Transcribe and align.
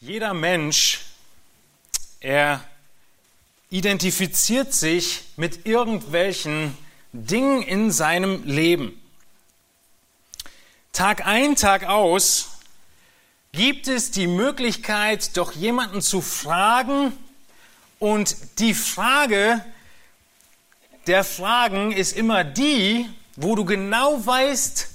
Jeder 0.00 0.32
Mensch, 0.32 1.00
er 2.20 2.62
identifiziert 3.68 4.72
sich 4.72 5.24
mit 5.36 5.66
irgendwelchen 5.66 6.78
Dingen 7.12 7.62
in 7.62 7.90
seinem 7.90 8.44
Leben. 8.44 9.02
Tag 10.92 11.26
ein, 11.26 11.56
Tag 11.56 11.82
aus 11.82 12.60
gibt 13.50 13.88
es 13.88 14.12
die 14.12 14.28
Möglichkeit, 14.28 15.36
doch 15.36 15.50
jemanden 15.50 16.00
zu 16.00 16.20
fragen 16.20 17.12
und 17.98 18.36
die 18.60 18.74
Frage 18.74 19.64
der 21.08 21.24
Fragen 21.24 21.90
ist 21.90 22.16
immer 22.16 22.44
die, 22.44 23.08
wo 23.34 23.56
du 23.56 23.64
genau 23.64 24.24
weißt, 24.24 24.90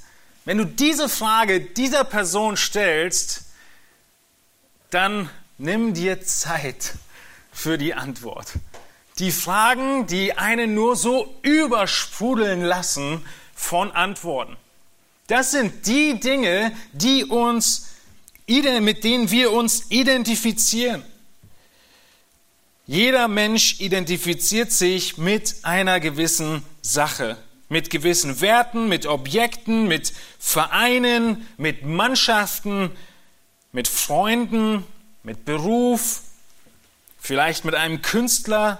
wenn 0.46 0.60
du 0.60 0.66
diese 0.66 1.10
Frage 1.10 1.60
dieser 1.60 2.06
Person 2.06 2.56
stellst, 2.56 3.43
dann 4.94 5.30
nimm 5.57 5.93
dir 5.93 6.21
Zeit 6.21 6.93
für 7.52 7.78
die 7.78 7.93
Antwort. 7.93 8.54
Die 9.19 9.32
Fragen, 9.32 10.07
die 10.07 10.38
einen 10.38 10.74
nur 10.74 10.96
so 10.96 11.36
übersprudeln 11.43 12.61
lassen 12.61 13.24
von 13.56 13.92
Antworten. 13.92 14.57
Das 15.28 15.52
sind 15.52 15.88
die 15.88 16.19
Dinge, 16.19 16.71
die 16.92 17.25
uns, 17.25 17.89
mit 18.47 19.04
denen 19.04 19.32
wir 19.32 19.52
uns 19.52 19.89
identifizieren. 19.89 21.04
Jeder 22.86 23.30
Mensch 23.30 23.80
identifiziert 23.80 24.71
sich 24.71 25.18
mit 25.18 25.55
einer 25.64 26.02
gewissen 26.02 26.64
Sache, 26.82 27.38
mit 27.69 27.89
gewissen 27.89 28.41
Werten, 28.41 28.89
mit 28.89 29.05
Objekten, 29.05 29.88
mit 29.88 30.11
Vereinen, 30.38 31.47
mit 31.57 31.86
Mannschaften, 31.86 32.91
mit 33.73 33.88
Freunden, 33.88 34.86
mit 35.23 35.45
Beruf, 35.45 36.22
vielleicht 37.19 37.66
mit 37.66 37.75
einem 37.75 38.02
Künstler, 38.02 38.80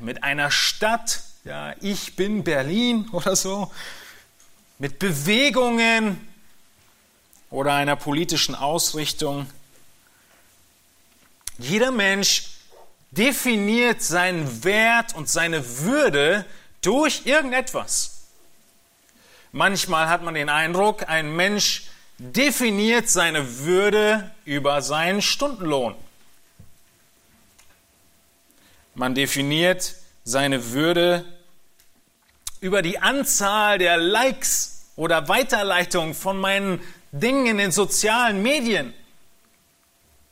mit 0.00 0.22
einer 0.22 0.50
Stadt, 0.50 1.22
ja, 1.44 1.74
ich 1.80 2.16
bin 2.16 2.44
Berlin 2.44 3.08
oder 3.12 3.36
so, 3.36 3.70
mit 4.78 4.98
Bewegungen 4.98 6.26
oder 7.50 7.74
einer 7.74 7.96
politischen 7.96 8.54
Ausrichtung. 8.54 9.50
Jeder 11.58 11.90
Mensch 11.90 12.44
definiert 13.10 14.00
seinen 14.00 14.62
Wert 14.62 15.14
und 15.16 15.28
seine 15.28 15.80
Würde 15.80 16.44
durch 16.82 17.22
irgendetwas. 17.24 18.26
Manchmal 19.50 20.08
hat 20.08 20.22
man 20.22 20.34
den 20.34 20.50
Eindruck, 20.50 21.08
ein 21.08 21.34
Mensch 21.34 21.88
definiert 22.18 23.08
seine 23.08 23.60
Würde 23.60 24.30
über 24.44 24.82
seinen 24.82 25.22
Stundenlohn. 25.22 25.94
Man 28.94 29.14
definiert 29.14 29.94
seine 30.24 30.72
Würde 30.72 31.24
über 32.60 32.82
die 32.82 32.98
Anzahl 32.98 33.78
der 33.78 33.96
Likes 33.96 34.86
oder 34.96 35.28
Weiterleitungen 35.28 36.14
von 36.14 36.38
meinen 36.38 36.80
Dingen 37.12 37.46
in 37.46 37.58
den 37.58 37.70
sozialen 37.70 38.42
Medien. 38.42 38.92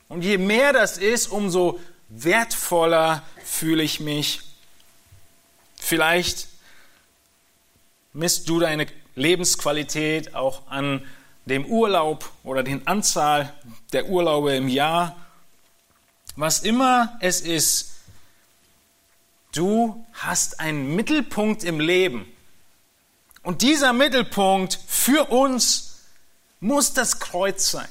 Und 0.09 0.23
je 0.23 0.37
mehr 0.37 0.73
das 0.73 0.97
ist, 0.97 1.27
umso 1.27 1.79
wertvoller 2.09 3.23
fühle 3.43 3.83
ich 3.83 4.01
mich. 4.01 4.41
Vielleicht 5.79 6.47
misst 8.11 8.49
du 8.49 8.59
deine 8.59 8.87
Lebensqualität 9.15 10.35
auch 10.35 10.67
an 10.67 11.05
dem 11.47 11.65
Urlaub 11.65 12.29
oder 12.43 12.63
den 12.63 12.85
Anzahl 12.87 13.53
der 13.93 14.07
Urlaube 14.07 14.55
im 14.55 14.67
Jahr. 14.67 15.15
Was 16.35 16.59
immer 16.59 17.17
es 17.19 17.41
ist, 17.41 17.95
du 19.53 20.05
hast 20.13 20.59
einen 20.59 20.95
Mittelpunkt 20.95 21.63
im 21.63 21.79
Leben. 21.79 22.31
Und 23.43 23.61
dieser 23.61 23.93
Mittelpunkt 23.93 24.77
für 24.87 25.31
uns 25.31 25.99
muss 26.59 26.93
das 26.93 27.19
Kreuz 27.19 27.71
sein. 27.71 27.87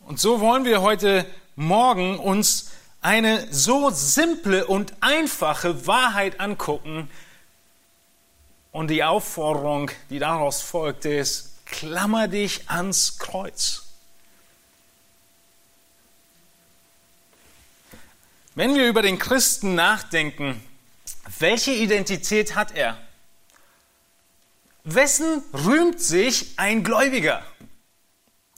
Und 0.00 0.20
so 0.20 0.40
wollen 0.40 0.64
wir 0.64 0.82
heute 0.82 1.24
Morgen 1.56 2.18
uns 2.18 2.72
eine 3.00 3.46
so 3.52 3.90
simple 3.90 4.66
und 4.66 4.94
einfache 5.00 5.86
Wahrheit 5.86 6.40
angucken. 6.40 7.08
Und 8.74 8.88
die 8.88 9.04
Aufforderung, 9.04 9.88
die 10.10 10.18
daraus 10.18 10.60
folgt, 10.60 11.04
ist, 11.04 11.64
klammer 11.64 12.26
dich 12.26 12.68
ans 12.68 13.20
Kreuz. 13.20 13.84
Wenn 18.56 18.74
wir 18.74 18.88
über 18.88 19.00
den 19.00 19.20
Christen 19.20 19.76
nachdenken, 19.76 20.60
welche 21.38 21.70
Identität 21.70 22.56
hat 22.56 22.74
er? 22.74 22.98
Wessen 24.82 25.44
rühmt 25.52 26.00
sich 26.00 26.58
ein 26.58 26.82
Gläubiger? 26.82 27.46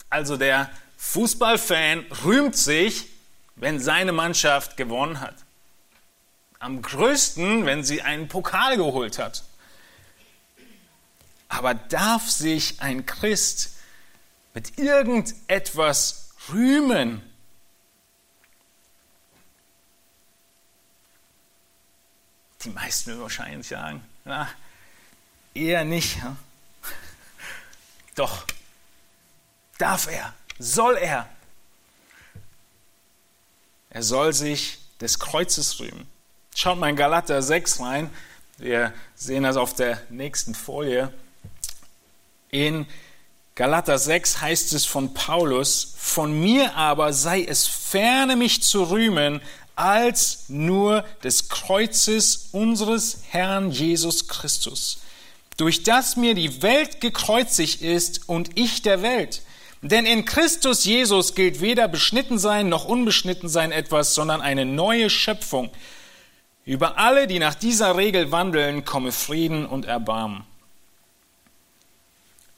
Also 0.09 0.39
der 0.39 0.71
Fußballfan 0.97 2.07
rühmt 2.25 2.57
sich, 2.57 3.07
wenn 3.55 3.81
seine 3.81 4.13
Mannschaft 4.13 4.79
gewonnen 4.79 5.21
hat. 5.21 5.37
Am 6.59 6.81
größten, 6.81 7.67
wenn 7.67 7.85
sie 7.85 8.01
einen 8.01 8.29
Pokal 8.29 8.79
geholt 8.79 9.19
hat. 9.19 9.46
Aber 11.49 11.75
darf 11.75 12.29
sich 12.29 12.81
ein 12.81 13.07
Christ 13.07 13.77
mit 14.55 14.79
irgendetwas 14.79 16.31
rühmen? 16.49 17.23
Die 22.65 22.71
meisten 22.71 23.11
würden 23.11 23.23
wahrscheinlich 23.23 23.69
sagen, 23.69 24.03
na, 24.25 24.49
eher 25.55 25.85
nicht. 25.85 26.19
Ja? 26.19 26.37
Doch, 28.17 28.45
darf 29.79 30.09
er, 30.09 30.35
soll 30.59 30.97
er. 30.97 31.29
Er 33.91 34.03
soll 34.03 34.33
sich 34.33 34.79
des 35.01 35.19
Kreuzes 35.19 35.79
rühmen. 35.79 36.07
Schaut 36.55 36.79
mal 36.79 36.91
in 36.91 36.97
Galater 36.97 37.41
6 37.43 37.81
rein. 37.81 38.11
Wir 38.59 38.93
sehen 39.15 39.43
das 39.43 39.57
auf 39.57 39.75
der 39.75 40.03
nächsten 40.09 40.55
Folie. 40.55 41.13
In 42.57 42.87
Galater 43.55 43.99
6 43.99 44.41
heißt 44.41 44.73
es 44.73 44.87
von 44.87 45.13
Paulus, 45.13 45.93
von 45.99 46.41
mir 46.41 46.75
aber 46.75 47.13
sei 47.13 47.45
es 47.45 47.67
ferne 47.67 48.35
mich 48.35 48.63
zu 48.63 48.85
rühmen, 48.85 49.43
als 49.75 50.45
nur 50.49 51.05
des 51.23 51.51
Kreuzes 51.51 52.49
unseres 52.53 53.19
Herrn 53.29 53.71
Jesus 53.71 54.27
Christus, 54.27 55.01
durch 55.59 55.83
das 55.83 56.17
mir 56.17 56.35
die 56.35 56.63
Welt 56.63 57.03
gekreuzigt 57.03 57.83
ist 57.83 58.27
und 58.27 58.59
ich 58.59 58.81
der 58.81 59.03
Welt. 59.03 59.43
Denn 59.83 60.07
in 60.07 60.25
Christus 60.25 60.87
Jesus 60.87 61.35
gilt 61.35 61.61
weder 61.61 61.89
beschnitten 61.89 62.39
sein 62.39 62.71
noch 62.71 62.87
unbeschnitten 62.87 63.51
sein 63.51 63.71
etwas, 63.71 64.15
sondern 64.15 64.41
eine 64.41 64.65
neue 64.65 65.11
Schöpfung. 65.11 65.69
Über 66.65 66.97
alle, 66.97 67.27
die 67.27 67.39
nach 67.39 67.55
dieser 67.55 67.99
Regel 67.99 68.33
wandeln, 68.33 68.87
komme 68.87 69.13
Frieden 69.13 69.67
und 69.67 69.85
Erbarmen. 69.85 70.45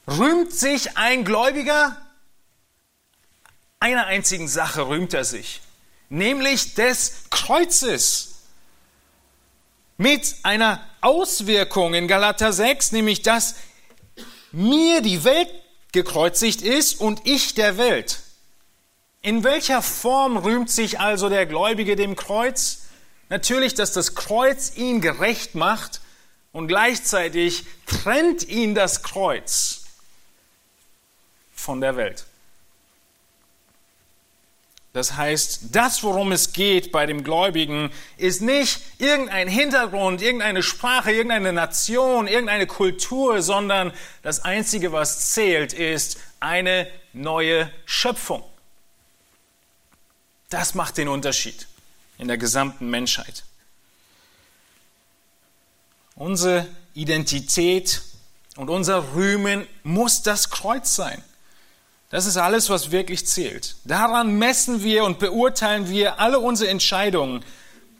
Rühmt 0.09 0.53
sich 0.53 0.97
ein 0.97 1.23
Gläubiger? 1.23 1.95
Einer 3.79 4.07
einzigen 4.07 4.47
Sache 4.47 4.87
rühmt 4.87 5.13
er 5.13 5.23
sich 5.23 5.61
nämlich 6.09 6.73
des 6.73 7.25
Kreuzes. 7.29 8.35
Mit 9.97 10.35
einer 10.43 10.81
Auswirkung 11.01 11.93
in 11.93 12.07
Galater 12.07 12.51
6, 12.51 12.93
nämlich 12.93 13.21
dass 13.21 13.55
mir 14.51 15.01
die 15.01 15.23
Welt 15.23 15.49
gekreuzigt 15.91 16.61
ist 16.61 16.99
und 16.99 17.21
ich 17.25 17.53
der 17.53 17.77
Welt. 17.77 18.19
In 19.21 19.43
welcher 19.43 19.81
Form 19.81 20.37
rühmt 20.37 20.71
sich 20.71 20.99
also 20.99 21.29
der 21.29 21.45
Gläubige 21.45 21.95
dem 21.95 22.15
Kreuz? 22.15 22.83
Natürlich, 23.27 23.75
dass 23.75 23.91
das 23.91 24.15
Kreuz 24.15 24.75
ihn 24.75 25.01
gerecht 25.01 25.55
macht 25.55 25.99
und 26.51 26.67
gleichzeitig 26.67 27.65
trennt 27.85 28.47
ihn 28.47 28.73
das 28.73 29.03
Kreuz 29.03 29.78
von 31.59 31.81
der 31.81 31.95
Welt. 31.95 32.25
Das 34.93 35.15
heißt, 35.15 35.67
das, 35.71 36.01
worum 36.03 36.31
es 36.31 36.51
geht 36.51 36.91
bei 36.91 37.05
dem 37.05 37.23
Gläubigen, 37.23 37.91
ist 38.17 38.41
nicht 38.41 38.81
irgendein 38.97 39.47
Hintergrund, 39.47 40.21
irgendeine 40.21 40.63
Sprache, 40.63 41.11
irgendeine 41.11 41.53
Nation, 41.53 42.27
irgendeine 42.27 42.65
Kultur, 42.65 43.43
sondern 43.43 43.93
das 44.23 44.43
Einzige, 44.43 44.91
was 44.91 45.31
zählt, 45.31 45.73
ist 45.73 46.17
eine 46.39 46.87
neue 47.13 47.71
Schöpfung. 47.85 48.43
Das 50.49 50.73
macht 50.73 50.97
den 50.97 51.07
Unterschied 51.07 51.67
in 52.17 52.27
der 52.27 52.39
gesamten 52.39 52.89
Menschheit. 52.89 53.43
Unsere 56.15 56.67
Identität 56.95 58.01
und 58.55 58.69
unser 58.69 59.13
Rühmen 59.13 59.67
muss 59.83 60.23
das 60.23 60.49
Kreuz 60.49 60.95
sein. 60.95 61.23
Das 62.09 62.25
ist 62.25 62.37
alles, 62.37 62.69
was 62.69 62.91
wirklich 62.91 63.27
zählt. 63.27 63.75
Daran 63.83 64.37
messen 64.37 64.83
wir 64.83 65.03
und 65.03 65.19
beurteilen 65.19 65.89
wir 65.89 66.19
alle 66.19 66.39
unsere 66.39 66.69
Entscheidungen. 66.71 67.45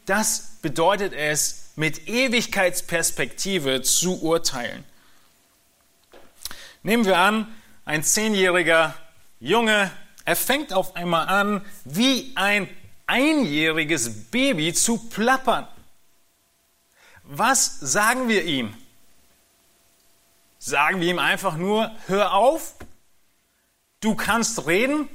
Das 0.05 0.57
bedeutet 0.61 1.13
es, 1.13 1.69
mit 1.75 2.09
Ewigkeitsperspektive 2.09 3.83
zu 3.83 4.21
urteilen. 4.21 4.83
Nehmen 6.81 7.05
wir 7.05 7.17
an, 7.17 7.47
ein 7.85 8.03
zehnjähriger 8.03 8.95
Junge, 9.39 9.91
er 10.25 10.35
fängt 10.35 10.73
auf 10.73 10.95
einmal 10.95 11.27
an, 11.27 11.65
wie 11.85 12.31
ein 12.35 12.67
einjähriges 13.05 14.25
Baby 14.25 14.73
zu 14.73 14.97
plappern. 14.97 15.67
Was 17.23 17.79
sagen 17.79 18.27
wir 18.27 18.43
ihm? 18.43 18.75
Sagen 20.57 20.99
wir 20.99 21.09
ihm 21.09 21.19
einfach 21.19 21.55
nur, 21.55 21.91
hör 22.07 22.33
auf, 22.33 22.75
du 24.01 24.15
kannst 24.15 24.65
reden, 24.67 25.09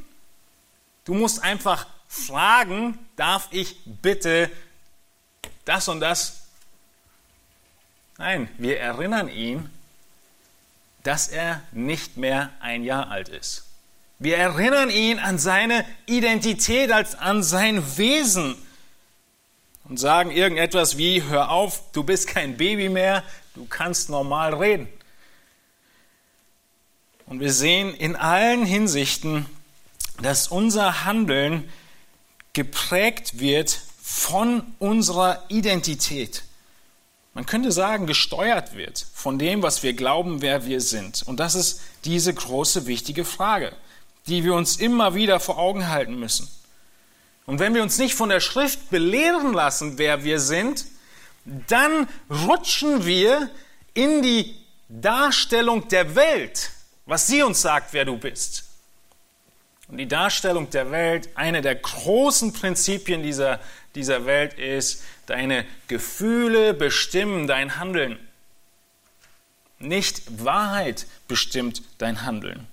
du 1.05 1.15
musst 1.15 1.43
einfach 1.43 1.87
fragen, 2.09 2.99
darf 3.17 3.49
ich 3.51 3.77
bitte 3.85 4.51
das 5.65 5.89
und 5.89 6.01
das? 6.01 6.43
Nein, 8.19 8.49
wir 8.59 8.79
erinnern 8.79 9.29
ihn, 9.29 9.71
dass 11.03 11.29
er 11.29 11.63
nicht 11.73 12.17
mehr 12.17 12.51
ein 12.61 12.85
Jahr 12.85 13.11
alt 13.11 13.29
ist. 13.29 13.65
Wir 14.19 14.39
erinnern 14.39 14.91
ihn 14.91 15.19
an 15.19 15.39
seine 15.39 15.85
Identität, 16.07 16.93
als 16.93 17.15
an 17.15 17.43
sein 17.43 17.99
Wesen 17.99 18.57
und 19.89 19.99
sagen 19.99 20.31
irgendetwas 20.31 20.97
wie, 20.97 21.23
hör 21.25 21.51
auf, 21.51 21.83
du 21.93 22.05
bist 22.05 22.29
kein 22.29 22.57
Baby 22.57 22.89
mehr, 22.89 23.23
du 23.55 23.67
kannst 23.67 24.09
normal 24.09 24.55
reden. 24.55 24.89
Und 27.27 27.41
wir 27.41 27.53
sehen 27.53 27.95
in 27.95 28.17
allen 28.17 28.67
Hinsichten, 28.67 29.47
dass 30.23 30.49
unser 30.49 31.05
Handeln 31.05 31.69
geprägt 32.53 33.39
wird 33.39 33.81
von 34.03 34.63
unserer 34.79 35.43
Identität. 35.49 36.45
Man 37.33 37.47
könnte 37.47 37.73
sagen, 37.73 38.07
gesteuert 38.07 38.77
wird 38.77 39.07
von 39.13 39.39
dem, 39.39 39.63
was 39.63 39.83
wir 39.83 39.95
glauben, 39.95 40.41
wer 40.41 40.67
wir 40.67 40.81
sind. 40.81 41.25
Und 41.27 41.41
das 41.41 41.57
ist 41.57 41.81
diese 42.05 42.33
große, 42.33 42.87
wichtige 42.87 43.25
Frage, 43.25 43.73
die 44.29 44.45
wir 44.45 44.55
uns 44.55 44.77
immer 44.77 45.15
wieder 45.15 45.41
vor 45.41 45.59
Augen 45.59 45.89
halten 45.89 46.15
müssen. 46.19 46.49
Und 47.47 47.59
wenn 47.59 47.75
wir 47.75 47.83
uns 47.83 47.99
nicht 47.99 48.15
von 48.15 48.29
der 48.29 48.41
Schrift 48.41 48.91
belehren 48.91 49.53
lassen, 49.53 49.99
wer 49.99 50.23
wir 50.23 50.39
sind, 50.39 50.87
dann 51.45 52.09
rutschen 52.31 53.05
wir 53.05 53.51
in 53.95 54.23
die 54.23 54.55
Darstellung 54.89 55.89
der 55.89 56.15
Welt 56.15 56.71
was 57.07 57.27
sie 57.27 57.43
uns 57.43 57.61
sagt, 57.61 57.93
wer 57.93 58.05
du 58.05 58.17
bist. 58.17 58.65
Und 59.89 59.99
die 59.99 60.09
Darstellung 60.09 60.71
der 60.71 60.91
Welt, 60.91 61.29
eine 61.35 61.61
der 61.61 61.75
großen 61.75 62.53
Prinzipien 62.53 63.23
dieser, 63.23 63.61
dieser 63.95 64.25
Welt 64.27 64.55
ist, 64.55 65.03
deine 65.27 65.67
Gefühle 65.89 66.73
bestimmen 66.73 67.47
dein 67.47 67.79
Handeln. 67.79 68.19
Nicht 69.79 70.45
Wahrheit 70.45 71.07
bestimmt 71.29 71.83
dein 71.99 72.23
Handeln. 72.23 72.67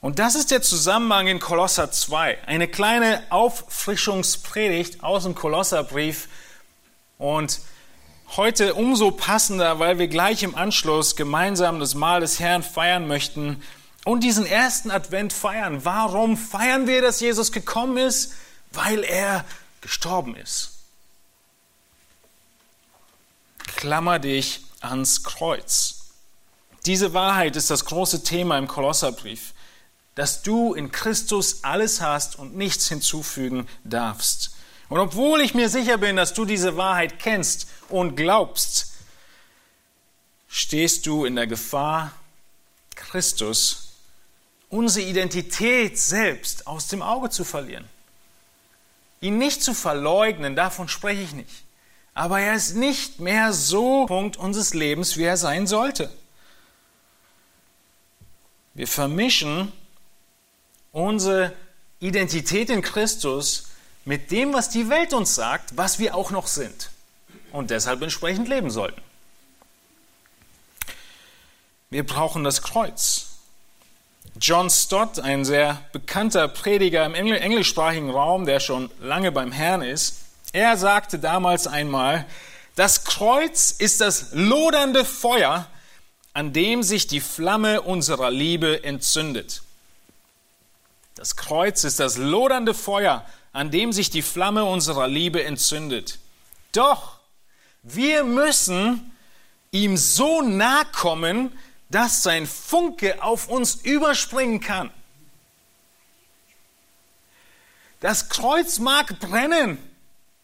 Und 0.00 0.18
das 0.18 0.34
ist 0.34 0.50
der 0.50 0.62
Zusammenhang 0.62 1.28
in 1.28 1.38
Kolosser 1.38 1.92
2. 1.92 2.38
Eine 2.46 2.66
kleine 2.66 3.22
Auffrischungspredigt 3.30 5.04
aus 5.04 5.24
dem 5.24 5.34
Kolosserbrief. 5.34 6.28
Und 7.18 7.60
heute 8.36 8.74
umso 8.74 9.10
passender, 9.10 9.78
weil 9.78 9.98
wir 9.98 10.08
gleich 10.08 10.42
im 10.42 10.54
Anschluss 10.54 11.16
gemeinsam 11.16 11.80
das 11.80 11.94
Mahl 11.94 12.20
des 12.20 12.40
Herrn 12.40 12.62
feiern 12.62 13.06
möchten 13.06 13.62
und 14.04 14.24
diesen 14.24 14.46
ersten 14.46 14.90
Advent 14.90 15.32
feiern. 15.32 15.84
Warum 15.84 16.36
feiern 16.36 16.86
wir, 16.86 17.02
dass 17.02 17.20
Jesus 17.20 17.52
gekommen 17.52 17.98
ist? 17.98 18.32
Weil 18.72 19.04
er 19.04 19.44
gestorben 19.82 20.34
ist. 20.34 20.78
Klammer 23.76 24.18
dich 24.18 24.64
ans 24.80 25.22
Kreuz. 25.24 26.12
Diese 26.86 27.12
Wahrheit 27.12 27.54
ist 27.56 27.70
das 27.70 27.84
große 27.84 28.24
Thema 28.24 28.56
im 28.56 28.66
Kolosserbrief, 28.66 29.52
dass 30.14 30.42
du 30.42 30.72
in 30.72 30.90
Christus 30.90 31.64
alles 31.64 32.00
hast 32.00 32.38
und 32.38 32.56
nichts 32.56 32.88
hinzufügen 32.88 33.68
darfst. 33.84 34.54
Und 34.88 34.98
obwohl 34.98 35.40
ich 35.40 35.54
mir 35.54 35.68
sicher 35.68 35.96
bin, 35.96 36.16
dass 36.16 36.34
du 36.34 36.44
diese 36.44 36.76
Wahrheit 36.76 37.18
kennst 37.18 37.68
und 37.92 38.16
glaubst, 38.16 38.92
stehst 40.48 41.06
du 41.06 41.24
in 41.24 41.36
der 41.36 41.46
Gefahr, 41.46 42.12
Christus, 42.94 43.92
unsere 44.68 45.06
Identität 45.06 45.98
selbst 45.98 46.66
aus 46.66 46.88
dem 46.88 47.02
Auge 47.02 47.30
zu 47.30 47.44
verlieren. 47.44 47.88
Ihn 49.20 49.38
nicht 49.38 49.62
zu 49.62 49.74
verleugnen, 49.74 50.56
davon 50.56 50.88
spreche 50.88 51.22
ich 51.22 51.32
nicht. 51.32 51.64
Aber 52.14 52.40
er 52.40 52.54
ist 52.54 52.74
nicht 52.74 53.20
mehr 53.20 53.52
so 53.52 54.06
Punkt 54.06 54.36
unseres 54.36 54.74
Lebens, 54.74 55.16
wie 55.16 55.24
er 55.24 55.36
sein 55.36 55.66
sollte. 55.66 56.10
Wir 58.74 58.88
vermischen 58.88 59.72
unsere 60.92 61.52
Identität 62.00 62.68
in 62.68 62.82
Christus 62.82 63.68
mit 64.04 64.30
dem, 64.30 64.52
was 64.52 64.70
die 64.70 64.88
Welt 64.88 65.12
uns 65.12 65.34
sagt, 65.34 65.76
was 65.76 65.98
wir 65.98 66.14
auch 66.14 66.30
noch 66.30 66.46
sind 66.46 66.91
und 67.52 67.70
deshalb 67.70 68.02
entsprechend 68.02 68.48
leben 68.48 68.70
sollten. 68.70 69.00
Wir 71.90 72.06
brauchen 72.06 72.42
das 72.42 72.62
Kreuz. 72.62 73.28
John 74.40 74.70
Stott, 74.70 75.20
ein 75.20 75.44
sehr 75.44 75.82
bekannter 75.92 76.48
Prediger 76.48 77.04
im 77.04 77.14
englischsprachigen 77.14 78.10
Raum, 78.10 78.46
der 78.46 78.60
schon 78.60 78.90
lange 79.00 79.30
beim 79.30 79.52
Herrn 79.52 79.82
ist, 79.82 80.16
er 80.52 80.76
sagte 80.76 81.18
damals 81.18 81.66
einmal, 81.66 82.26
das 82.74 83.04
Kreuz 83.04 83.70
ist 83.70 84.00
das 84.00 84.28
lodernde 84.32 85.04
Feuer, 85.04 85.66
an 86.34 86.52
dem 86.52 86.82
sich 86.82 87.06
die 87.06 87.20
Flamme 87.20 87.82
unserer 87.82 88.30
Liebe 88.30 88.84
entzündet. 88.84 89.62
Das 91.14 91.36
Kreuz 91.36 91.84
ist 91.84 92.00
das 92.00 92.16
lodernde 92.16 92.72
Feuer, 92.72 93.26
an 93.52 93.70
dem 93.70 93.92
sich 93.92 94.08
die 94.08 94.22
Flamme 94.22 94.64
unserer 94.64 95.08
Liebe 95.08 95.44
entzündet. 95.44 96.18
Doch 96.72 97.18
wir 97.82 98.24
müssen 98.24 99.12
ihm 99.70 99.96
so 99.96 100.42
nahe 100.42 100.84
kommen, 100.92 101.56
dass 101.90 102.22
sein 102.22 102.46
Funke 102.46 103.22
auf 103.22 103.48
uns 103.48 103.76
überspringen 103.76 104.60
kann. 104.60 104.90
Das 108.00 108.28
Kreuz 108.28 108.78
mag 108.78 109.20
brennen, 109.20 109.78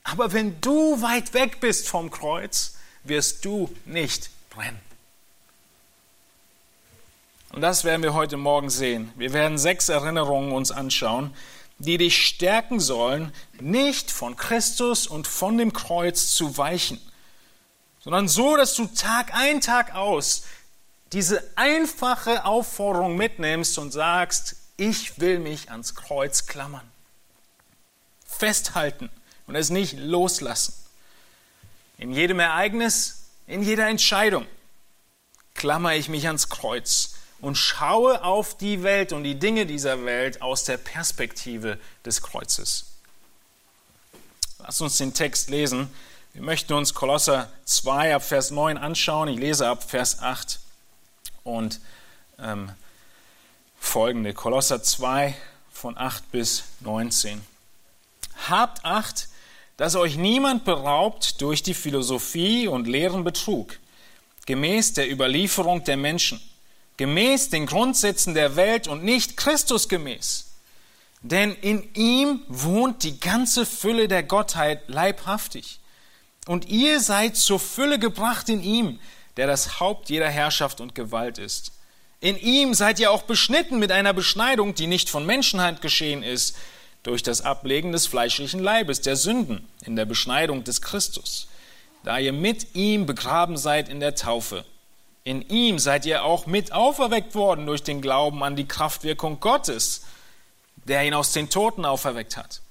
aber 0.05 0.33
wenn 0.33 0.61
du 0.61 1.03
weit 1.03 1.35
weg 1.35 1.61
bist 1.61 1.89
vom 1.89 2.11
Kreuz, 2.11 2.77
wirst 3.05 3.45
du 3.45 3.75
nicht 3.85 4.31
brennen. 4.51 4.81
Und 7.53 7.63
das 7.63 7.85
werden 7.85 8.03
wir 8.03 8.15
heute 8.15 8.37
Morgen 8.37 8.71
sehen. 8.71 9.11
Wir 9.17 9.33
werden 9.33 9.59
sechs 9.59 9.89
Erinnerungen 9.89 10.53
uns 10.53 10.71
anschauen, 10.71 11.35
die 11.79 11.97
dich 11.97 12.27
stärken 12.27 12.79
sollen, 12.79 13.33
nicht 13.59 14.11
von 14.11 14.37
Christus 14.37 15.07
und 15.07 15.27
von 15.27 15.57
dem 15.57 15.73
Kreuz 15.73 16.35
zu 16.35 16.59
weichen, 16.59 17.01
sondern 18.01 18.29
so, 18.29 18.57
dass 18.57 18.75
du 18.75 18.87
Tag 18.87 19.35
ein, 19.35 19.61
Tag 19.61 19.95
aus 19.95 20.45
diese 21.13 21.43
einfache 21.57 22.45
Aufforderung 22.45 23.17
mitnimmst 23.17 23.79
und 23.79 23.93
sagst, 23.93 24.57
ich 24.77 25.21
will 25.21 25.39
mich 25.39 25.71
ans 25.71 25.95
Kreuz 25.95 26.47
klammern. 26.47 26.89
Festhalten 28.27 29.11
und 29.47 29.57
es 29.57 29.71
nicht 29.71 29.99
loslassen. 29.99 30.75
In 31.97 32.13
jedem 32.13 32.39
Ereignis, 32.39 33.25
in 33.47 33.63
jeder 33.63 33.89
Entscheidung 33.89 34.47
klammer 35.55 35.95
ich 35.95 36.09
mich 36.09 36.27
ans 36.27 36.49
Kreuz 36.49 37.15
und 37.41 37.57
schaue 37.57 38.23
auf 38.23 38.57
die 38.57 38.83
Welt 38.83 39.13
und 39.13 39.25
die 39.25 39.39
Dinge 39.39 39.67
dieser 39.67 40.05
Welt 40.05 40.43
aus 40.43 40.65
der 40.65 40.77
Perspektive 40.77 41.79
des 42.05 42.23
Kreuzes. 42.23 42.87
Lass 44.59 44.81
uns 44.81 44.99
den 44.99 45.15
Text 45.15 45.51
lesen. 45.51 45.89
Wir 46.39 46.45
möchten 46.45 46.73
uns 46.75 46.95
Kolosser 46.95 47.49
2 47.65 48.15
ab 48.15 48.23
Vers 48.23 48.53
9 48.53 48.79
anschauen. 48.79 49.27
Ich 49.27 49.41
lese 49.41 49.67
ab 49.67 49.83
Vers 49.83 50.23
8 50.23 50.61
und 51.43 51.81
ähm, 52.39 52.71
folgende. 53.81 54.33
Kolosser 54.35 54.81
2 54.81 55.35
von 55.73 55.99
8 55.99 56.31
bis 56.31 56.63
19. 56.79 57.41
Habt 58.49 58.85
Acht, 58.85 59.27
dass 59.79 59.97
euch 59.97 60.17
niemand 60.17 60.65
beraubt 60.65 61.41
durch 61.41 61.65
die 61.65 61.75
Philosophie 61.75 62.69
und 62.69 62.87
leeren 62.87 63.25
Betrug, 63.25 63.77
gemäß 64.47 64.93
der 64.93 65.11
Überlieferung 65.11 65.83
der 65.83 65.97
Menschen 65.97 66.41
gemäß 66.99 67.51
den 67.51 67.67
Grundsätzen 67.67 68.35
der 68.35 68.55
Welt 68.55 68.87
und 68.87 69.03
nicht 69.03 69.37
Christus 69.37 69.89
gemäß. 69.89 70.53
Denn 71.21 71.57
in 71.57 71.93
ihm 71.95 72.43
wohnt 72.47 73.03
die 73.03 73.19
ganze 73.19 73.67
Fülle 73.67 74.07
der 74.07 74.23
Gottheit 74.23 74.89
leibhaftig. 74.89 75.81
Und 76.49 76.71
ihr 76.71 77.01
seid 77.01 77.37
zur 77.37 77.61
Fülle 77.61 77.99
gebracht 77.99 78.49
in 78.49 78.63
ihm, 78.63 78.99
der 79.37 79.47
das 79.47 79.81
Haupt 79.81 80.09
jeder 80.09 80.31
Herrschaft 80.31 80.81
und 80.81 80.95
Gewalt 80.95 81.37
ist. 81.37 81.73
In 82.21 82.39
ihm 82.39 82.73
seid 82.73 82.99
ihr 82.99 83.11
auch 83.11 83.25
beschnitten 83.25 83.79
mit 83.79 83.93
einer 83.93 84.15
Beschneidung, 84.15 84.75
die 84.75 84.87
nicht 84.87 85.11
von 85.11 85.27
Menschenhand 85.27 85.83
geschehen 85.83 86.23
ist, 86.23 86.57
durch 87.03 87.23
das 87.23 87.43
Ablegen 87.43 87.93
des 87.93 88.07
fleischlichen 88.07 88.61
Leibes, 88.61 89.03
der 89.03 89.17
Sünden, 89.17 89.69
in 89.85 89.95
der 89.95 90.07
Beschneidung 90.07 90.65
des 90.65 90.81
Christus, 90.81 91.49
da 92.03 92.17
ihr 92.17 92.33
mit 92.33 92.75
ihm 92.75 93.05
begraben 93.05 93.59
seid 93.59 93.91
in 93.91 94.01
der 94.01 94.15
Taufe. 94.15 94.65
In 95.25 95.43
ihm 95.51 95.79
seid 95.79 96.07
ihr 96.07 96.25
auch 96.25 96.47
mit 96.47 96.73
auferweckt 96.73 97.35
worden 97.35 97.67
durch 97.67 97.83
den 97.83 98.01
Glauben 98.01 98.43
an 98.43 98.57
die 98.57 98.67
Kraftwirkung 98.67 99.39
Gottes, 99.39 100.07
der 100.87 101.05
ihn 101.05 101.13
aus 101.13 101.33
den 101.33 101.51
Toten 101.51 101.85
auferweckt 101.85 102.39
hat. 102.39 102.63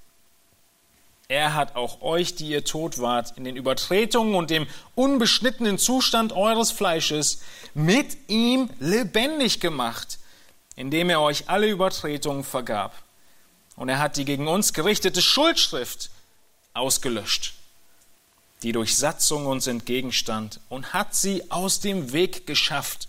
Er 1.30 1.52
hat 1.52 1.76
auch 1.76 2.00
euch, 2.00 2.36
die 2.36 2.48
ihr 2.48 2.64
tot 2.64 3.00
wart, 3.00 3.36
in 3.36 3.44
den 3.44 3.54
Übertretungen 3.54 4.34
und 4.34 4.48
dem 4.48 4.66
unbeschnittenen 4.94 5.76
Zustand 5.76 6.32
eures 6.32 6.70
Fleisches 6.70 7.42
mit 7.74 8.16
ihm 8.28 8.70
lebendig 8.80 9.60
gemacht, 9.60 10.18
indem 10.74 11.10
er 11.10 11.20
euch 11.20 11.50
alle 11.50 11.68
Übertretungen 11.68 12.44
vergab. 12.44 13.02
Und 13.76 13.90
er 13.90 13.98
hat 13.98 14.16
die 14.16 14.24
gegen 14.24 14.48
uns 14.48 14.72
gerichtete 14.72 15.20
Schuldschrift 15.20 16.08
ausgelöscht, 16.72 17.52
die 18.62 18.72
durch 18.72 18.96
Satzung 18.96 19.44
uns 19.44 19.66
entgegenstand, 19.66 20.60
und 20.70 20.94
hat 20.94 21.14
sie 21.14 21.50
aus 21.50 21.80
dem 21.80 22.12
Weg 22.12 22.46
geschafft, 22.46 23.06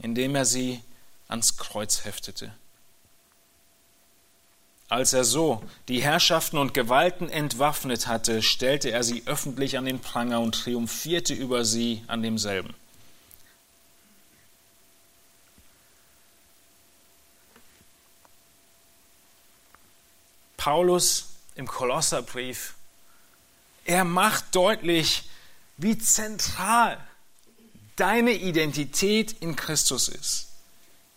indem 0.00 0.34
er 0.34 0.46
sie 0.46 0.82
ans 1.28 1.56
Kreuz 1.58 2.04
heftete. 2.04 2.52
Als 4.94 5.12
er 5.12 5.24
so 5.24 5.60
die 5.88 6.04
Herrschaften 6.04 6.56
und 6.56 6.72
Gewalten 6.72 7.28
entwaffnet 7.28 8.06
hatte, 8.06 8.42
stellte 8.42 8.92
er 8.92 9.02
sie 9.02 9.24
öffentlich 9.26 9.76
an 9.76 9.86
den 9.86 9.98
Pranger 9.98 10.38
und 10.38 10.54
triumphierte 10.54 11.34
über 11.34 11.64
sie 11.64 12.04
an 12.06 12.22
demselben. 12.22 12.72
Paulus 20.56 21.30
im 21.56 21.66
Kolosserbrief, 21.66 22.74
er 23.84 24.04
macht 24.04 24.54
deutlich, 24.54 25.28
wie 25.76 25.98
zentral 25.98 27.04
deine 27.96 28.30
Identität 28.30 29.32
in 29.40 29.56
Christus 29.56 30.06
ist. 30.06 30.53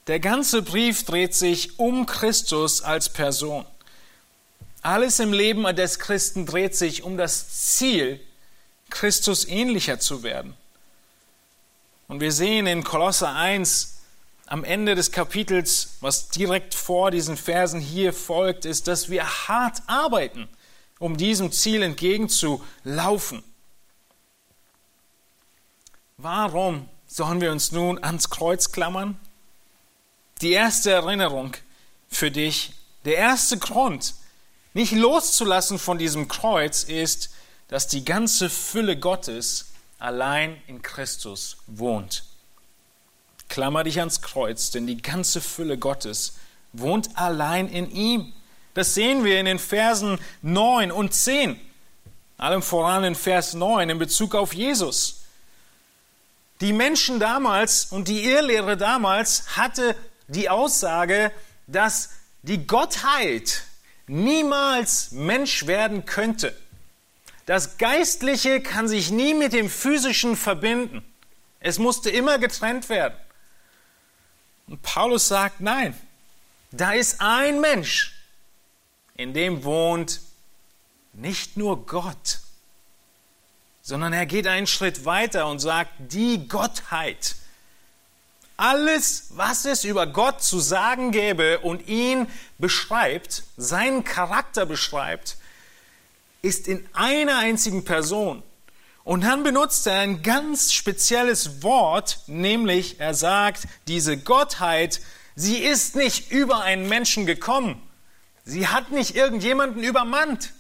Der 0.08 0.22
ganze 0.22 0.62
Brief 0.62 1.04
dreht 1.04 1.36
sich 1.36 1.80
um 1.80 2.06
Christus 2.06 2.82
als 2.82 3.10
Person. 3.10 3.66
Alles 4.82 5.20
im 5.20 5.34
Leben 5.34 5.64
des 5.76 6.00
Christen 6.00 6.46
dreht 6.46 6.78
sich 6.78 7.04
um 7.04 7.18
das 7.18 7.76
Ziel, 7.76 8.22
Christus 8.90 9.46
ähnlicher 9.46 10.00
zu 10.00 10.24
werden. 10.24 10.56
Und 12.08 12.22
wir 12.22 12.32
sehen 12.32 12.68
in 12.68 12.86
Kolosser 12.86 13.36
1 13.36 13.98
am 14.46 14.64
Ende 14.64 14.96
des 14.96 15.12
Kapitels, 15.12 15.98
was 16.00 16.30
direkt 16.30 16.74
vor 16.74 17.12
diesen 17.12 17.36
Versen 17.36 17.82
hier 17.82 18.14
folgt, 18.14 18.64
ist, 18.64 18.88
dass 18.88 19.10
wir 19.10 19.26
hart 19.50 19.82
arbeiten, 19.88 20.48
um 21.00 21.18
diesem 21.18 21.52
Ziel 21.52 21.84
entgegenzulaufen. 21.84 23.44
Warum 26.16 26.88
sollen 27.08 27.42
wir 27.42 27.52
uns 27.52 27.74
nun 27.74 28.02
ans 28.02 28.30
Kreuz 28.30 28.72
klammern? 28.72 29.20
Die 30.42 30.52
erste 30.52 30.92
Erinnerung 30.92 31.56
für 32.10 32.32
dich, 32.32 32.74
der 33.06 33.16
erste 33.16 33.58
Grund, 33.58 34.14
nicht 34.74 34.92
loszulassen 34.92 35.80
von 35.80 35.98
diesem 35.98 36.28
Kreuz, 36.28 36.84
ist, 36.84 37.32
dass 37.68 37.88
die 37.88 38.06
ganze 38.06 38.50
Fülle 38.50 38.98
Gottes 38.98 39.72
allein 40.00 40.62
in 40.68 40.82
Christus 40.82 41.58
wohnt. 41.68 42.24
Klammer 43.50 43.84
dich 43.84 44.00
ans 44.00 44.22
Kreuz, 44.22 44.72
denn 44.72 44.88
die 44.88 45.02
ganze 45.02 45.42
Fülle 45.42 45.78
Gottes 45.78 46.34
wohnt 46.74 47.18
allein 47.18 47.70
in 47.70 47.90
ihm. 47.92 48.34
Das 48.74 48.94
sehen 48.94 49.24
wir 49.24 49.40
in 49.40 49.46
den 49.46 49.60
Versen 49.60 50.20
9 50.42 50.92
und 50.92 51.14
10. 51.14 51.60
Allem 52.38 52.62
voran 52.62 53.04
in 53.04 53.16
Vers 53.16 53.54
9 53.54 53.90
in 53.90 53.98
Bezug 53.98 54.36
auf 54.36 54.54
Jesus. 54.54 55.22
Die 56.62 56.74
Menschen 56.74 57.20
damals 57.20 57.86
und 57.86 58.08
die 58.08 58.26
Irrlehre 58.26 58.78
damals 58.78 59.58
hatte 59.58 59.96
die 60.28 60.50
Aussage, 60.50 61.32
dass 61.68 62.12
die 62.42 62.66
Gottheit 62.66 63.64
niemals 64.08 65.12
Mensch 65.12 65.68
werden 65.68 66.06
könnte. 66.06 66.56
Das 67.46 67.78
Geistliche 67.78 68.62
kann 68.62 68.88
sich 68.88 69.12
nie 69.12 69.34
mit 69.34 69.54
dem 69.54 69.70
Physischen 69.70 70.36
verbinden. 70.36 71.04
Es 71.60 71.80
musste 71.80 72.10
immer 72.10 72.40
getrennt 72.40 72.90
werden. 72.90 73.18
Und 74.68 74.82
Paulus 74.82 75.28
sagt, 75.28 75.62
nein, 75.62 75.96
da 76.72 76.92
ist 76.92 77.22
ein 77.22 77.62
Mensch, 77.62 78.14
in 79.16 79.34
dem 79.34 79.64
wohnt 79.64 80.20
nicht 81.14 81.58
nur 81.58 81.86
Gott, 81.86 82.40
sondern 83.82 84.14
er 84.14 84.26
geht 84.26 84.46
einen 84.46 84.68
Schritt 84.68 85.06
weiter 85.06 85.48
und 85.48 85.60
sagt, 85.60 85.92
die 86.00 86.48
Gottheit 86.48 87.36
alles, 88.58 89.28
was 89.36 89.66
es 89.66 89.84
über 89.84 90.08
Gott 90.08 90.42
zu 90.42 90.60
sagen 90.60 91.12
gäbe 91.12 91.60
und 91.60 91.88
ihn 91.88 92.28
beschreibt, 92.58 93.44
seinen 93.56 94.04
Charakter 94.04 94.66
beschreibt, 94.66 95.38
ist 96.42 96.68
in 96.68 96.88
einer 96.94 97.38
einzigen 97.38 97.86
Person. 97.86 98.44
Und 99.04 99.24
dann 99.24 99.44
benutzt 99.44 99.88
er 99.88 100.00
ein 100.00 100.22
ganz 100.22 100.74
spezielles 100.74 101.64
Wort, 101.64 102.20
nämlich 102.28 103.00
er 103.00 103.14
sagt, 103.14 103.68
diese 103.88 104.18
Gottheit, 104.18 105.00
sie 105.36 105.60
ist 105.60 105.96
nicht 105.96 106.32
über 106.32 106.62
einen 106.62 106.90
Menschen 106.90 107.26
gekommen. 107.26 107.82
Sie 108.44 108.68
hat 108.68 108.92
nicht 108.92 109.16
irgendjemanden 109.16 109.84
übermannt, 109.84 110.52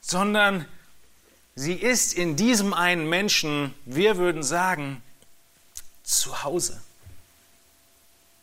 sondern 0.00 0.64
sie 1.54 1.74
ist 1.74 2.14
in 2.14 2.36
diesem 2.36 2.74
einen 2.74 3.08
Menschen, 3.08 3.74
wir 3.84 4.16
würden 4.16 4.42
sagen, 4.42 5.02
zu 6.02 6.42
Hause. 6.42 6.80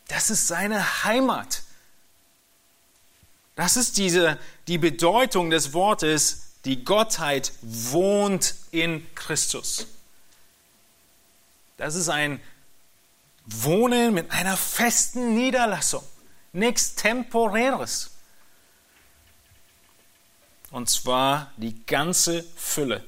Das 0.08 0.30
ist 0.30 0.46
seine 0.46 1.04
Heimat. 1.04 1.62
Das 3.56 3.76
ist 3.76 3.96
diese, 3.96 4.38
die 4.68 4.78
Bedeutung 4.78 5.50
des 5.50 5.72
Wortes, 5.72 6.52
die 6.64 6.84
Gottheit 6.84 7.52
wohnt 7.62 8.54
in 8.70 9.06
Christus. 9.14 9.86
Das 11.76 11.94
ist 11.94 12.08
ein 12.08 12.40
Wohnen 13.46 14.12
mit 14.12 14.30
einer 14.30 14.56
festen 14.56 15.34
Niederlassung, 15.34 16.02
nichts 16.52 16.94
Temporäres. 16.96 18.10
Und 20.70 20.90
zwar 20.90 21.52
die 21.56 21.84
ganze 21.86 22.42
Fülle 22.56 23.04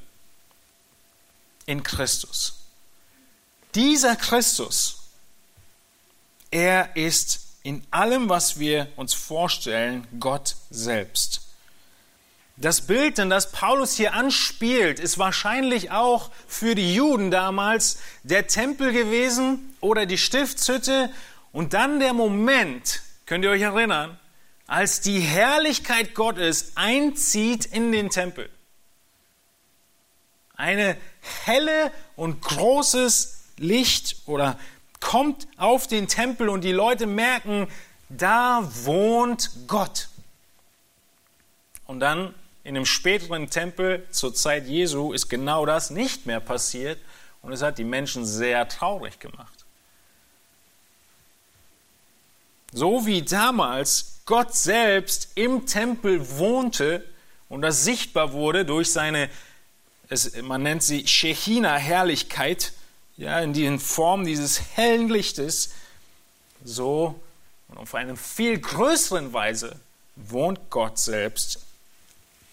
in 1.67 1.83
Christus. 1.83 2.61
Dieser 3.75 4.17
Christus 4.17 4.98
er 6.51 6.97
ist 6.97 7.41
in 7.63 7.83
allem, 7.91 8.29
was 8.29 8.59
wir 8.59 8.89
uns 8.97 9.15
vorstellen, 9.15 10.07
Gott 10.19 10.57
selbst. 10.71 11.43
Das 12.57 12.87
Bild, 12.87 13.21
in 13.21 13.31
das 13.31 13.53
Paulus 13.53 13.95
hier 13.95 14.15
anspielt, 14.15 14.99
ist 14.99 15.19
wahrscheinlich 15.19 15.93
auch 15.93 16.31
für 16.49 16.75
die 16.75 16.93
Juden 16.93 17.31
damals 17.31 17.99
der 18.25 18.49
Tempel 18.49 18.93
gewesen 18.93 19.77
oder 19.81 20.07
die 20.07 20.19
Stiftshütte 20.19 21.11
und 21.53 21.73
dann 21.73 22.01
der 22.01 22.15
Moment, 22.15 23.03
könnt 23.27 23.45
ihr 23.45 23.51
euch 23.51 23.63
erinnern, 23.63 24.19
als 24.67 25.01
die 25.01 25.21
Herrlichkeit 25.21 26.15
Gottes 26.15 26.73
einzieht 26.75 27.65
in 27.65 27.93
den 27.93 28.11
Tempel. 28.11 28.51
Eine 30.55 30.97
helle 31.45 31.93
und 32.17 32.43
großes 32.43 33.45
Licht 33.59 34.17
oder 34.27 34.59
kommt 35.01 35.47
auf 35.57 35.87
den 35.87 36.09
Tempel 36.09 36.49
und 36.49 36.63
die 36.63 36.73
Leute 36.73 37.07
merken, 37.07 37.69
da 38.09 38.69
wohnt 38.85 39.51
Gott. 39.67 40.09
Und 41.87 42.01
dann 42.01 42.35
in 42.65 42.75
dem 42.75 42.85
späteren 42.85 43.49
Tempel 43.49 44.07
zur 44.11 44.35
Zeit 44.35 44.67
Jesu 44.67 45.13
ist 45.13 45.29
genau 45.29 45.65
das 45.65 45.91
nicht 45.91 46.27
mehr 46.27 46.41
passiert 46.41 46.99
und 47.41 47.53
es 47.53 47.63
hat 47.63 47.79
die 47.79 47.85
Menschen 47.85 48.27
sehr 48.27 48.69
traurig 48.69 49.19
gemacht. 49.21 49.65
So 52.73 53.07
wie 53.07 53.23
damals 53.23 54.21
Gott 54.27 54.55
selbst 54.55 55.33
im 55.35 55.65
Tempel 55.65 56.39
wohnte 56.39 57.03
und 57.49 57.63
das 57.63 57.85
sichtbar 57.85 58.33
wurde 58.33 58.67
durch 58.67 58.93
seine, 58.93 59.31
man 60.43 60.63
nennt 60.63 60.83
sie 60.83 61.07
Shechina-Herrlichkeit, 61.07 62.73
ja, 63.19 63.41
in 63.41 63.53
die 63.53 63.79
Form 63.79 64.25
dieses 64.25 64.77
hellen 64.77 65.09
Lichtes, 65.09 65.71
so 66.65 67.21
und 67.69 67.77
auf 67.77 67.95
eine 67.95 68.17
viel 68.17 68.59
größeren 68.59 69.33
Weise 69.33 69.79
wohnt 70.17 70.71
Gott 70.71 70.99
selbst. 70.99 71.61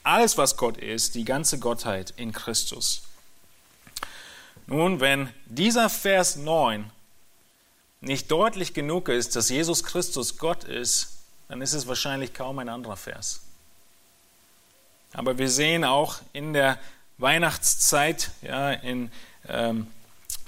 Alles, 0.04 0.38
was 0.38 0.58
Gott 0.58 0.78
ist, 0.78 1.16
die 1.16 1.24
ganze 1.24 1.58
Gottheit 1.60 2.14
in 2.18 2.32
Christus. 2.32 3.04
Nun, 4.68 5.00
wenn 5.00 5.30
dieser 5.46 5.90
Vers 5.90 6.36
9 6.36 6.92
nicht 8.02 8.30
deutlich 8.30 8.74
genug 8.74 9.10
ist, 9.10 9.36
dass 9.36 9.50
Jesus 9.50 9.84
Christus 9.84 10.38
Gott 10.38 10.64
ist, 10.64 11.20
dann 11.48 11.62
ist 11.62 11.74
es 11.74 11.88
wahrscheinlich 11.88 12.34
kaum 12.34 12.60
ein 12.60 12.70
anderer 12.70 12.98
Vers. 12.98 13.42
Aber 15.14 15.38
wir 15.38 15.50
sehen 15.50 15.84
auch 15.84 16.18
in 16.34 16.54
der 16.54 16.78
Weihnachtszeit, 17.18 18.32
ja, 18.42 18.72
in 18.72 19.12
ähm, 19.48 19.88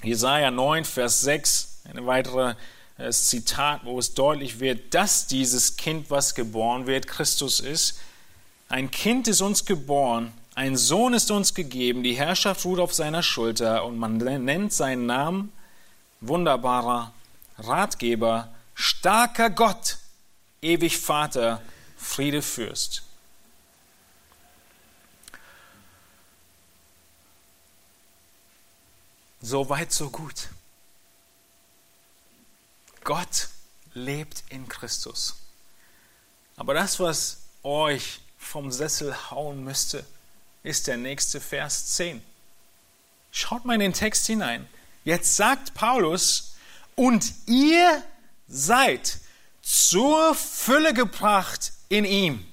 Jesaja 0.02 0.50
9, 0.50 0.84
Vers 0.84 1.22
6, 1.22 1.80
ein 1.84 2.06
weiteres 2.06 2.56
äh, 2.98 3.10
Zitat, 3.10 3.80
wo 3.84 3.98
es 3.98 4.14
deutlich 4.14 4.60
wird, 4.60 4.94
dass 4.94 5.26
dieses 5.26 5.76
Kind, 5.76 6.10
was 6.10 6.34
geboren 6.34 6.86
wird, 6.86 7.06
Christus 7.06 7.60
ist. 7.60 7.98
Ein 8.68 8.90
Kind 8.90 9.28
ist 9.28 9.40
uns 9.40 9.64
geboren, 9.64 10.32
ein 10.54 10.76
Sohn 10.76 11.14
ist 11.14 11.30
uns 11.30 11.54
gegeben, 11.54 12.02
die 12.02 12.14
Herrschaft 12.14 12.64
ruht 12.64 12.80
auf 12.80 12.92
seiner 12.92 13.22
Schulter 13.22 13.84
und 13.84 13.96
man 13.96 14.16
nennt 14.18 14.72
seinen 14.72 15.06
Namen 15.06 15.52
wunderbarer 16.20 17.12
Ratgeber, 17.58 18.48
starker 18.74 19.50
Gott, 19.50 19.98
ewig 20.60 20.98
Vater, 20.98 21.62
Friede 21.96 22.42
Fürst. 22.42 23.02
So 29.40 29.68
weit, 29.68 29.92
so 29.92 30.10
gut. 30.10 30.48
Gott 33.04 33.48
lebt 33.94 34.44
in 34.48 34.68
Christus. 34.68 35.36
Aber 36.56 36.74
das, 36.74 36.98
was 36.98 37.38
euch 37.62 38.20
vom 38.36 38.70
Sessel 38.70 39.30
hauen 39.30 39.64
müsste, 39.64 40.04
ist 40.62 40.86
der 40.86 40.96
nächste 40.96 41.40
Vers 41.40 41.94
10. 41.94 42.22
Schaut 43.30 43.64
mal 43.64 43.74
in 43.74 43.80
den 43.80 43.92
Text 43.92 44.26
hinein. 44.26 44.68
Jetzt 45.04 45.36
sagt 45.36 45.74
Paulus, 45.74 46.56
und 46.96 47.32
ihr 47.46 48.02
seid 48.48 49.18
zur 49.62 50.34
Fülle 50.34 50.92
gebracht 50.92 51.72
in 51.88 52.04
ihm, 52.04 52.44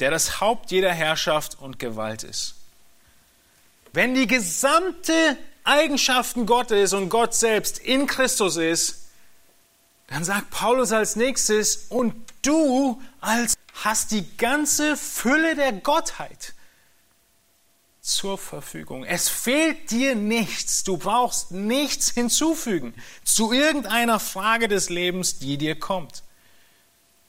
der 0.00 0.10
das 0.10 0.40
Haupt 0.40 0.70
jeder 0.70 0.92
Herrschaft 0.92 1.58
und 1.58 1.78
Gewalt 1.78 2.24
ist. 2.24 2.56
Wenn 3.94 4.16
die 4.16 4.26
gesamte 4.26 5.38
Eigenschaften 5.62 6.46
Gottes 6.46 6.92
und 6.94 7.10
Gott 7.10 7.32
selbst 7.32 7.78
in 7.78 8.08
Christus 8.08 8.56
ist, 8.56 9.04
dann 10.08 10.24
sagt 10.24 10.50
Paulus 10.50 10.90
als 10.90 11.14
nächstes, 11.14 11.86
und 11.90 12.12
du 12.42 13.00
als 13.20 13.54
hast 13.84 14.10
die 14.10 14.36
ganze 14.36 14.96
Fülle 14.96 15.54
der 15.54 15.72
Gottheit 15.72 16.54
zur 18.00 18.36
Verfügung. 18.36 19.04
Es 19.04 19.28
fehlt 19.28 19.92
dir 19.92 20.16
nichts. 20.16 20.82
Du 20.82 20.96
brauchst 20.96 21.52
nichts 21.52 22.10
hinzufügen 22.10 22.94
zu 23.22 23.52
irgendeiner 23.52 24.18
Frage 24.18 24.66
des 24.66 24.90
Lebens, 24.90 25.38
die 25.38 25.56
dir 25.56 25.78
kommt. 25.78 26.24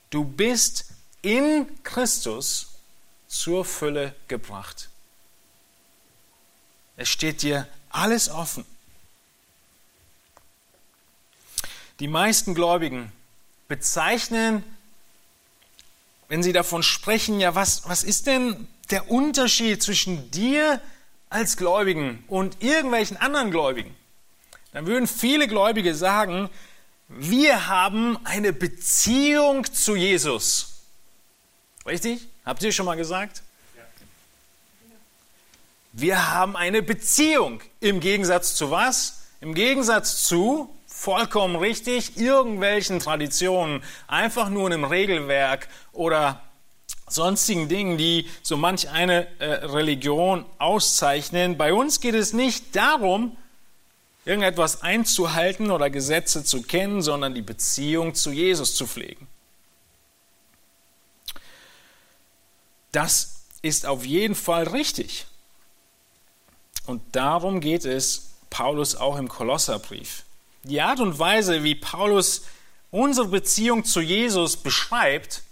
Du 0.09 0.23
bist 0.23 0.85
in 1.21 1.67
Christus 1.83 2.79
zur 3.27 3.65
Fülle 3.65 4.15
gebracht. 4.27 4.89
Es 6.97 7.09
steht 7.09 7.41
dir 7.41 7.67
alles 7.89 8.29
offen. 8.29 8.65
Die 11.99 12.07
meisten 12.07 12.55
Gläubigen 12.55 13.11
bezeichnen, 13.67 14.63
wenn 16.27 16.43
sie 16.43 16.53
davon 16.53 16.83
sprechen, 16.83 17.39
ja, 17.39 17.55
was, 17.55 17.87
was 17.87 18.03
ist 18.03 18.27
denn 18.27 18.67
der 18.89 19.09
Unterschied 19.09 19.81
zwischen 19.81 20.29
dir 20.31 20.81
als 21.29 21.57
Gläubigen 21.57 22.23
und 22.27 22.61
irgendwelchen 22.61 23.17
anderen 23.17 23.51
Gläubigen? 23.51 23.95
Dann 24.73 24.87
würden 24.87 25.07
viele 25.07 25.47
Gläubige 25.47 25.95
sagen, 25.95 26.49
wir 27.07 27.67
haben 27.67 28.17
eine 28.25 28.51
Beziehung 28.51 29.71
zu 29.71 29.95
Jesus. 29.95 30.81
Richtig? 31.85 32.27
Habt 32.43 32.63
ihr 32.63 32.71
schon 32.71 32.85
mal 32.85 32.97
gesagt? 32.97 33.43
Wir 35.97 36.33
haben 36.33 36.57
eine 36.57 36.81
Beziehung. 36.81 37.61
Im 37.79 38.01
Gegensatz 38.01 38.53
zu 38.55 38.69
was? 38.69 39.21
Im 39.39 39.53
Gegensatz 39.53 40.25
zu, 40.25 40.75
vollkommen 40.87 41.55
richtig, 41.55 42.17
irgendwelchen 42.17 42.99
Traditionen, 42.99 43.81
einfach 44.05 44.49
nur 44.49 44.65
einem 44.65 44.83
Regelwerk 44.83 45.69
oder 45.93 46.41
sonstigen 47.07 47.69
Dingen, 47.69 47.97
die 47.97 48.29
so 48.43 48.57
manch 48.57 48.89
eine 48.89 49.27
äh, 49.39 49.45
Religion 49.45 50.43
auszeichnen. 50.57 51.55
Bei 51.55 51.73
uns 51.73 52.01
geht 52.01 52.15
es 52.15 52.33
nicht 52.33 52.75
darum, 52.75 53.37
irgendetwas 54.25 54.81
einzuhalten 54.81 55.71
oder 55.71 55.89
Gesetze 55.89 56.43
zu 56.43 56.61
kennen, 56.61 57.03
sondern 57.03 57.33
die 57.33 57.41
Beziehung 57.41 58.15
zu 58.15 58.33
Jesus 58.33 58.75
zu 58.75 58.85
pflegen. 58.85 59.29
Das 62.91 63.45
ist 63.61 63.85
auf 63.85 64.05
jeden 64.05 64.35
Fall 64.35 64.67
richtig. 64.67 65.27
Und 66.85 67.01
darum 67.11 67.59
geht 67.59 67.85
es 67.85 68.31
Paulus 68.49 68.95
auch 68.95 69.17
im 69.17 69.27
Kolosserbrief. 69.27 70.23
Die 70.63 70.81
Art 70.81 70.99
und 70.99 71.19
Weise, 71.19 71.63
wie 71.63 71.75
Paulus 71.75 72.43
unsere 72.91 73.27
Beziehung 73.27 73.83
zu 73.83 74.01
Jesus 74.01 74.57
beschreibt, 74.57 75.43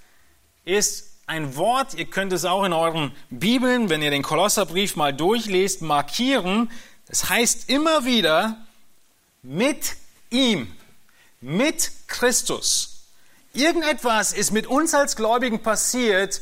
ist 0.66 1.12
ein 1.26 1.56
Wort, 1.56 1.94
ihr 1.94 2.06
könnt 2.06 2.34
es 2.34 2.46
auch 2.46 2.64
in 2.64 2.74
euren 2.74 3.12
Bibeln, 3.30 3.90
wenn 3.90 4.02
ihr 4.02 4.12
den 4.12 4.24
Kolosserbrief 4.24 4.96
mal 4.96 5.14
durchlest, 5.14 5.82
markieren. 5.82 6.72
Das 7.08 7.30
heißt 7.30 7.70
immer 7.70 8.06
wieder 8.06 8.58
mit 9.42 9.96
ihm, 10.30 10.72
mit 11.42 11.92
Christus. 12.08 13.06
Irgendetwas 13.54 14.34
ist 14.34 14.52
mit 14.52 14.68
uns 14.68 14.94
als 14.94 15.16
Gläubigen 15.16 15.62
passiert, 15.62 16.42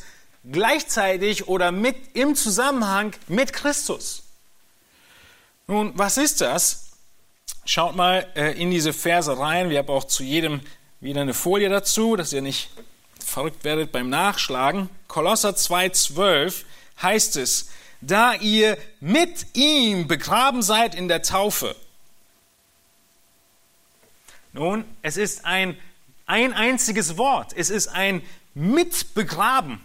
gleichzeitig 0.50 1.48
oder 1.48 1.72
mit 1.72 1.96
im 2.14 2.36
Zusammenhang 2.36 3.14
mit 3.28 3.54
Christus. 3.54 4.24
Nun, 5.68 5.92
was 5.96 6.18
ist 6.18 6.42
das? 6.42 6.92
Schaut 7.66 7.96
mal 7.96 8.28
äh, 8.36 8.60
in 8.60 8.72
diese 8.72 8.94
Verse 8.94 9.38
rein. 9.38 9.70
Wir 9.70 9.80
haben 9.80 9.90
auch 9.90 10.06
zu 10.06 10.24
jedem 10.24 10.62
wieder 11.00 11.22
eine 11.22 11.34
Folie 11.34 11.70
dazu, 11.70 12.16
dass 12.16 12.34
ihr 12.34 12.42
nicht 12.42 12.70
verrückt 13.24 13.64
werdet 13.64 13.92
beim 13.92 14.10
Nachschlagen. 14.10 14.90
Kolosser 15.08 15.52
2,12 15.52 16.64
heißt 17.02 17.38
es, 17.38 17.70
da 18.02 18.34
ihr 18.34 18.78
mit 19.00 19.56
ihm 19.56 20.08
begraben 20.08 20.62
seid 20.62 20.96
in 20.96 21.08
der 21.08 21.22
Taufe. 21.22 21.76
Nun, 24.54 24.84
es 25.02 25.18
ist 25.18 25.46
ein, 25.46 25.78
ein 26.26 26.54
einziges 26.54 27.18
Wort. 27.18 27.54
Es 27.56 27.70
ist 27.70 27.88
ein 27.88 28.22
mitbegraben 28.54 29.80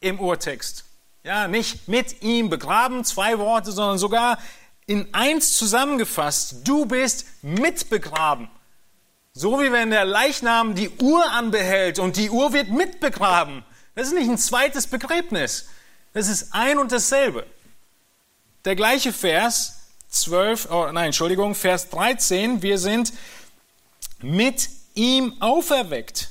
im 0.00 0.20
Urtext. 0.20 0.84
Ja, 1.24 1.46
nicht 1.46 1.88
mit 1.88 2.22
ihm 2.22 2.50
begraben, 2.50 3.04
zwei 3.04 3.38
Worte, 3.38 3.70
sondern 3.70 3.96
sogar 3.96 4.38
in 4.86 5.12
eins 5.14 5.56
zusammengefasst, 5.56 6.56
du 6.64 6.86
bist 6.86 7.26
mitbegraben. 7.42 8.50
So 9.32 9.60
wie 9.60 9.72
wenn 9.72 9.90
der 9.90 10.04
Leichnam 10.04 10.74
die 10.74 10.90
Uhr 10.90 11.30
anbehält 11.30 11.98
und 11.98 12.16
die 12.16 12.30
Uhr 12.30 12.52
wird 12.52 12.68
mitbegraben. 12.68 13.64
Das 13.94 14.08
ist 14.08 14.14
nicht 14.14 14.28
ein 14.28 14.38
zweites 14.38 14.86
Begräbnis. 14.86 15.68
Das 16.12 16.28
ist 16.28 16.52
ein 16.52 16.78
und 16.78 16.92
dasselbe. 16.92 17.46
Der 18.64 18.76
gleiche 18.76 19.12
Vers 19.12 19.80
12, 20.10 20.70
oh 20.70 20.90
nein, 20.92 21.06
Entschuldigung, 21.06 21.54
Vers 21.54 21.88
13, 21.88 22.62
wir 22.62 22.78
sind 22.78 23.12
mit 24.20 24.68
ihm 24.94 25.34
auferweckt. 25.40 26.28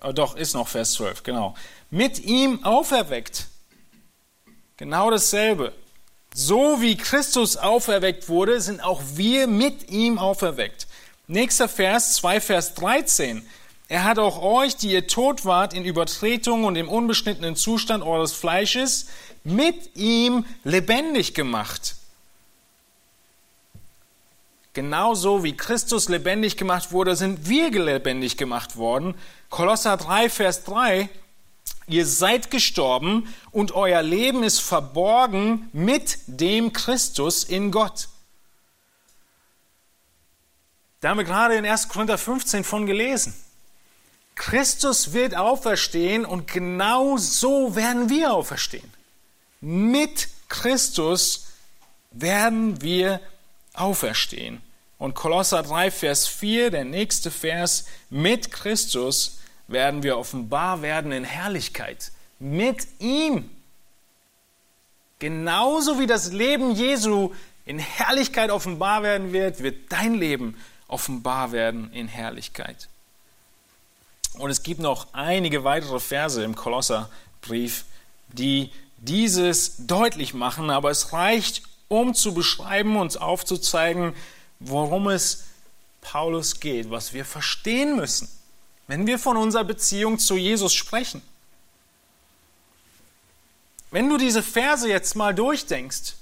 Oh, 0.00 0.12
doch, 0.12 0.36
ist 0.36 0.54
noch 0.54 0.68
Vers 0.68 0.92
12, 0.92 1.24
genau. 1.24 1.54
Mit 1.90 2.20
ihm 2.20 2.64
auferweckt. 2.64 3.48
Genau 4.76 5.10
dasselbe. 5.10 5.72
So 6.36 6.80
wie 6.80 6.96
Christus 6.96 7.56
auferweckt 7.56 8.28
wurde, 8.28 8.60
sind 8.60 8.82
auch 8.82 9.00
wir 9.14 9.46
mit 9.46 9.88
ihm 9.90 10.18
auferweckt. 10.18 10.88
Nächster 11.28 11.68
Vers, 11.68 12.14
2 12.16 12.40
Vers 12.40 12.74
13. 12.74 13.46
Er 13.88 14.02
hat 14.02 14.18
auch 14.18 14.42
euch, 14.42 14.76
die 14.76 14.90
ihr 14.90 15.06
tot 15.06 15.44
wart 15.44 15.72
in 15.72 15.84
Übertretung 15.84 16.64
und 16.64 16.74
im 16.74 16.88
unbeschnittenen 16.88 17.54
Zustand 17.54 18.02
eures 18.02 18.32
Fleisches, 18.32 19.06
mit 19.44 19.94
ihm 19.94 20.44
lebendig 20.64 21.34
gemacht. 21.34 21.94
Genauso 24.72 25.44
wie 25.44 25.56
Christus 25.56 26.08
lebendig 26.08 26.56
gemacht 26.56 26.90
wurde, 26.90 27.14
sind 27.14 27.48
wir 27.48 27.70
lebendig 27.70 28.36
gemacht 28.36 28.76
worden. 28.76 29.14
Kolosser 29.50 29.96
3, 29.96 30.28
Vers 30.28 30.64
3. 30.64 31.08
Ihr 31.86 32.06
seid 32.06 32.50
gestorben 32.50 33.32
und 33.50 33.72
euer 33.72 34.02
Leben 34.02 34.42
ist 34.42 34.60
verborgen 34.60 35.68
mit 35.72 36.18
dem 36.26 36.72
Christus 36.72 37.44
in 37.44 37.70
Gott. 37.70 38.08
Da 41.00 41.10
haben 41.10 41.18
wir 41.18 41.24
gerade 41.24 41.56
in 41.56 41.66
1. 41.66 41.88
Korinther 41.88 42.16
15 42.16 42.64
von 42.64 42.86
gelesen. 42.86 43.34
Christus 44.34 45.12
wird 45.12 45.36
auferstehen 45.36 46.24
und 46.24 46.46
genau 46.46 47.18
so 47.18 47.76
werden 47.76 48.08
wir 48.08 48.32
auferstehen. 48.32 48.90
Mit 49.60 50.28
Christus 50.48 51.48
werden 52.10 52.80
wir 52.80 53.20
auferstehen. 53.74 54.62
Und 54.98 55.14
Kolosser 55.14 55.62
3, 55.62 55.90
Vers 55.90 56.26
4, 56.26 56.70
der 56.70 56.84
nächste 56.84 57.30
Vers, 57.30 57.84
mit 58.10 58.50
Christus 58.50 59.38
werden 59.68 60.02
wir 60.02 60.18
offenbar 60.18 60.82
werden 60.82 61.12
in 61.12 61.24
Herrlichkeit. 61.24 62.12
Mit 62.38 62.86
ihm. 62.98 63.50
Genauso 65.18 65.98
wie 65.98 66.06
das 66.06 66.32
Leben 66.32 66.74
Jesu 66.74 67.32
in 67.64 67.78
Herrlichkeit 67.78 68.50
offenbar 68.50 69.02
werden 69.02 69.32
wird, 69.32 69.62
wird 69.62 69.90
dein 69.90 70.14
Leben 70.14 70.56
offenbar 70.88 71.52
werden 71.52 71.92
in 71.92 72.08
Herrlichkeit. 72.08 72.88
Und 74.34 74.50
es 74.50 74.62
gibt 74.62 74.80
noch 74.80 75.06
einige 75.12 75.64
weitere 75.64 76.00
Verse 76.00 76.42
im 76.42 76.56
Kolosserbrief, 76.56 77.84
die 78.28 78.70
dieses 78.98 79.86
deutlich 79.86 80.34
machen, 80.34 80.70
aber 80.70 80.90
es 80.90 81.12
reicht, 81.12 81.62
um 81.88 82.14
zu 82.14 82.34
beschreiben 82.34 82.96
und 82.96 83.20
aufzuzeigen, 83.20 84.14
worum 84.58 85.08
es 85.08 85.44
Paulus 86.00 86.60
geht, 86.60 86.90
was 86.90 87.12
wir 87.12 87.24
verstehen 87.24 87.96
müssen, 87.96 88.28
wenn 88.86 89.06
wir 89.06 89.18
von 89.18 89.36
unserer 89.36 89.64
Beziehung 89.64 90.18
zu 90.18 90.36
Jesus 90.36 90.74
sprechen. 90.74 91.22
Wenn 93.90 94.08
du 94.08 94.16
diese 94.16 94.42
Verse 94.42 94.88
jetzt 94.88 95.14
mal 95.14 95.34
durchdenkst, 95.34 96.16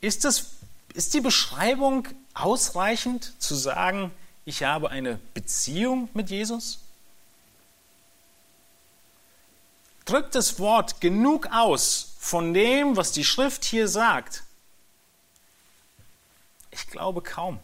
ist, 0.00 0.24
das, 0.24 0.50
ist 0.94 1.14
die 1.14 1.20
Beschreibung 1.20 2.06
ausreichend 2.34 3.34
zu 3.42 3.54
sagen, 3.54 4.12
ich 4.44 4.62
habe 4.62 4.90
eine 4.90 5.18
Beziehung 5.34 6.08
mit 6.14 6.30
Jesus? 6.30 6.78
Drückt 10.04 10.36
das 10.36 10.60
Wort 10.60 11.00
genug 11.00 11.48
aus 11.50 12.14
von 12.20 12.54
dem, 12.54 12.96
was 12.96 13.10
die 13.10 13.24
Schrift 13.24 13.64
hier 13.64 13.88
sagt? 13.88 14.44
Ich 16.70 16.86
glaube 16.86 17.22
kaum. 17.22 17.58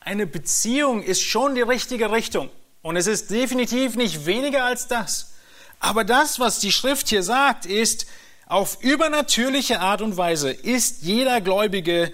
Eine 0.00 0.26
Beziehung 0.26 1.02
ist 1.02 1.20
schon 1.20 1.54
die 1.54 1.60
richtige 1.60 2.10
Richtung 2.10 2.50
und 2.82 2.96
es 2.96 3.06
ist 3.06 3.30
definitiv 3.30 3.96
nicht 3.96 4.26
weniger 4.26 4.64
als 4.64 4.88
das. 4.88 5.32
Aber 5.80 6.04
das, 6.04 6.38
was 6.38 6.58
die 6.58 6.72
Schrift 6.72 7.08
hier 7.08 7.22
sagt, 7.22 7.66
ist, 7.66 8.06
auf 8.46 8.82
übernatürliche 8.82 9.80
Art 9.80 10.02
und 10.02 10.16
Weise 10.16 10.50
ist 10.50 11.02
jeder 11.02 11.40
Gläubige 11.40 12.12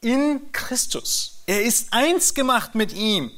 in 0.00 0.52
Christus. 0.52 1.42
Er 1.46 1.62
ist 1.62 1.92
eins 1.92 2.34
gemacht 2.34 2.74
mit 2.74 2.92
ihm. 2.92 3.30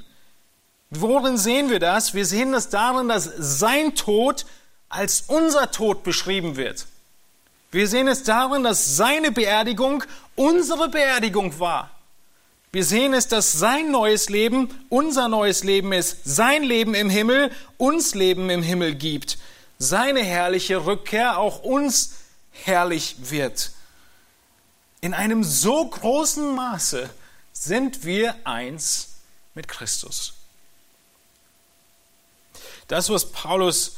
Worin 0.90 1.36
sehen 1.36 1.70
wir 1.70 1.80
das? 1.80 2.14
Wir 2.14 2.26
sehen 2.26 2.52
das 2.52 2.68
darin, 2.68 3.08
dass 3.08 3.24
sein 3.24 3.94
Tod 3.94 4.44
als 4.88 5.24
unser 5.26 5.70
Tod 5.70 6.02
beschrieben 6.04 6.56
wird. 6.56 6.86
Wir 7.70 7.88
sehen 7.88 8.06
es 8.06 8.22
darin, 8.22 8.62
dass 8.62 8.96
seine 8.96 9.32
Beerdigung 9.32 10.04
unsere 10.36 10.90
Beerdigung 10.90 11.58
war. 11.58 11.90
Wir 12.74 12.86
sehen 12.86 13.12
es, 13.12 13.28
dass 13.28 13.52
sein 13.52 13.90
neues 13.90 14.30
Leben 14.30 14.70
unser 14.88 15.28
neues 15.28 15.62
Leben 15.62 15.92
ist, 15.92 16.24
sein 16.24 16.62
Leben 16.62 16.94
im 16.94 17.10
Himmel 17.10 17.52
uns 17.76 18.14
Leben 18.14 18.48
im 18.48 18.62
Himmel 18.62 18.94
gibt, 18.94 19.36
seine 19.78 20.24
herrliche 20.24 20.86
Rückkehr 20.86 21.36
auch 21.36 21.62
uns 21.62 22.14
herrlich 22.50 23.16
wird. 23.18 23.72
In 25.02 25.12
einem 25.12 25.44
so 25.44 25.86
großen 25.86 26.54
Maße 26.54 27.10
sind 27.52 28.04
wir 28.04 28.36
eins 28.44 29.16
mit 29.54 29.68
Christus. 29.68 30.32
Das, 32.88 33.10
was 33.10 33.32
Paulus 33.32 33.96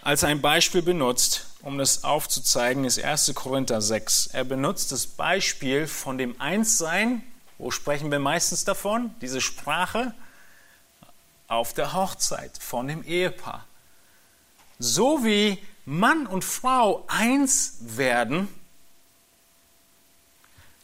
als 0.00 0.24
ein 0.24 0.40
Beispiel 0.40 0.80
benutzt, 0.80 1.44
um 1.60 1.76
das 1.76 2.04
aufzuzeigen, 2.04 2.86
ist 2.86 3.02
1. 3.02 3.32
Korinther 3.34 3.82
6. 3.82 4.28
Er 4.28 4.44
benutzt 4.44 4.92
das 4.92 5.06
Beispiel 5.06 5.86
von 5.86 6.16
dem 6.16 6.40
Einssein, 6.40 7.22
wo 7.58 7.70
sprechen 7.70 8.10
wir 8.10 8.20
meistens 8.20 8.64
davon? 8.64 9.14
Diese 9.20 9.40
Sprache 9.40 10.14
auf 11.48 11.74
der 11.74 11.92
Hochzeit 11.92 12.56
von 12.58 12.86
dem 12.86 13.02
Ehepaar. 13.02 13.66
So 14.78 15.24
wie 15.24 15.58
Mann 15.84 16.26
und 16.26 16.44
Frau 16.44 17.04
eins 17.08 17.78
werden, 17.80 18.48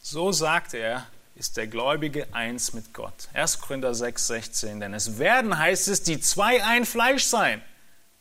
so 0.01 0.31
sagt 0.31 0.73
er, 0.73 1.07
ist 1.35 1.57
der 1.57 1.67
Gläubige 1.67 2.27
eins 2.33 2.73
mit 2.73 2.93
Gott. 2.93 3.29
1. 3.33 3.59
Korinther 3.59 3.95
6, 3.95 4.27
16. 4.27 4.79
Denn 4.79 4.93
es 4.93 5.17
werden, 5.17 5.57
heißt 5.57 5.87
es, 5.87 6.03
die 6.03 6.19
zwei 6.19 6.63
ein 6.63 6.85
Fleisch 6.85 7.23
sein. 7.23 7.61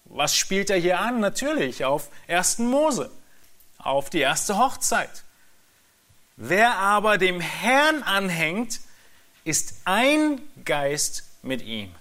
Was 0.05 0.37
spielt 0.37 0.71
er 0.71 0.79
hier 0.79 1.01
an? 1.01 1.21
Natürlich 1.21 1.85
auf 1.85 2.09
1. 2.29 2.59
Mose, 2.59 3.11
auf 3.79 4.11
die 4.11 4.21
erste 4.21 4.59
Hochzeit. 4.59 5.24
Wer 6.37 6.77
aber 6.79 7.19
dem 7.19 7.41
Herrn 7.41 8.03
anhängt, 8.03 8.81
ist 9.45 9.75
ein 9.85 10.41
Geist 10.65 11.25
mit 11.43 11.63
ihm. 11.63 11.95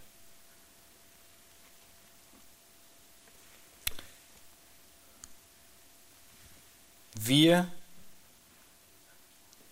Wir 7.16 7.72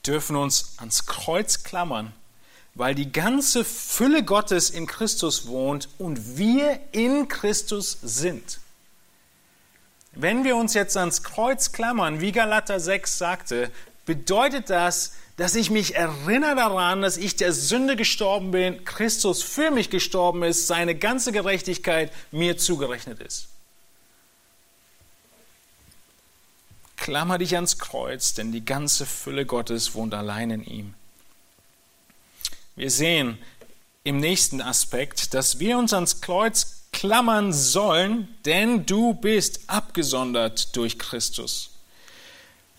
dürfen 0.06 0.36
uns 0.36 0.76
ans 0.78 1.06
Kreuz 1.06 1.64
klammern, 1.64 2.14
weil 2.76 2.96
die 2.96 3.12
ganze 3.12 3.66
Fülle 3.66 4.24
Gottes 4.24 4.70
in 4.70 4.88
Christus 4.88 5.48
wohnt 5.48 5.90
und 5.98 6.38
wir 6.38 6.80
in 6.92 7.28
Christus 7.28 7.98
sind. 8.02 8.60
Wenn 10.14 10.44
wir 10.44 10.56
uns 10.56 10.74
jetzt 10.74 10.98
ans 10.98 11.24
Kreuz 11.24 11.72
klammern, 11.72 12.20
wie 12.20 12.32
Galater 12.32 12.80
6 12.80 13.18
sagte, 13.18 13.72
bedeutet 14.06 14.70
das, 14.70 15.14
dass 15.38 15.56
ich 15.56 15.70
mich 15.70 15.96
erinnere 15.96 16.56
daran, 16.56 17.02
dass 17.02 17.18
ich 17.18 17.36
der 17.36 17.54
Sünde 17.54 17.96
gestorben 17.96 18.52
bin, 18.52 18.84
Christus 18.86 19.42
für 19.42 19.72
mich 19.72 19.90
gestorben 19.90 20.44
ist, 20.44 20.68
seine 20.68 20.96
ganze 20.96 21.32
Gerechtigkeit 21.32 22.12
mir 22.32 22.58
zugerechnet 22.58 23.20
ist. 23.22 23.48
Klammer 26.98 27.40
dich 27.40 27.56
ans 27.56 27.80
Kreuz, 27.80 28.36
denn 28.36 28.52
die 28.52 28.64
ganze 28.64 29.08
Fülle 29.08 29.48
Gottes 29.48 29.96
wohnt 29.96 30.14
allein 30.14 30.52
in 30.52 30.64
ihm. 30.64 30.94
Wir 32.76 32.92
sehen 32.92 33.40
im 34.04 34.20
nächsten 34.20 34.62
Aspekt, 34.62 35.34
dass 35.34 35.58
wir 35.58 35.80
uns 35.80 35.94
ans 35.94 36.22
Kreuz 36.22 36.84
klammern 36.92 37.54
sollen, 37.54 38.28
denn 38.46 38.86
du 38.86 39.16
bist 39.16 39.62
abgesondert 39.68 40.76
durch 40.76 41.00
Christus. 41.00 41.71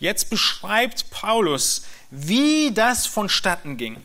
Jetzt 0.03 0.29
beschreibt 0.29 1.11
Paulus, 1.11 1.85
wie 2.11 2.73
das 2.73 3.05
vonstatten 3.05 3.77
ging. 3.77 4.03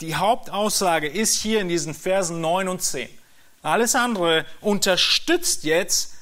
Die 0.00 0.16
Hauptaussage 0.16 1.06
ist 1.06 1.40
hier 1.40 1.60
in 1.60 1.68
diesen 1.68 1.94
Versen 1.94 2.40
9 2.40 2.66
und 2.66 2.82
10. 2.82 3.08
Alles 3.62 3.94
andere 3.94 4.44
unterstützt 4.60 5.62
jetzt 5.62 6.14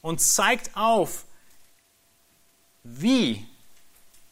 und 0.00 0.20
zeigt 0.20 0.76
auf, 0.76 1.24
wie 2.84 3.44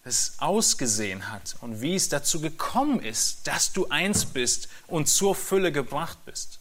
es 0.05 0.35
ausgesehen 0.39 1.33
hat 1.33 1.57
und 1.61 1.81
wie 1.81 1.97
es 1.97 2.09
dazu 2.09 2.41
gekommen 2.41 3.01
ist, 3.01 3.49
dass 3.49 3.73
du 3.73 3.89
eins 3.89 4.27
bist 4.27 4.69
und 4.87 5.09
zur 5.09 5.35
Fülle 5.35 5.73
gebracht 5.73 6.19
bist. 6.25 6.61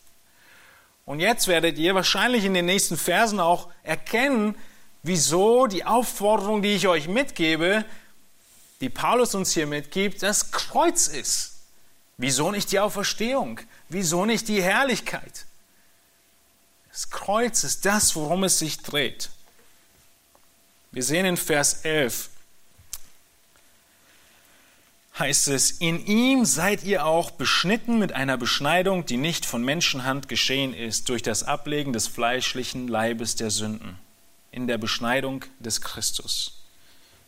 Und 1.06 1.20
jetzt 1.20 1.48
werdet 1.48 1.78
ihr 1.78 1.94
wahrscheinlich 1.94 2.46
in 2.46 2.56
den 2.56 2.66
nächsten 2.66 2.98
Versen 2.98 3.40
auch 3.40 3.70
erkennen, 3.84 4.56
wieso 5.04 5.68
die 5.68 5.86
Aufforderung, 5.86 6.62
die 6.62 6.76
ich 6.76 6.88
euch 6.88 7.08
mitgebe, 7.08 7.86
die 8.82 8.90
Paulus 8.90 9.36
uns 9.36 9.54
hier 9.54 9.68
mitgibt, 9.68 10.22
das 10.22 10.52
Kreuz 10.52 11.08
ist. 11.08 11.54
Wieso 12.18 12.52
nicht 12.52 12.72
die 12.72 12.80
Auferstehung? 12.80 13.60
Wieso 13.90 14.26
nicht 14.26 14.48
die 14.48 14.62
Herrlichkeit? 14.62 15.46
Das 16.92 17.10
Kreuz 17.10 17.64
ist 17.64 17.86
das, 17.86 18.16
worum 18.16 18.44
es 18.44 18.60
sich 18.60 18.80
dreht. 18.80 19.30
Wir 20.92 21.04
sehen 21.04 21.26
in 21.26 21.38
Vers 21.38 21.82
11, 21.84 22.30
heißt 25.20 25.48
es, 25.50 25.72
in 25.72 26.06
ihm 26.06 26.46
seid 26.46 26.84
ihr 26.84 27.06
auch 27.06 27.32
beschnitten 27.32 28.00
mit 28.00 28.14
einer 28.14 28.38
Beschneidung, 28.38 29.06
die 29.06 29.18
nicht 29.18 29.46
von 29.46 29.64
Menschenhand 29.64 30.28
geschehen 30.28 30.74
ist, 30.74 31.10
durch 31.10 31.22
das 31.22 31.44
Ablegen 31.44 31.94
des 31.94 32.08
fleischlichen 32.08 32.88
Leibes 32.88 33.36
der 33.36 33.52
Sünden, 33.52 34.00
in 34.58 34.66
der 34.66 34.80
Beschneidung 34.80 35.46
des 35.60 35.82
Christus. 35.82 36.64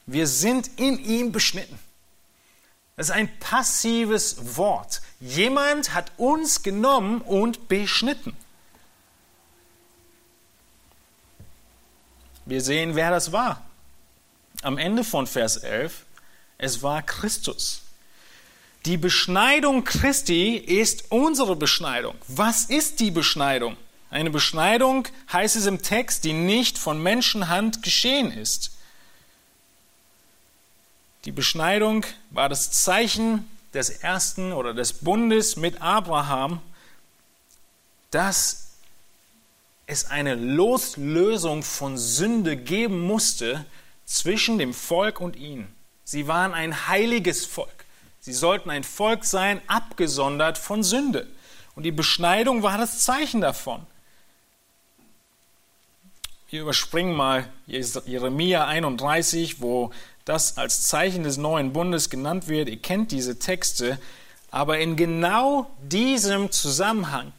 Wir 0.08 0.26
sind 0.26 0.68
in 0.80 0.98
ihm 0.98 1.32
beschnitten. 1.32 1.78
Das 2.96 3.10
ist 3.10 3.12
ein 3.12 3.30
passives 3.40 4.58
Wort. 4.58 5.04
Jemand 5.20 5.94
hat 5.94 6.12
uns 6.18 6.64
genommen 6.64 7.22
und 7.22 7.68
beschnitten. 7.68 8.36
Wir 12.46 12.62
sehen, 12.62 12.96
wer 12.96 13.12
das 13.12 13.32
war. 13.32 13.64
Am 14.64 14.80
Ende 14.80 15.04
von 15.04 15.28
Vers 15.28 15.58
11, 15.58 16.06
es 16.58 16.82
war 16.82 17.04
Christus. 17.04 17.84
Die 18.86 18.98
Beschneidung 18.98 19.84
Christi 19.84 20.56
ist 20.56 21.12
unsere 21.12 21.56
Beschneidung. 21.56 22.16
Was 22.28 22.66
ist 22.66 23.00
die 23.00 23.12
Beschneidung? 23.12 23.78
Eine 24.12 24.32
Beschneidung 24.32 25.08
heißt 25.32 25.56
es 25.56 25.68
im 25.68 25.82
Text, 25.82 26.24
die 26.24 26.34
nicht 26.34 26.78
von 26.78 27.02
Menschenhand 27.02 27.84
geschehen 27.84 28.32
ist. 28.32 28.72
Die 31.26 31.32
Beschneidung 31.32 32.06
war 32.32 32.50
das 32.50 32.72
Zeichen 32.72 33.48
des 33.74 33.90
ersten 33.90 34.52
oder 34.52 34.74
des 34.74 34.94
Bundes 34.94 35.58
mit 35.58 35.82
Abraham, 35.82 36.62
dass 38.10 38.70
es 39.86 40.06
eine 40.06 40.36
Loslösung 40.36 41.62
von 41.62 41.98
Sünde 41.98 42.58
geben 42.58 43.02
musste 43.02 43.66
zwischen 44.06 44.58
dem 44.58 44.74
Volk 44.74 45.22
und 45.22 45.36
ihnen. 45.36 45.74
Sie 46.04 46.28
waren 46.28 46.54
ein 46.54 46.88
heiliges 46.88 47.46
Volk. 47.46 47.86
Sie 48.20 48.34
sollten 48.34 48.72
ein 48.72 48.84
Volk 48.84 49.24
sein, 49.24 49.62
abgesondert 49.68 50.58
von 50.58 50.84
Sünde. 50.84 51.28
Und 51.76 51.84
die 51.84 51.92
Beschneidung 51.92 52.64
war 52.64 52.78
das 52.78 53.04
Zeichen 53.04 53.42
davon. 53.42 53.86
Wir 56.52 56.62
überspringen 56.62 57.16
mal 57.16 57.48
Jeremia 57.68 58.66
31, 58.66 59.62
wo 59.62 59.92
das 60.26 60.58
als 60.58 60.88
Zeichen 60.88 61.22
des 61.22 61.38
neuen 61.38 61.74
Bundes 61.74 62.10
genannt 62.10 62.48
wird. 62.48 62.70
Ihr 62.70 62.82
kennt 62.82 63.12
diese 63.12 63.38
Texte. 63.38 64.00
Aber 64.50 64.80
in 64.80 64.96
genau 64.96 65.70
diesem 65.84 66.52
Zusammenhang, 66.52 67.34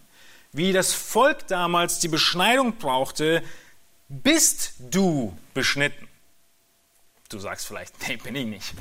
wie 0.52 0.72
das 0.72 0.92
Volk 0.92 1.48
damals 1.48 1.98
die 1.98 2.06
Beschneidung 2.06 2.76
brauchte, 2.76 3.42
bist 4.08 4.74
du 4.78 5.36
beschnitten. 5.54 6.06
Du 7.30 7.40
sagst 7.40 7.66
vielleicht, 7.66 7.94
nee, 8.08 8.16
bin 8.16 8.36
ich 8.36 8.46
nicht. 8.46 8.74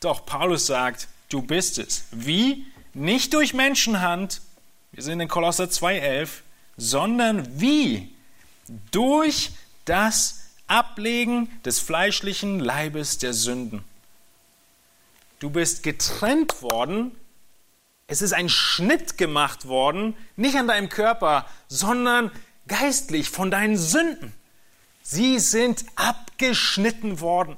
Doch 0.00 0.24
Paulus 0.24 0.64
sagt, 0.66 1.08
du 1.28 1.42
bist 1.42 1.76
es. 1.76 2.04
Wie? 2.10 2.64
Nicht 2.94 3.34
durch 3.34 3.52
Menschenhand, 3.52 4.40
wir 4.92 5.02
sind 5.02 5.20
in 5.20 5.28
Kolosser 5.28 5.64
2,11, 5.64 6.28
sondern 6.78 7.60
wie? 7.60 8.15
Durch 8.90 9.52
das 9.84 10.46
Ablegen 10.66 11.48
des 11.64 11.78
fleischlichen 11.78 12.58
Leibes 12.58 13.18
der 13.18 13.34
Sünden. 13.34 13.84
Du 15.38 15.50
bist 15.50 15.82
getrennt 15.82 16.62
worden, 16.62 17.12
es 18.08 18.22
ist 18.22 18.32
ein 18.32 18.48
Schnitt 18.48 19.18
gemacht 19.18 19.66
worden, 19.66 20.16
nicht 20.36 20.56
an 20.56 20.68
deinem 20.68 20.88
Körper, 20.88 21.46
sondern 21.68 22.30
geistlich 22.68 23.30
von 23.30 23.50
deinen 23.50 23.76
Sünden. 23.76 24.32
Sie 25.02 25.38
sind 25.38 25.84
abgeschnitten 25.94 27.20
worden, 27.20 27.56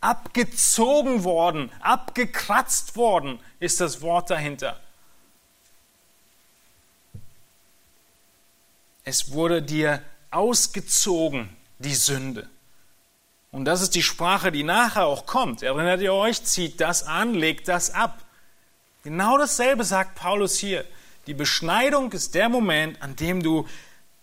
abgezogen 0.00 1.22
worden, 1.22 1.70
abgekratzt 1.80 2.96
worden, 2.96 3.38
ist 3.60 3.80
das 3.80 4.02
Wort 4.02 4.30
dahinter. 4.30 4.80
Es 9.04 9.32
wurde 9.32 9.62
dir 9.62 10.02
ausgezogen, 10.32 11.48
die 11.78 11.94
Sünde. 11.94 12.48
Und 13.52 13.66
das 13.66 13.82
ist 13.82 13.94
die 13.94 14.02
Sprache, 14.02 14.50
die 14.50 14.64
nachher 14.64 15.06
auch 15.06 15.26
kommt. 15.26 15.62
Erinnert 15.62 16.00
ihr 16.00 16.14
euch? 16.14 16.42
Zieht 16.42 16.80
das 16.80 17.04
an, 17.04 17.34
legt 17.34 17.68
das 17.68 17.90
ab. 17.90 18.24
Genau 19.04 19.36
dasselbe 19.36 19.84
sagt 19.84 20.14
Paulus 20.14 20.56
hier. 20.58 20.84
Die 21.26 21.34
Beschneidung 21.34 22.10
ist 22.12 22.34
der 22.34 22.48
Moment, 22.48 23.00
an 23.02 23.14
dem 23.14 23.42
du 23.42 23.68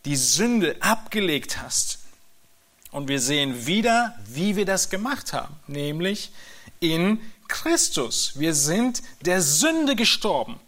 die 0.06 0.16
Sünde 0.16 0.76
abgelegt 0.80 1.62
hast. 1.62 2.00
Und 2.92 3.08
wir 3.08 3.20
sehen 3.20 3.68
wieder, 3.68 4.16
wie 4.26 4.56
wir 4.56 4.66
das 4.66 4.90
gemacht 4.90 5.32
haben, 5.34 5.56
nämlich 5.68 6.32
in 6.80 7.22
Christus. 7.48 8.34
Wir 8.36 8.56
sind 8.56 9.04
der 9.22 9.42
Sünde 9.42 9.96
gestorben. 9.96 10.60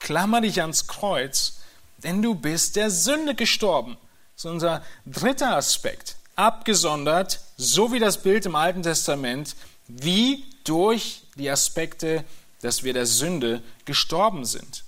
Klammer 0.00 0.40
dich 0.40 0.60
ans 0.60 0.86
Kreuz, 0.86 1.60
denn 1.98 2.22
du 2.22 2.34
bist 2.34 2.76
der 2.76 2.90
Sünde 2.90 3.34
gestorben. 3.34 3.96
Das 4.38 4.44
ist 4.44 4.52
unser 4.52 4.84
dritter 5.04 5.56
Aspekt. 5.56 6.14
Abgesondert, 6.36 7.40
so 7.56 7.92
wie 7.92 7.98
das 7.98 8.22
Bild 8.22 8.46
im 8.46 8.54
Alten 8.54 8.84
Testament, 8.84 9.56
wie 9.88 10.44
durch 10.62 11.24
die 11.34 11.50
Aspekte, 11.50 12.24
dass 12.60 12.84
wir 12.84 12.92
der 12.92 13.06
Sünde 13.06 13.64
gestorben 13.84 14.44
sind. 14.44 14.84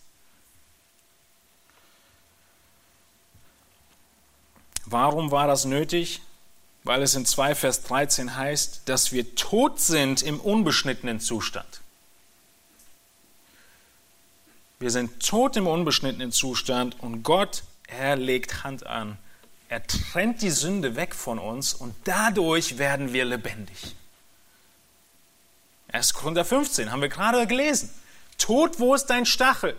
Warum 4.86 5.32
war 5.32 5.48
das 5.48 5.64
nötig? 5.64 6.22
Weil 6.84 7.02
es 7.02 7.16
in 7.16 7.26
2 7.26 7.56
Vers 7.56 7.82
13 7.82 8.36
heißt, 8.36 8.82
dass 8.84 9.10
wir 9.10 9.34
tot 9.34 9.80
sind 9.80 10.22
im 10.22 10.38
unbeschnittenen 10.38 11.18
Zustand. 11.18 11.80
Wir 14.78 14.92
sind 14.92 15.18
tot 15.26 15.56
im 15.56 15.66
unbeschnittenen 15.66 16.30
Zustand 16.30 17.00
und 17.00 17.24
Gott, 17.24 17.64
er 17.88 18.14
legt 18.14 18.62
Hand 18.62 18.86
an 18.86 19.18
er 19.70 19.86
trennt 19.86 20.42
die 20.42 20.50
Sünde 20.50 20.96
weg 20.96 21.14
von 21.14 21.38
uns 21.38 21.74
und 21.74 21.94
dadurch 22.02 22.76
werden 22.76 23.12
wir 23.12 23.24
lebendig. 23.24 23.94
1. 25.92 26.12
Korinther 26.12 26.44
15 26.44 26.90
haben 26.90 27.00
wir 27.00 27.08
gerade 27.08 27.46
gelesen. 27.46 27.88
Tod, 28.36 28.80
wo 28.80 28.96
ist 28.96 29.06
dein 29.06 29.26
Stachel? 29.26 29.78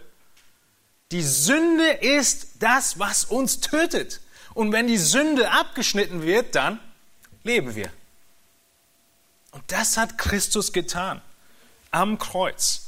Die 1.12 1.22
Sünde 1.22 1.90
ist 1.90 2.48
das, 2.60 3.00
was 3.00 3.26
uns 3.26 3.60
tötet. 3.60 4.22
Und 4.54 4.72
wenn 4.72 4.88
die 4.88 4.98
Sünde 4.98 5.52
abgeschnitten 5.52 6.22
wird, 6.22 6.56
dann 6.56 6.80
leben 7.44 7.76
wir. 7.76 7.92
Und 9.52 9.64
das 9.68 9.98
hat 9.98 10.18
Christus 10.18 10.72
getan 10.72 11.22
am 11.92 12.18
Kreuz. 12.18 12.84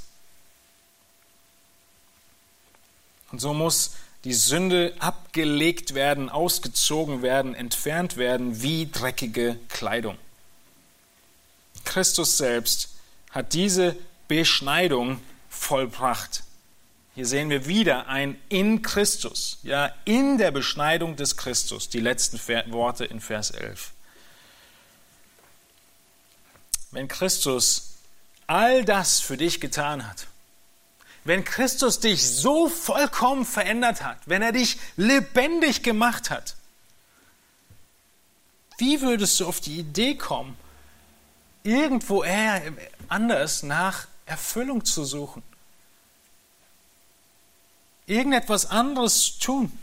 Und 3.33 3.39
so 3.39 3.53
muss 3.53 3.95
die 4.23 4.33
Sünde 4.33 4.93
abgelegt 4.99 5.95
werden, 5.95 6.29
ausgezogen 6.29 7.21
werden, 7.21 7.55
entfernt 7.55 8.17
werden 8.17 8.61
wie 8.61 8.89
dreckige 8.89 9.59
Kleidung. 9.67 10.17
Christus 11.83 12.37
selbst 12.37 12.89
hat 13.31 13.53
diese 13.53 13.95
Beschneidung 14.27 15.19
vollbracht. 15.49 16.43
Hier 17.15 17.25
sehen 17.25 17.49
wir 17.49 17.67
wieder 17.67 18.07
ein 18.07 18.39
in 18.49 18.81
Christus, 18.81 19.59
ja, 19.63 19.93
in 20.05 20.37
der 20.37 20.51
Beschneidung 20.51 21.15
des 21.15 21.37
Christus, 21.37 21.89
die 21.89 21.99
letzten 21.99 22.39
Worte 22.71 23.05
in 23.05 23.19
Vers 23.19 23.51
11. 23.51 23.91
Wenn 26.91 27.07
Christus 27.07 27.95
all 28.47 28.85
das 28.85 29.19
für 29.19 29.37
dich 29.37 29.59
getan 29.59 30.07
hat, 30.07 30.27
wenn 31.25 31.43
Christus 31.45 31.99
dich 31.99 32.27
so 32.27 32.67
vollkommen 32.67 33.45
verändert 33.45 34.03
hat, 34.03 34.17
wenn 34.25 34.41
er 34.41 34.51
dich 34.51 34.77
lebendig 34.97 35.83
gemacht 35.83 36.29
hat, 36.29 36.55
wie 38.77 39.01
würdest 39.01 39.39
du 39.39 39.47
auf 39.47 39.61
die 39.61 39.79
Idee 39.79 40.15
kommen, 40.15 40.57
irgendwo 41.63 42.25
anders 43.07 43.63
nach 43.63 44.07
Erfüllung 44.25 44.83
zu 44.83 45.05
suchen? 45.05 45.43
Irgendetwas 48.05 48.65
anderes 48.65 49.23
zu 49.23 49.39
tun? 49.39 49.79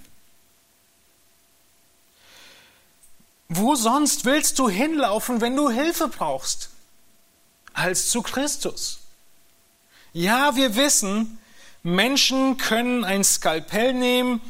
Wo 3.49 3.75
sonst 3.75 4.27
willst 4.27 4.59
du 4.59 4.69
hinlaufen, 4.69 5.41
wenn 5.41 5.57
du 5.57 5.71
Hilfe 5.71 6.09
brauchst, 6.09 6.71
als 7.73 8.11
zu 8.11 8.23
Christus? 8.23 9.01
Ja, 10.13 10.57
wir 10.57 10.75
wissen, 10.75 11.39
Menschen 11.85 12.57
können 12.57 13.05
ein 13.05 13.23
Skalpell 13.23 13.93
nehmen, 13.93 14.41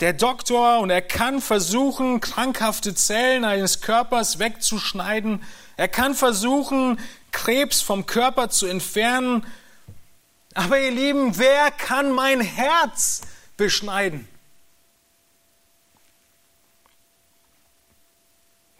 der 0.00 0.12
Doktor, 0.12 0.80
und 0.80 0.90
er 0.90 1.00
kann 1.00 1.40
versuchen, 1.40 2.20
krankhafte 2.20 2.94
Zellen 2.94 3.44
eines 3.44 3.80
Körpers 3.80 4.38
wegzuschneiden. 4.38 5.42
Er 5.76 5.88
kann 5.88 6.14
versuchen, 6.14 7.00
Krebs 7.32 7.80
vom 7.80 8.04
Körper 8.04 8.50
zu 8.50 8.66
entfernen. 8.66 9.46
Aber 10.54 10.78
ihr 10.78 10.90
Lieben, 10.90 11.38
wer 11.38 11.70
kann 11.70 12.12
mein 12.12 12.40
Herz 12.42 13.22
beschneiden? 13.56 14.28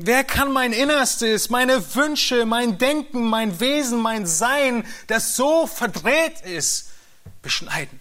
Wer 0.00 0.22
kann 0.22 0.52
mein 0.52 0.72
Innerstes, 0.72 1.50
meine 1.50 1.96
Wünsche, 1.96 2.46
mein 2.46 2.78
Denken, 2.78 3.24
mein 3.24 3.58
Wesen, 3.58 4.00
mein 4.00 4.26
Sein, 4.28 4.86
das 5.08 5.34
so 5.34 5.66
verdreht 5.66 6.40
ist, 6.42 6.90
beschneiden? 7.42 7.98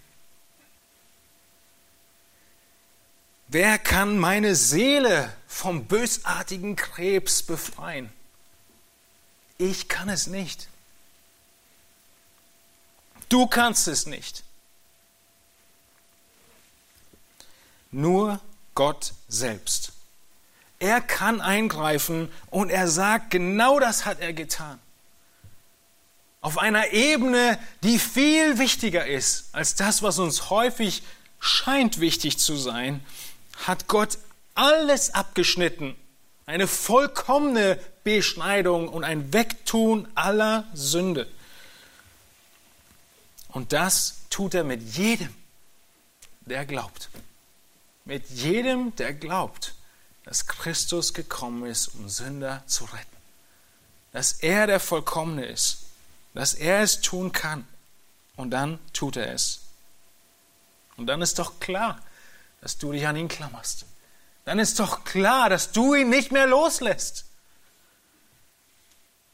Wer 3.48 3.78
kann 3.78 4.16
meine 4.16 4.54
Seele 4.54 5.32
vom 5.48 5.86
bösartigen 5.86 6.76
Krebs 6.76 7.42
befreien? 7.42 8.12
Ich 9.56 9.88
kann 9.88 10.08
es 10.08 10.28
nicht. 10.28 10.68
Du 13.28 13.48
kannst 13.48 13.88
es 13.88 14.06
nicht. 14.06 14.44
Nur 17.90 18.40
Gott 18.74 19.14
selbst. 19.26 19.97
Er 20.78 21.00
kann 21.00 21.40
eingreifen 21.40 22.30
und 22.50 22.70
er 22.70 22.88
sagt, 22.88 23.30
genau 23.30 23.80
das 23.80 24.04
hat 24.04 24.20
er 24.20 24.32
getan. 24.32 24.78
Auf 26.40 26.56
einer 26.58 26.92
Ebene, 26.92 27.58
die 27.82 27.98
viel 27.98 28.58
wichtiger 28.58 29.06
ist 29.06 29.48
als 29.52 29.74
das, 29.74 30.02
was 30.02 30.18
uns 30.18 30.50
häufig 30.50 31.02
scheint 31.40 32.00
wichtig 32.00 32.38
zu 32.38 32.56
sein, 32.56 33.04
hat 33.66 33.88
Gott 33.88 34.18
alles 34.54 35.14
abgeschnitten. 35.14 35.96
Eine 36.46 36.66
vollkommene 36.66 37.78
Beschneidung 38.04 38.88
und 38.88 39.04
ein 39.04 39.32
Wegtun 39.32 40.08
aller 40.14 40.66
Sünde. 40.74 41.28
Und 43.48 43.72
das 43.72 44.20
tut 44.30 44.54
er 44.54 44.64
mit 44.64 44.96
jedem, 44.96 45.34
der 46.40 46.64
glaubt. 46.64 47.10
Mit 48.04 48.28
jedem, 48.30 48.94
der 48.96 49.12
glaubt, 49.12 49.74
dass 50.28 50.46
Christus 50.46 51.14
gekommen 51.14 51.64
ist, 51.64 51.88
um 51.94 52.06
Sünder 52.10 52.62
zu 52.66 52.84
retten. 52.84 53.16
Dass 54.12 54.32
er 54.32 54.66
der 54.66 54.78
Vollkommene 54.78 55.46
ist. 55.46 55.86
Dass 56.34 56.52
er 56.52 56.82
es 56.82 57.00
tun 57.00 57.32
kann. 57.32 57.66
Und 58.36 58.50
dann 58.50 58.78
tut 58.92 59.16
er 59.16 59.32
es. 59.32 59.60
Und 60.98 61.06
dann 61.06 61.22
ist 61.22 61.38
doch 61.38 61.60
klar, 61.60 61.98
dass 62.60 62.76
du 62.76 62.92
dich 62.92 63.06
an 63.06 63.16
ihn 63.16 63.28
klammerst. 63.28 63.86
Dann 64.44 64.58
ist 64.58 64.78
doch 64.78 65.04
klar, 65.04 65.48
dass 65.48 65.72
du 65.72 65.94
ihn 65.94 66.10
nicht 66.10 66.30
mehr 66.30 66.46
loslässt. 66.46 67.24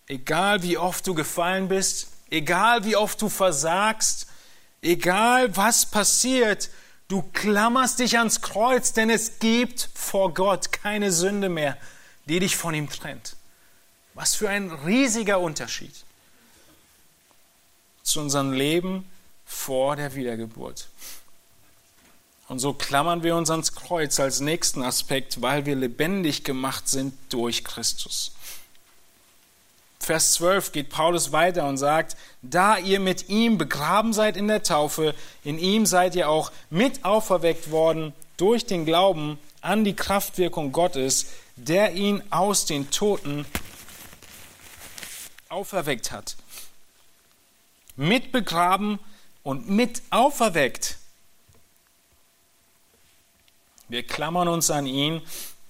Egal 0.06 0.62
wie 0.62 0.78
oft 0.78 1.04
du 1.08 1.14
gefallen 1.14 1.66
bist, 1.66 2.06
egal 2.30 2.84
wie 2.84 2.94
oft 2.94 3.20
du 3.20 3.28
versagst, 3.28 4.28
egal 4.80 5.56
was 5.56 5.86
passiert, 5.86 6.70
du 7.08 7.22
klammerst 7.32 7.98
dich 7.98 8.18
ans 8.18 8.40
Kreuz, 8.40 8.92
denn 8.92 9.10
es 9.10 9.38
gibt 9.38 9.88
vor 9.94 10.34
Gott 10.34 10.72
keine 10.72 11.12
Sünde 11.12 11.48
mehr, 11.48 11.76
die 12.26 12.40
dich 12.40 12.56
von 12.56 12.74
ihm 12.74 12.88
trennt. 12.88 13.36
Was 14.14 14.34
für 14.34 14.48
ein 14.48 14.70
riesiger 14.70 15.40
Unterschied 15.40 15.94
zu 18.02 18.20
unserem 18.20 18.52
Leben 18.52 19.08
vor 19.44 19.96
der 19.96 20.14
Wiedergeburt. 20.14 20.88
Und 22.48 22.58
so 22.58 22.74
klammern 22.74 23.22
wir 23.22 23.36
uns 23.36 23.50
ans 23.50 23.74
Kreuz 23.74 24.20
als 24.20 24.40
nächsten 24.40 24.82
Aspekt, 24.82 25.40
weil 25.40 25.64
wir 25.66 25.74
lebendig 25.74 26.44
gemacht 26.44 26.88
sind 26.88 27.14
durch 27.30 27.64
Christus. 27.64 28.32
Vers 30.04 30.34
12 30.34 30.72
geht 30.72 30.90
Paulus 30.90 31.32
weiter 31.32 31.66
und 31.66 31.78
sagt, 31.78 32.16
da 32.42 32.76
ihr 32.76 33.00
mit 33.00 33.30
ihm 33.30 33.56
begraben 33.56 34.12
seid 34.12 34.36
in 34.36 34.48
der 34.48 34.62
Taufe, 34.62 35.14
in 35.44 35.58
ihm 35.58 35.86
seid 35.86 36.14
ihr 36.14 36.28
auch 36.28 36.52
mit 36.68 37.04
auferweckt 37.04 37.70
worden 37.70 38.12
durch 38.36 38.66
den 38.66 38.84
Glauben 38.84 39.38
an 39.62 39.82
die 39.82 39.96
Kraftwirkung 39.96 40.72
Gottes, 40.72 41.26
der 41.56 41.92
ihn 41.94 42.22
aus 42.30 42.66
den 42.66 42.90
Toten 42.90 43.46
auferweckt 45.48 46.12
hat. 46.12 46.36
Mit 47.96 48.30
begraben 48.30 48.98
und 49.42 49.70
mit 49.70 50.02
auferweckt. 50.10 50.98
Wir 53.88 54.02
klammern 54.02 54.48
uns 54.48 54.70
an 54.70 54.86
ihn, 54.86 55.22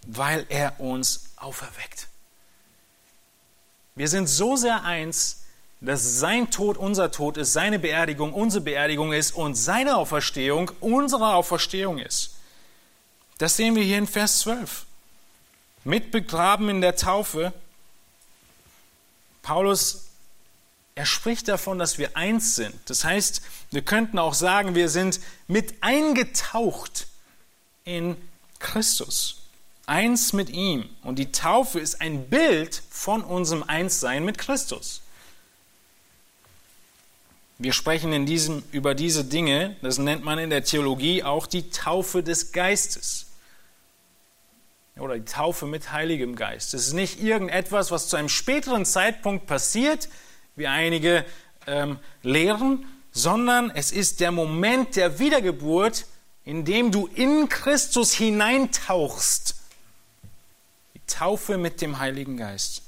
weil 0.07 0.45
er 0.49 0.81
uns 0.81 1.31
auferweckt. 1.37 2.09
Wir 3.97 4.09
sind 4.09 4.27
so 4.27 4.57
sehr 4.57 4.83
eins, 4.83 5.43
dass 5.81 6.19
sein 6.19 6.51
Tod 6.51 6.77
unser 6.77 7.13
Tod 7.13 7.37
ist, 7.37 7.53
seine 7.53 7.79
Beerdigung 7.79 8.33
unsere 8.33 8.65
Beerdigung 8.65 9.13
ist 9.13 9.33
und 9.33 9.55
seine 9.55 9.97
Auferstehung 9.97 10.71
unsere 10.81 11.35
Auferstehung 11.35 11.99
ist. 11.99 12.35
Das 13.39 13.57
sehen 13.57 13.75
wir 13.77 13.83
hier 13.83 13.99
in 13.99 14.07
Vers 14.07 14.41
12. 14.41 14.87
Mit 15.85 16.11
begraben 16.11 16.69
in 16.71 16.81
der 16.81 16.97
Taufe. 16.97 17.53
Paulus, 19.43 20.07
er 20.95 21.07
spricht 21.07 21.49
davon, 21.49 21.79
dass 21.79 21.99
wir 21.99 22.17
eins 22.17 22.55
sind. 22.55 22.75
Das 22.87 23.05
heißt, 23.05 23.43
wir 23.71 23.83
könnten 23.83 24.19
auch 24.19 24.35
sagen, 24.35 24.75
wir 24.75 24.89
sind 24.89 25.21
mit 25.47 25.75
eingetaucht 25.83 27.07
in 27.85 28.17
Christus 28.59 29.44
eins 29.87 30.33
mit 30.33 30.51
ihm. 30.51 30.89
Und 31.03 31.19
die 31.19 31.33
Taufe 31.33 31.81
ist 31.81 32.01
ein 32.01 32.29
Bild 32.29 32.83
von 32.91 33.23
unserem 33.23 33.63
Einssein 33.63 34.25
mit 34.25 34.39
Christus. 34.39 35.03
Wir 37.59 37.73
sprechen 37.73 38.13
in 38.13 38.27
diesem, 38.27 38.63
über 38.73 38.95
diese 38.95 39.25
Dinge, 39.25 39.77
das 39.81 39.99
nennt 39.99 40.25
man 40.25 40.39
in 40.39 40.51
der 40.51 40.65
Theologie 40.65 41.23
auch 41.23 41.47
die 41.47 41.71
Taufe 41.71 42.23
des 42.23 42.53
Geistes. 42.53 43.27
Oder 44.97 45.19
die 45.19 45.25
Taufe 45.25 45.67
mit 45.67 45.93
Heiligem 45.93 46.37
Geist. 46.37 46.75
Es 46.75 46.89
ist 46.89 46.93
nicht 46.93 47.23
irgendetwas, 47.23 47.91
was 47.91 48.09
zu 48.09 48.17
einem 48.17 48.29
späteren 48.29 48.85
Zeitpunkt 48.85 49.47
passiert, 49.47 50.09
wie 50.57 50.67
einige 50.67 51.25
ähm, 51.67 51.99
lehren, 52.23 52.87
sondern 53.13 53.71
es 53.71 53.93
ist 53.93 54.21
der 54.21 54.33
Moment 54.33 54.97
der 54.97 55.19
Wiedergeburt, 55.19 56.07
in 56.45 56.65
dem 56.65 56.91
du 56.91 57.09
in 57.15 57.49
Christus 57.49 58.13
hineintauchst 58.13 59.54
Taufe 61.07 61.59
mit 61.59 61.81
dem 61.81 61.99
Heiligen 61.99 62.37
Geist. 62.37 62.83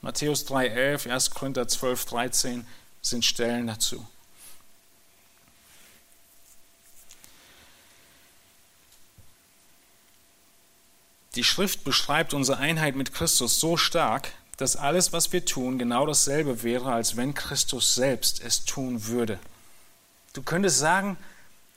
Matthäus 0.00 0.46
3,11, 0.46 1.10
1. 1.10 1.30
Korinther 1.30 1.66
12, 1.66 2.04
13 2.04 2.66
sind 3.00 3.24
Stellen 3.24 3.66
dazu. 3.66 4.06
Die 11.34 11.44
Schrift 11.44 11.84
beschreibt 11.84 12.32
unsere 12.32 12.58
Einheit 12.58 12.94
mit 12.94 13.12
Christus 13.12 13.58
so 13.58 13.76
stark, 13.76 14.30
dass 14.56 14.76
alles, 14.76 15.12
was 15.12 15.32
wir 15.32 15.44
tun, 15.44 15.78
genau 15.78 16.06
dasselbe 16.06 16.62
wäre, 16.62 16.92
als 16.92 17.16
wenn 17.16 17.34
Christus 17.34 17.94
selbst 17.94 18.40
es 18.44 18.64
tun 18.64 19.06
würde. 19.06 19.40
Du 20.32 20.42
könntest 20.42 20.78
sagen, 20.78 21.16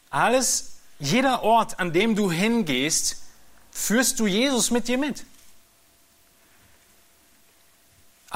alles, 0.10 0.78
jeder 1.00 1.44
Ort, 1.44 1.80
an 1.80 1.92
dem 1.92 2.16
du 2.16 2.32
hingehst, 2.32 3.18
führst 3.72 4.20
du 4.20 4.28
Jesus 4.28 4.70
mit 4.70 4.88
dir 4.88 4.98
mit. 4.98 5.26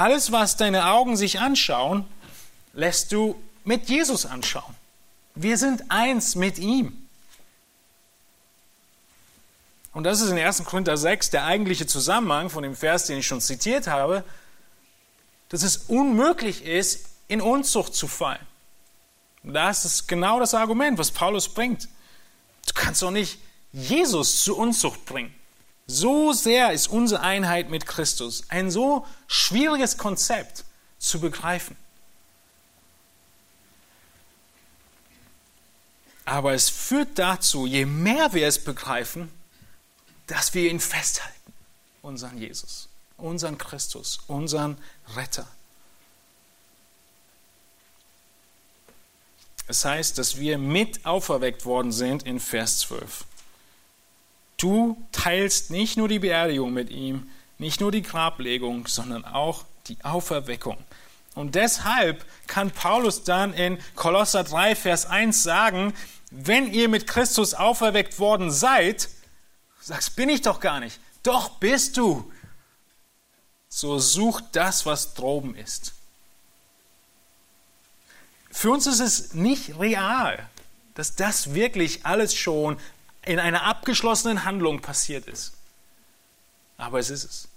Alles, 0.02 0.32
was 0.32 0.58
deine 0.58 0.88
Augen 0.88 1.16
sich 1.16 1.40
anschauen, 1.40 2.08
lässt 2.74 3.12
du 3.12 3.40
mit 3.64 3.88
Jesus 3.88 4.26
anschauen. 4.26 4.74
Wir 5.36 5.60
sind 5.60 5.92
eins 5.92 6.34
mit 6.34 6.58
ihm. 6.58 7.08
Und 9.94 10.06
das 10.06 10.22
ist 10.22 10.32
in 10.32 10.40
1. 10.40 10.64
Korinther 10.64 10.98
6 10.98 11.30
der 11.30 11.46
eigentliche 11.46 11.86
Zusammenhang 11.86 12.50
von 12.50 12.64
dem 12.64 12.76
Vers, 12.76 13.06
den 13.06 13.20
ich 13.20 13.28
schon 13.28 13.42
zitiert 13.42 13.86
habe, 13.86 14.24
dass 15.50 15.62
es 15.62 15.78
unmöglich 15.88 16.66
ist, 16.66 17.06
in 17.28 17.40
Unzucht 17.40 17.94
zu 17.94 18.08
fallen. 18.08 18.48
Das 19.44 19.86
ist 19.86 20.08
genau 20.08 20.40
das 20.40 20.56
Argument, 20.56 20.98
was 20.98 21.12
Paulus 21.12 21.48
bringt. 21.48 21.88
Du 22.66 22.74
kannst 22.74 23.04
doch 23.04 23.12
nicht 23.12 23.38
Jesus 23.72 24.44
zu 24.44 24.58
Unzucht 24.58 25.06
bringen. 25.06 25.36
So 25.88 26.34
sehr 26.34 26.72
ist 26.72 26.88
unsere 26.88 27.22
Einheit 27.22 27.70
mit 27.70 27.86
Christus 27.86 28.44
ein 28.50 28.72
so 28.72 29.06
schwieriges 29.28 29.98
Konzept 29.98 30.63
zu 31.00 31.20
begreifen. 31.20 31.76
Aber 36.26 36.54
es 36.54 36.70
führt 36.70 37.20
dazu, 37.20 37.65
je 37.65 37.86
mehr 37.86 38.34
wir 38.34 38.48
es 38.48 38.63
begreifen, 38.63 39.30
dass 40.28 40.54
wir 40.54 40.70
ihn 40.70 40.80
festhalten, 40.80 41.54
unseren 42.02 42.38
Jesus, 42.38 42.88
unseren 43.17 43.58
Christus, 43.58 44.20
unseren 44.28 44.78
Retter. 45.15 45.48
Es 49.67 49.84
heißt, 49.84 50.17
dass 50.17 50.38
wir 50.38 50.58
mit 50.58 51.06
auferweckt 51.06 51.65
worden 51.65 51.91
sind 51.91 52.24
in 52.24 52.39
Vers 52.39 52.80
12. 52.80 53.26
Du 54.62 54.95
teilst 55.12 55.71
nicht 55.71 55.97
nur 55.97 56.08
die 56.08 56.19
Beerdigung 56.19 56.71
mit 56.71 56.91
ihm, 56.91 57.28
nicht 57.58 57.82
nur 57.82 57.91
die 57.91 58.04
Grablegung, 58.04 58.86
sondern 58.86 59.26
auch 59.26 59.65
die 59.88 59.97
Auferweckung. 60.04 60.78
Und 61.34 61.56
deshalb 61.56 62.24
kann 62.45 62.69
Paulus 62.69 63.24
dann 63.24 63.56
in 63.56 63.80
Kolosser 63.95 64.43
3, 64.43 64.76
Vers 64.76 65.08
1 65.08 65.41
sagen, 65.41 65.95
wenn 66.30 66.71
ihr 66.71 66.89
mit 66.89 67.08
Christus 67.08 67.56
auferweckt 67.56 68.19
worden 68.19 68.52
seid, 68.52 69.10
sagst, 69.80 70.15
bin 70.15 70.30
ich 70.30 70.43
doch 70.43 70.60
gar 70.60 70.80
nicht. 70.80 71.00
Doch 71.24 71.58
bist 71.58 71.97
du. 71.97 72.32
So 73.67 73.97
sucht 73.97 74.43
das, 74.52 74.86
was 74.86 75.15
droben 75.15 75.56
ist. 75.56 75.93
Für 78.51 78.70
uns 78.70 78.86
ist 78.86 78.99
es 78.99 79.34
nicht 79.34 79.80
real, 79.80 80.47
dass 80.93 81.16
das 81.16 81.55
wirklich 81.55 82.05
alles 82.05 82.36
schon 82.36 82.78
in 83.26 83.39
einer 83.39 83.63
abgeschlossenen 83.63 84.45
Handlung 84.45 84.82
passiert 84.82 85.28
ist. 85.28 85.53
Aber 86.78 86.99
es 86.99 87.09
ist 87.09 87.24
es. 87.24 87.47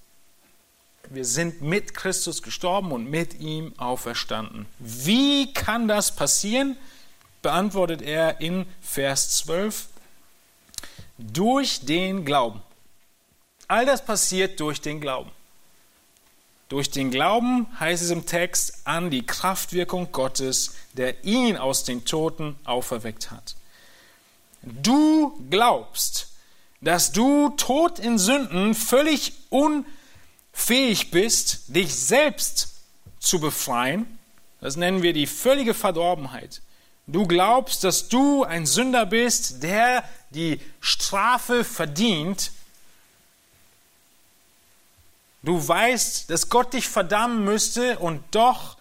Wir 1.10 1.24
sind 1.24 1.62
mit 1.62 1.94
Christus 1.94 2.42
gestorben 2.42 2.92
und 2.92 3.10
mit 3.10 3.40
ihm 3.40 3.74
auferstanden. 3.78 4.66
Wie 4.78 5.52
kann 5.52 5.88
das 5.88 6.14
passieren? 6.14 6.76
Beantwortet 7.42 8.00
er 8.00 8.40
in 8.40 8.66
Vers 8.80 9.38
12. 9.38 9.88
Durch 11.18 11.84
den 11.84 12.24
Glauben. 12.24 12.62
All 13.68 13.86
das 13.86 14.04
passiert 14.04 14.60
durch 14.60 14.80
den 14.80 15.00
Glauben. 15.00 15.30
Durch 16.68 16.90
den 16.90 17.10
Glauben 17.10 17.66
heißt 17.78 18.02
es 18.02 18.10
im 18.10 18.26
Text 18.26 18.86
an 18.86 19.10
die 19.10 19.24
Kraftwirkung 19.24 20.10
Gottes, 20.10 20.74
der 20.94 21.24
ihn 21.24 21.56
aus 21.56 21.84
den 21.84 22.04
Toten 22.04 22.56
auferweckt 22.64 23.30
hat. 23.30 23.54
Du 24.64 25.38
glaubst, 25.50 26.28
dass 26.80 27.12
du 27.12 27.50
tot 27.50 27.98
in 27.98 28.18
Sünden 28.18 28.74
völlig 28.74 29.32
unfähig 29.50 31.10
bist, 31.10 31.64
dich 31.68 31.94
selbst 31.94 32.74
zu 33.18 33.40
befreien. 33.40 34.18
Das 34.60 34.76
nennen 34.76 35.02
wir 35.02 35.12
die 35.12 35.26
völlige 35.26 35.74
Verdorbenheit. 35.74 36.62
Du 37.06 37.26
glaubst, 37.26 37.84
dass 37.84 38.08
du 38.08 38.44
ein 38.44 38.64
Sünder 38.64 39.04
bist, 39.04 39.62
der 39.62 40.04
die 40.30 40.60
Strafe 40.80 41.64
verdient. 41.64 42.50
Du 45.42 45.66
weißt, 45.68 46.30
dass 46.30 46.48
Gott 46.48 46.72
dich 46.72 46.88
verdammen 46.88 47.44
müsste 47.44 47.98
und 47.98 48.22
doch 48.30 48.78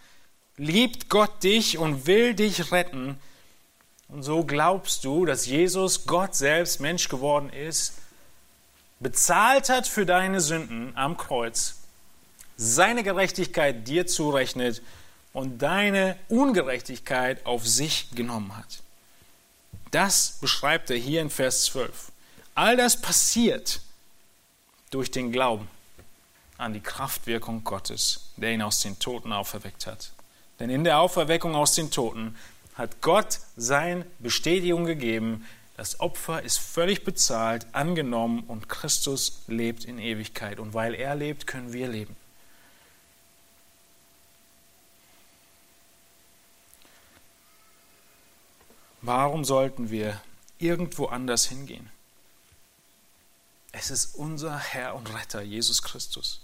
liebt 0.55 1.09
Gott 1.09 1.43
dich 1.43 1.77
und 1.77 2.07
will 2.07 2.33
dich 2.33 2.71
retten. 2.71 3.19
Und 4.13 4.21
so 4.21 4.43
glaubst 4.43 5.05
du, 5.05 5.25
dass 5.25 5.47
Jesus, 5.47 6.05
Gott 6.05 6.35
selbst, 6.35 6.79
Mensch 6.79 7.09
geworden 7.09 7.49
ist, 7.49 7.93
bezahlt 8.99 9.69
hat 9.69 9.87
für 9.87 10.05
deine 10.05 10.39
Sünden 10.39 10.95
am 10.95 11.17
Kreuz, 11.17 11.77
seine 12.55 13.01
Gerechtigkeit 13.01 13.87
dir 13.87 14.05
zurechnet 14.05 14.83
und 15.33 15.63
deine 15.63 16.15
Ungerechtigkeit 16.29 17.43
auf 17.47 17.67
sich 17.67 18.11
genommen 18.11 18.55
hat. 18.55 18.83
Das 19.89 20.37
beschreibt 20.39 20.91
er 20.91 20.97
hier 20.97 21.19
in 21.19 21.31
Vers 21.31 21.65
12. 21.65 22.11
All 22.53 22.77
das 22.77 23.01
passiert 23.01 23.81
durch 24.91 25.09
den 25.09 25.31
Glauben 25.31 25.67
an 26.59 26.73
die 26.73 26.81
Kraftwirkung 26.81 27.63
Gottes, 27.63 28.29
der 28.37 28.51
ihn 28.51 28.61
aus 28.61 28.79
den 28.79 28.99
Toten 28.99 29.33
auferweckt 29.33 29.87
hat. 29.87 30.11
Denn 30.59 30.69
in 30.69 30.83
der 30.83 30.99
Auferweckung 30.99 31.55
aus 31.55 31.73
den 31.73 31.89
Toten 31.89 32.37
hat 32.75 33.01
Gott 33.01 33.39
seine 33.55 34.05
Bestätigung 34.19 34.85
gegeben, 34.85 35.45
das 35.75 35.99
Opfer 35.99 36.43
ist 36.43 36.59
völlig 36.59 37.03
bezahlt, 37.03 37.65
angenommen 37.71 38.43
und 38.47 38.69
Christus 38.69 39.41
lebt 39.47 39.85
in 39.85 39.97
Ewigkeit. 39.97 40.59
Und 40.59 40.73
weil 40.73 40.93
er 40.93 41.15
lebt, 41.15 41.47
können 41.47 41.73
wir 41.73 41.87
leben. 41.87 42.15
Warum 49.01 49.43
sollten 49.43 49.89
wir 49.89 50.21
irgendwo 50.59 51.07
anders 51.07 51.47
hingehen? 51.47 51.89
Es 53.73 53.89
ist 53.89 54.15
unser 54.15 54.57
Herr 54.57 54.95
und 54.95 55.13
Retter, 55.13 55.41
Jesus 55.41 55.81
Christus. 55.81 56.39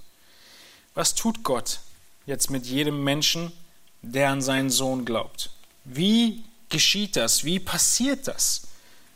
Was 0.96 1.14
tut 1.14 1.44
Gott 1.44 1.80
jetzt 2.26 2.50
mit 2.50 2.66
jedem 2.66 3.04
Menschen, 3.04 3.54
der 4.02 4.32
an 4.32 4.42
seinen 4.42 4.72
Sohn 4.72 5.06
glaubt? 5.06 5.52
Wie 5.86 6.44
geschieht 6.70 7.16
das? 7.16 7.44
Wie 7.44 7.60
passiert 7.60 8.28
das? 8.28 8.62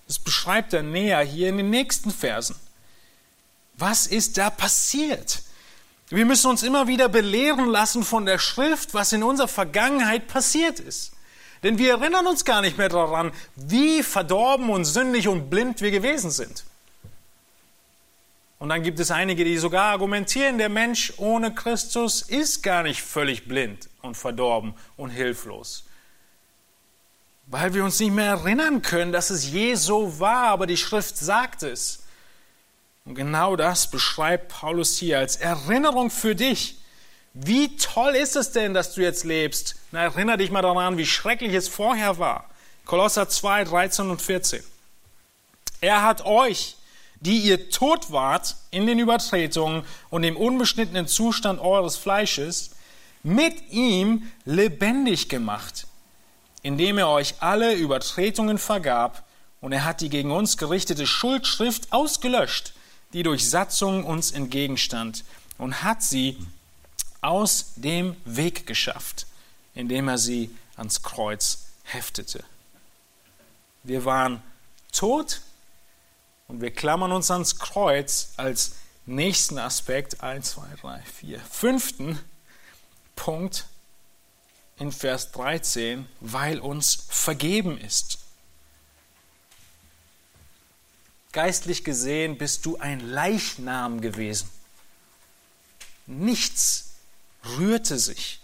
Das 0.08 0.20
beschreibt 0.20 0.74
er 0.74 0.84
näher 0.84 1.22
hier 1.22 1.50
in 1.50 1.58
den 1.58 1.70
nächsten 1.70 2.12
Versen. 2.12 2.56
Was 3.76 4.08
ist 4.08 4.38
da 4.38 4.50
passiert? 4.50 5.42
Wir 6.10 6.26
müssen 6.26 6.50
uns 6.50 6.64
immer 6.64 6.88
wieder 6.88 7.10
belehren 7.10 7.68
lassen 7.68 8.04
von 8.04 8.26
der 8.26 8.38
Schrift, 8.38 8.94
was 8.94 9.14
in 9.14 9.24
unserer 9.24 9.48
Vergangenheit 9.48 10.28
passiert 10.28 10.80
ist. 10.80 11.14
Denn 11.64 11.78
wir 11.78 11.92
erinnern 11.92 12.28
uns 12.28 12.46
gar 12.46 12.62
nicht 12.62 12.78
mehr 12.78 12.90
daran, 12.90 13.32
wie 13.56 14.04
verdorben 14.04 14.70
und 14.70 14.86
sündig 14.86 15.28
und 15.28 15.50
blind 15.50 15.82
wir 15.82 15.92
gewesen 15.92 16.30
sind. 16.30 16.66
Und 18.60 18.70
dann 18.70 18.84
gibt 18.84 19.00
es 19.00 19.12
einige, 19.12 19.44
die 19.44 19.58
sogar 19.58 19.92
argumentieren, 19.92 20.58
der 20.58 20.70
Mensch 20.70 21.14
ohne 21.18 21.54
Christus 21.54 22.22
ist 22.22 22.64
gar 22.64 22.84
nicht 22.84 23.02
völlig 23.02 23.48
blind 23.48 23.90
und 24.02 24.16
verdorben 24.16 24.74
und 24.96 25.10
hilflos. 25.10 25.86
Weil 27.54 27.76
wir 27.76 27.84
uns 27.84 28.00
nicht 28.00 28.14
mehr 28.14 28.32
erinnern 28.32 28.82
können, 28.82 29.12
dass 29.12 29.30
es 29.30 29.52
je 29.52 29.76
so 29.76 30.20
war, 30.20 30.48
aber 30.48 30.66
die 30.66 30.76
Schrift 30.76 31.18
sagt 31.18 31.62
es. 31.62 32.02
Und 33.06 33.14
genau 33.14 33.56
das 33.56 33.92
beschreibt 33.92 34.48
Paulus 34.48 34.98
hier 34.98 35.20
als 35.20 35.36
Erinnerung 35.36 36.10
für 36.10 36.34
dich. 36.34 36.80
Wie 37.36 37.78
toll 37.78 38.16
ist 38.16 38.36
es 38.36 38.54
denn, 38.54 38.74
dass 38.74 38.96
du 38.96 39.02
jetzt 39.02 39.24
lebst? 39.24 39.76
Na, 39.92 40.02
erinnere 40.02 40.38
dich 40.38 40.50
mal 40.50 40.64
daran, 40.64 40.98
wie 40.98 41.06
schrecklich 41.06 41.54
es 41.54 41.68
vorher 41.68 42.18
war. 42.18 42.50
Kolosser 42.86 43.30
2, 43.30 43.66
13 43.66 44.10
und 44.10 44.20
14. 44.20 44.64
Er 45.80 46.02
hat 46.02 46.26
euch, 46.26 46.76
die 47.20 47.38
ihr 47.38 47.70
tot 47.70 48.12
wart 48.12 48.56
in 48.72 48.88
den 48.88 48.98
Übertretungen 48.98 49.84
und 50.10 50.24
im 50.24 50.38
unbeschnittenen 50.38 51.06
Zustand 51.06 51.60
eures 51.60 51.98
Fleisches, 51.98 52.72
mit 53.22 53.70
ihm 53.70 54.32
lebendig 54.44 55.30
gemacht, 55.30 55.86
indem 56.64 56.98
er 56.98 57.10
euch 57.10 57.36
alle 57.40 57.76
Übertretungen 57.76 58.58
vergab 58.58 59.24
und 59.62 59.72
er 59.72 59.86
hat 59.86 60.02
die 60.02 60.10
gegen 60.10 60.32
uns 60.32 60.58
gerichtete 60.58 61.06
Schuldschrift 61.06 61.92
ausgelöscht, 61.92 62.74
die 63.12 63.22
durch 63.22 63.48
Satzung 63.48 64.04
uns 64.06 64.32
entgegenstand 64.32 65.24
und 65.58 65.84
hat 65.84 66.02
sie 66.02 66.38
aus 67.22 67.74
dem 67.76 68.16
Weg 68.26 68.66
geschafft, 68.66 69.28
indem 69.76 70.08
er 70.08 70.18
sie 70.18 70.50
ans 70.76 71.04
Kreuz 71.04 71.66
heftete. 71.84 72.44
Wir 73.84 74.06
waren 74.06 74.42
tot 74.92 75.42
und 76.48 76.62
wir 76.62 76.72
klammern 76.72 77.12
uns 77.12 77.30
ans 77.30 77.60
Kreuz 77.60 78.34
als 78.38 78.76
nächsten 79.06 79.58
Aspekt, 79.58 80.22
1, 80.22 80.52
2, 80.52 80.62
3, 80.82 81.02
4, 81.02 81.40
fünften 81.40 82.20
Punkt 83.16 83.66
in 84.78 84.92
Vers 84.92 85.32
13, 85.32 86.08
weil 86.20 86.60
uns 86.60 87.06
vergeben 87.10 87.78
ist. 87.78 88.20
Geistlich 91.32 91.84
gesehen 91.84 92.38
bist 92.38 92.66
du 92.66 92.78
ein 92.78 93.00
Leichnam 93.00 94.02
gewesen. 94.02 94.50
Nichts 96.06 96.92
rührte 97.58 97.98
sich. 97.98 98.40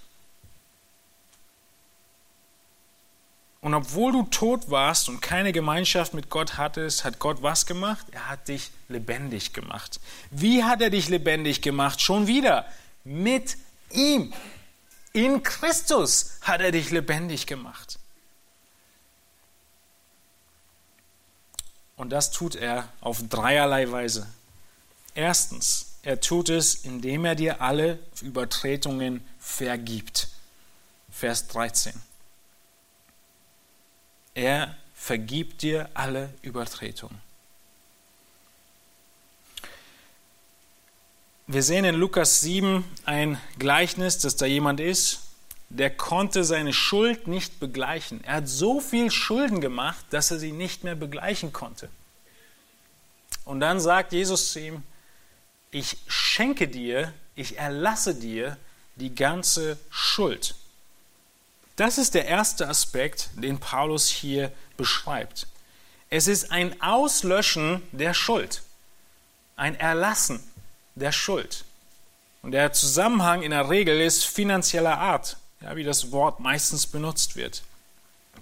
Und 3.61 3.73
obwohl 3.73 4.13
du 4.13 4.23
tot 4.23 4.71
warst 4.71 5.09
und 5.09 5.21
keine 5.21 5.51
Gemeinschaft 5.51 6.13
mit 6.13 6.29
Gott 6.29 6.57
hattest, 6.57 7.03
hat 7.03 7.19
Gott 7.19 7.41
was 7.41 7.65
gemacht? 7.65 8.07
Er 8.11 8.29
hat 8.29 8.47
dich 8.47 8.71
lebendig 8.87 9.53
gemacht. 9.53 9.99
Wie 10.31 10.63
hat 10.63 10.81
er 10.81 10.89
dich 10.89 11.09
lebendig 11.09 11.61
gemacht? 11.61 12.01
Schon 12.01 12.27
wieder 12.27 12.65
mit 13.03 13.57
ihm. 13.91 14.33
In 15.13 15.43
Christus 15.43 16.37
hat 16.41 16.61
er 16.61 16.71
dich 16.71 16.91
lebendig 16.91 17.47
gemacht. 17.47 17.99
Und 21.95 22.11
das 22.11 22.31
tut 22.31 22.55
er 22.55 22.87
auf 23.01 23.19
dreierlei 23.27 23.91
Weise. 23.91 24.27
Erstens, 25.15 25.97
er 26.01 26.21
tut 26.21 26.49
es, 26.49 26.75
indem 26.75 27.25
er 27.25 27.35
dir 27.35 27.61
alle 27.61 27.99
Übertretungen 28.21 29.25
vergibt. 29.37 30.29
Vers 31.11 31.47
13. 31.47 31.93
Er 34.33 34.77
vergibt 34.93 35.61
dir 35.61 35.89
alle 35.93 36.33
Übertretungen. 36.41 37.28
Wir 41.51 41.63
sehen 41.63 41.83
in 41.83 41.95
Lukas 41.95 42.41
7 42.41 42.85
ein 43.05 43.41
Gleichnis, 43.57 44.19
dass 44.19 44.35
da 44.35 44.45
jemand 44.45 44.79
ist, 44.79 45.21
der 45.69 45.89
konnte 45.89 46.43
seine 46.43 46.73
Schuld 46.73 47.25
nicht 47.25 47.59
begleichen. 47.59 48.23
Er 48.23 48.35
hat 48.35 48.47
so 48.47 48.79
viel 48.79 49.09
Schulden 49.09 49.59
gemacht, 49.59 50.05
dass 50.11 50.29
er 50.29 50.37
sie 50.37 50.51
nicht 50.51 50.83
mehr 50.83 50.93
begleichen 50.93 51.51
konnte. 51.51 51.89
Und 53.45 53.61
dann 53.61 53.79
sagt 53.79 54.13
Jesus 54.13 54.51
zu 54.51 54.59
ihm, 54.59 54.83
ich 55.71 55.97
schenke 56.05 56.67
dir, 56.67 57.13
ich 57.35 57.57
erlasse 57.57 58.13
dir 58.13 58.55
die 58.97 59.15
ganze 59.15 59.79
Schuld. 59.89 60.53
Das 61.77 61.97
ist 61.97 62.13
der 62.13 62.25
erste 62.25 62.67
Aspekt, 62.67 63.31
den 63.33 63.57
Paulus 63.57 64.07
hier 64.07 64.51
beschreibt. 64.77 65.47
Es 66.11 66.27
ist 66.27 66.51
ein 66.51 66.79
Auslöschen 66.79 67.81
der 67.91 68.13
Schuld, 68.13 68.61
ein 69.55 69.73
Erlassen 69.73 70.43
der 70.95 71.11
Schuld. 71.11 71.65
Und 72.41 72.51
der 72.51 72.71
Zusammenhang 72.73 73.41
in 73.41 73.51
der 73.51 73.69
Regel 73.69 73.99
ist 73.99 74.25
finanzieller 74.25 74.97
Art, 74.97 75.37
ja, 75.61 75.75
wie 75.75 75.83
das 75.83 76.11
Wort 76.11 76.39
meistens 76.39 76.87
benutzt 76.87 77.35
wird. 77.35 77.63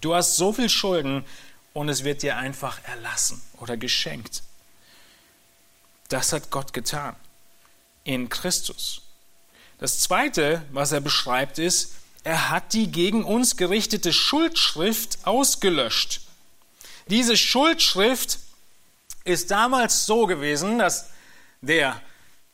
Du 0.01 0.13
hast 0.13 0.37
so 0.37 0.53
viel 0.53 0.69
Schulden 0.69 1.25
und 1.73 1.89
es 1.89 2.03
wird 2.03 2.21
dir 2.21 2.37
einfach 2.37 2.83
erlassen 2.83 3.41
oder 3.57 3.77
geschenkt. 3.77 4.43
Das 6.09 6.31
hat 6.31 6.51
Gott 6.51 6.73
getan 6.73 7.15
in 8.03 8.29
Christus. 8.29 9.01
Das 9.79 9.99
Zweite, 9.99 10.63
was 10.71 10.91
er 10.91 11.01
beschreibt, 11.01 11.59
ist, 11.59 11.93
er 12.23 12.49
hat 12.49 12.73
die 12.73 12.91
gegen 12.91 13.23
uns 13.23 13.57
gerichtete 13.57 14.11
Schuldschrift 14.11 15.19
ausgelöscht. 15.23 16.21
Diese 17.07 17.37
Schuldschrift 17.37 18.39
ist 19.23 19.51
damals 19.51 20.05
so 20.05 20.25
gewesen, 20.25 20.79
dass 20.79 21.09
der 21.61 22.01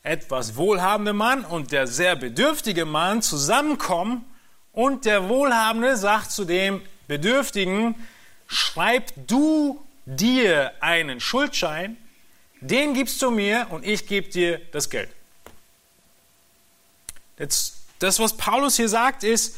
etwas 0.04 0.56
wohlhabende 0.56 1.14
Mann 1.14 1.44
und 1.46 1.72
der 1.72 1.88
sehr 1.88 2.16
bedürftige 2.16 2.86
Mann 2.86 3.22
zusammenkommen 3.22 4.26
und 4.72 5.06
der 5.06 5.30
Wohlhabende 5.30 5.98
sagt 5.98 6.32
zu 6.32 6.46
dem 6.46 6.82
Bedürftigen, 7.08 7.96
schreib 8.48 9.12
du 9.28 9.84
dir 10.06 10.74
einen 10.82 11.20
Schuldschein 11.20 11.98
den 12.64 12.94
gibst 12.94 13.22
du 13.22 13.30
mir 13.30 13.68
und 13.72 13.86
ich 13.86 14.08
gebe 14.08 14.30
dir 14.30 14.62
das 14.72 14.90
Geld. 14.90 15.10
Jetzt, 17.38 17.76
das, 18.00 18.20
was 18.20 18.38
Paulus 18.38 18.78
hier 18.78 18.90
sagt, 18.90 19.24
ist, 19.24 19.58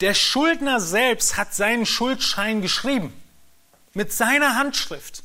Der 0.00 0.14
Schuldner 0.14 0.80
selbst 0.80 1.36
hat 1.36 1.54
seinen 1.54 1.86
Schuldschein 1.86 2.60
geschrieben 2.60 3.12
mit 3.94 4.12
seiner 4.12 4.56
Handschrift 4.56 5.22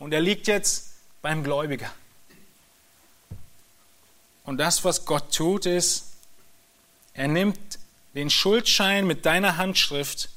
und 0.00 0.12
er 0.12 0.20
liegt 0.20 0.48
jetzt 0.48 0.94
beim 1.22 1.44
Gläubiger. 1.44 1.92
Und 4.50 4.56
das, 4.56 4.82
was 4.82 5.04
Gott 5.04 5.32
tut, 5.32 5.64
ist, 5.64 6.06
er 7.14 7.28
nimmt 7.28 7.78
den 8.16 8.30
Schuldschein 8.30 9.06
mit 9.06 9.24
deiner 9.24 9.58
Handschrift, 9.58 10.28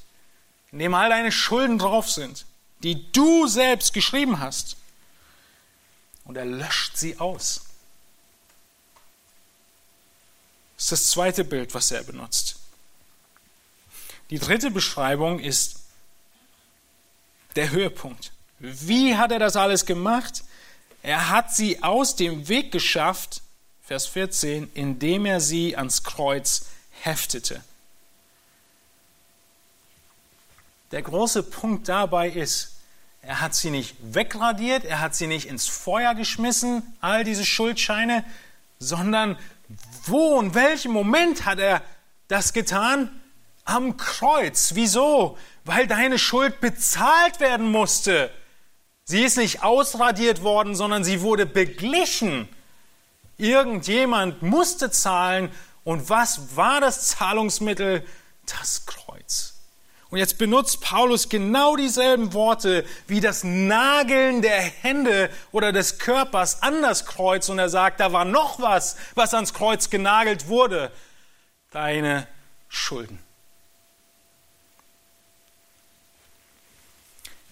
in 0.72 0.78
dem 0.78 0.94
all 0.94 1.10
deine 1.10 1.32
Schulden 1.32 1.80
drauf 1.80 2.12
sind, 2.12 2.46
die 2.84 3.12
du 3.12 3.48
selbst 3.48 3.92
geschrieben 3.92 4.40
hast, 4.40 4.78
und 6.26 6.38
er 6.38 6.46
löscht 6.46 6.96
sie 6.96 7.20
aus. 7.20 7.66
Das 10.76 10.84
ist 10.84 10.92
das 10.92 11.08
zweite 11.10 11.44
Bild, 11.44 11.74
was 11.74 11.90
er 11.90 12.04
benutzt. 12.04 12.60
Die 14.30 14.38
dritte 14.38 14.70
Beschreibung 14.70 15.40
ist 15.40 15.80
der 17.56 17.72
Höhepunkt. 17.72 18.32
Wie 18.60 19.18
hat 19.18 19.32
er 19.32 19.40
das 19.40 19.56
alles 19.56 19.88
gemacht? 19.88 20.44
Er 21.02 21.30
hat 21.30 21.56
sie 21.56 21.82
aus 21.82 22.16
dem 22.16 22.48
Weg 22.48 22.72
geschafft, 22.72 23.42
Vers 23.86 24.08
14, 24.08 24.72
indem 24.74 25.26
er 25.26 25.42
sie 25.42 25.76
ans 25.76 26.04
Kreuz 26.04 26.68
heftete. 27.02 27.62
Der 30.92 31.02
große 31.02 31.44
Punkt 31.44 31.90
dabei 31.90 32.30
ist, 32.30 32.78
er 33.22 33.42
hat 33.42 33.56
sie 33.56 33.72
nicht 33.72 33.96
wegradiert, 34.02 34.86
er 34.86 35.02
hat 35.02 35.16
sie 35.16 35.28
nicht 35.28 35.48
ins 35.48 35.68
Feuer 35.68 36.16
geschmissen, 36.16 36.96
all 37.02 37.26
diese 37.26 37.44
Schuldscheine, 37.44 38.24
sondern 38.80 39.38
wo 40.06 40.38
und 40.38 40.56
welchem 40.56 40.94
Moment 40.94 41.46
hat 41.46 41.60
er 41.60 41.82
das 42.30 42.54
getan? 42.54 43.10
Am 43.66 43.98
Kreuz. 43.98 44.76
Wieso? 44.76 45.38
Weil 45.66 45.88
deine 45.88 46.20
Schuld 46.20 46.62
bezahlt 46.62 47.42
werden 47.42 47.70
musste. 47.70 48.30
Sie 49.04 49.24
ist 49.24 49.38
nicht 49.38 49.64
ausradiert 49.64 50.42
worden, 50.42 50.76
sondern 50.76 51.04
sie 51.04 51.22
wurde 51.22 51.46
beglichen. 51.46 52.48
Irgendjemand 53.44 54.42
musste 54.42 54.90
zahlen. 54.90 55.52
Und 55.84 56.10
was 56.10 56.56
war 56.56 56.80
das 56.80 57.10
Zahlungsmittel? 57.10 58.08
Das 58.46 58.86
Kreuz. 58.86 59.56
Und 60.10 60.18
jetzt 60.20 60.38
benutzt 60.38 60.80
Paulus 60.80 61.28
genau 61.28 61.76
dieselben 61.76 62.32
Worte 62.32 62.86
wie 63.06 63.20
das 63.20 63.44
Nageln 63.44 64.42
der 64.42 64.62
Hände 64.62 65.30
oder 65.52 65.74
des 65.74 66.00
Körpers 66.00 66.62
an 66.62 66.82
das 66.82 67.06
Kreuz. 67.06 67.50
Und 67.50 67.60
er 67.60 67.68
sagt, 67.68 68.00
da 68.00 68.14
war 68.14 68.24
noch 68.24 68.62
was, 68.62 68.96
was 69.14 69.34
ans 69.34 69.54
Kreuz 69.54 69.90
genagelt 69.90 70.48
wurde. 70.48 70.90
Deine 71.72 72.28
Schulden. 72.70 73.20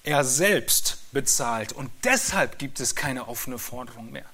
Er 0.03 0.23
selbst 0.23 0.99
bezahlt 1.11 1.73
und 1.73 1.91
deshalb 2.05 2.59
gibt 2.59 2.79
es 2.79 2.95
keine 2.95 3.27
offene 3.27 3.59
Forderung 3.59 4.09
mehr. 4.11 4.25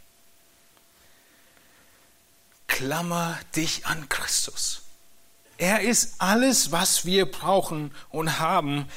Klammer 2.68 3.40
dich 3.56 3.86
an 3.86 4.08
Christus. 4.10 4.84
Er 5.58 5.82
ist 5.82 6.16
alles, 6.20 6.72
was 6.72 7.06
wir 7.06 7.30
brauchen 7.30 7.92
und 8.10 8.40
haben 8.40 8.88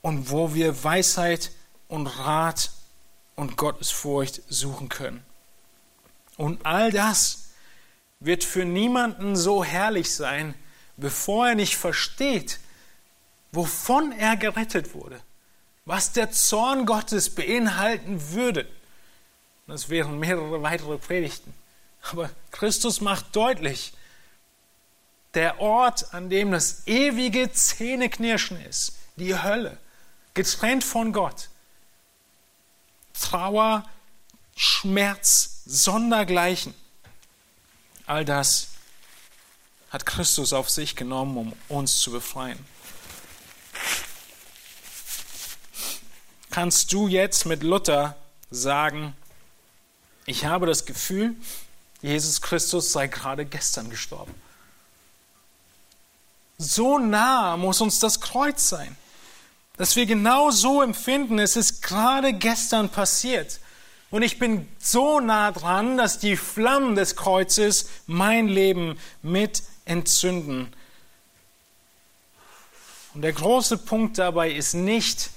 und 0.00 0.30
wo 0.30 0.54
wir 0.54 0.82
Weisheit 0.82 1.50
und 1.88 2.06
Rat 2.06 2.70
und 3.36 3.56
Gottesfurcht 3.56 4.42
suchen 4.48 4.88
können. 4.88 5.22
Und 6.36 6.64
all 6.64 6.90
das 6.90 7.50
wird 8.20 8.44
für 8.44 8.64
niemanden 8.64 9.36
so 9.36 9.62
herrlich 9.62 10.14
sein, 10.14 10.54
bevor 10.96 11.48
er 11.48 11.54
nicht 11.54 11.76
versteht, 11.76 12.60
wovon 13.52 14.12
er 14.12 14.36
gerettet 14.36 14.94
wurde, 14.94 15.20
was 15.84 16.12
der 16.12 16.30
Zorn 16.30 16.86
Gottes 16.86 17.34
beinhalten 17.34 18.32
würde. 18.32 18.66
Das 19.66 19.88
wären 19.88 20.18
mehrere 20.18 20.62
weitere 20.62 20.98
Predigten. 20.98 21.54
Aber 22.02 22.30
Christus 22.50 23.00
macht 23.00 23.34
deutlich, 23.36 23.92
der 25.34 25.60
Ort, 25.60 26.12
an 26.12 26.28
dem 26.28 26.50
das 26.50 26.86
ewige 26.86 27.52
Zähneknirschen 27.52 28.60
ist, 28.64 28.94
die 29.16 29.40
Hölle, 29.40 29.78
getrennt 30.34 30.82
von 30.82 31.12
Gott. 31.12 31.48
Trauer, 33.12 33.84
Schmerz, 34.56 35.62
Sondergleichen. 35.66 36.74
All 38.06 38.24
das 38.24 38.68
hat 39.90 40.06
Christus 40.06 40.52
auf 40.52 40.70
sich 40.70 40.96
genommen, 40.96 41.36
um 41.36 41.52
uns 41.68 42.00
zu 42.00 42.10
befreien. 42.10 42.58
Kannst 46.50 46.92
du 46.92 47.06
jetzt 47.06 47.46
mit 47.46 47.62
Luther 47.62 48.16
sagen, 48.50 49.14
ich 50.26 50.44
habe 50.44 50.66
das 50.66 50.84
Gefühl, 50.84 51.36
Jesus 52.02 52.40
Christus 52.40 52.92
sei 52.92 53.06
gerade 53.08 53.44
gestern 53.44 53.90
gestorben? 53.90 54.34
So 56.58 56.98
nah 56.98 57.56
muss 57.56 57.80
uns 57.80 57.98
das 57.98 58.20
Kreuz 58.20 58.68
sein, 58.68 58.96
dass 59.76 59.96
wir 59.96 60.06
genau 60.06 60.50
so 60.50 60.82
empfinden, 60.82 61.38
es 61.38 61.56
ist 61.56 61.82
gerade 61.82 62.32
gestern 62.32 62.90
passiert. 62.90 63.60
Und 64.10 64.22
ich 64.22 64.38
bin 64.38 64.68
so 64.78 65.20
nah 65.20 65.52
dran, 65.52 65.96
dass 65.96 66.18
die 66.18 66.36
Flammen 66.36 66.96
des 66.96 67.16
Kreuzes 67.16 67.88
mein 68.06 68.48
Leben 68.48 68.98
mit 69.22 69.62
entzünden. 69.84 70.72
Und 73.14 73.22
der 73.22 73.32
große 73.32 73.78
Punkt 73.78 74.18
dabei 74.18 74.50
ist 74.50 74.74
nicht, 74.74 75.30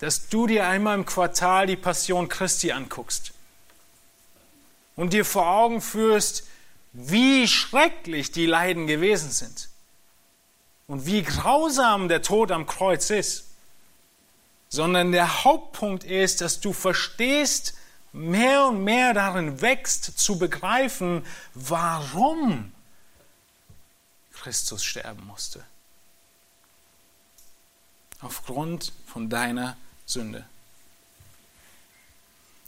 dass 0.00 0.28
du 0.28 0.46
dir 0.46 0.66
einmal 0.66 0.96
im 0.96 1.06
Quartal 1.06 1.66
die 1.66 1.76
Passion 1.76 2.28
Christi 2.28 2.72
anguckst 2.72 3.32
und 4.96 5.12
dir 5.12 5.24
vor 5.24 5.46
Augen 5.46 5.80
führst, 5.80 6.48
wie 6.92 7.46
schrecklich 7.46 8.32
die 8.32 8.46
Leiden 8.46 8.86
gewesen 8.86 9.30
sind 9.30 9.68
und 10.86 11.06
wie 11.06 11.22
grausam 11.22 12.08
der 12.08 12.22
Tod 12.22 12.50
am 12.50 12.66
Kreuz 12.66 13.10
ist, 13.10 13.50
sondern 14.68 15.12
der 15.12 15.44
Hauptpunkt 15.44 16.04
ist, 16.04 16.40
dass 16.40 16.60
du 16.60 16.72
verstehst, 16.72 17.74
mehr 18.12 18.66
und 18.68 18.82
mehr 18.82 19.12
darin 19.12 19.60
wächst, 19.60 20.18
zu 20.18 20.38
begreifen, 20.38 21.24
warum 21.54 22.72
Christus 24.32 24.84
sterben 24.84 25.26
musste. 25.26 25.64
Aufgrund 28.20 28.92
von 29.06 29.28
deiner 29.28 29.76
Sünde. 30.06 30.46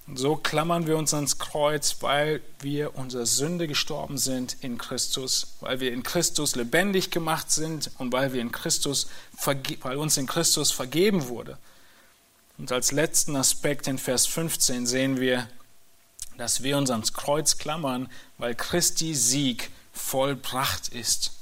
Und 0.09 0.17
so 0.17 0.37
klammern 0.37 0.87
wir 0.87 0.97
uns 0.97 1.13
ans 1.13 1.39
Kreuz, 1.39 1.97
weil 2.01 2.41
wir 2.61 2.97
unserer 2.97 3.27
Sünde 3.27 3.69
gestorben 3.69 4.17
sind 4.17 4.57
in 4.63 4.79
Christus, 4.79 5.49
weil 5.61 5.81
wir 5.81 5.93
in 5.93 6.03
Christus 6.03 6.57
lebendig 6.57 7.11
gemacht 7.11 7.51
sind 7.51 7.91
und 7.99 8.11
weil, 8.11 8.33
wir 8.33 8.41
in 8.41 8.51
Christus, 8.51 9.09
weil 9.45 9.99
uns 9.99 10.17
in 10.17 10.27
Christus 10.27 10.71
vergeben 10.73 11.29
wurde. 11.29 11.59
Und 12.57 12.73
als 12.73 12.91
letzten 12.91 13.37
Aspekt 13.37 13.87
in 13.87 13.99
Vers 13.99 14.27
15 14.27 14.87
sehen 14.87 15.21
wir, 15.21 15.47
dass 16.39 16.63
wir 16.63 16.79
uns 16.79 16.91
ans 16.91 17.13
Kreuz 17.13 17.59
klammern, 17.59 18.09
weil 18.39 18.55
Christi 18.55 19.15
Sieg 19.15 19.71
vollbracht 19.93 20.89
ist. 20.89 21.33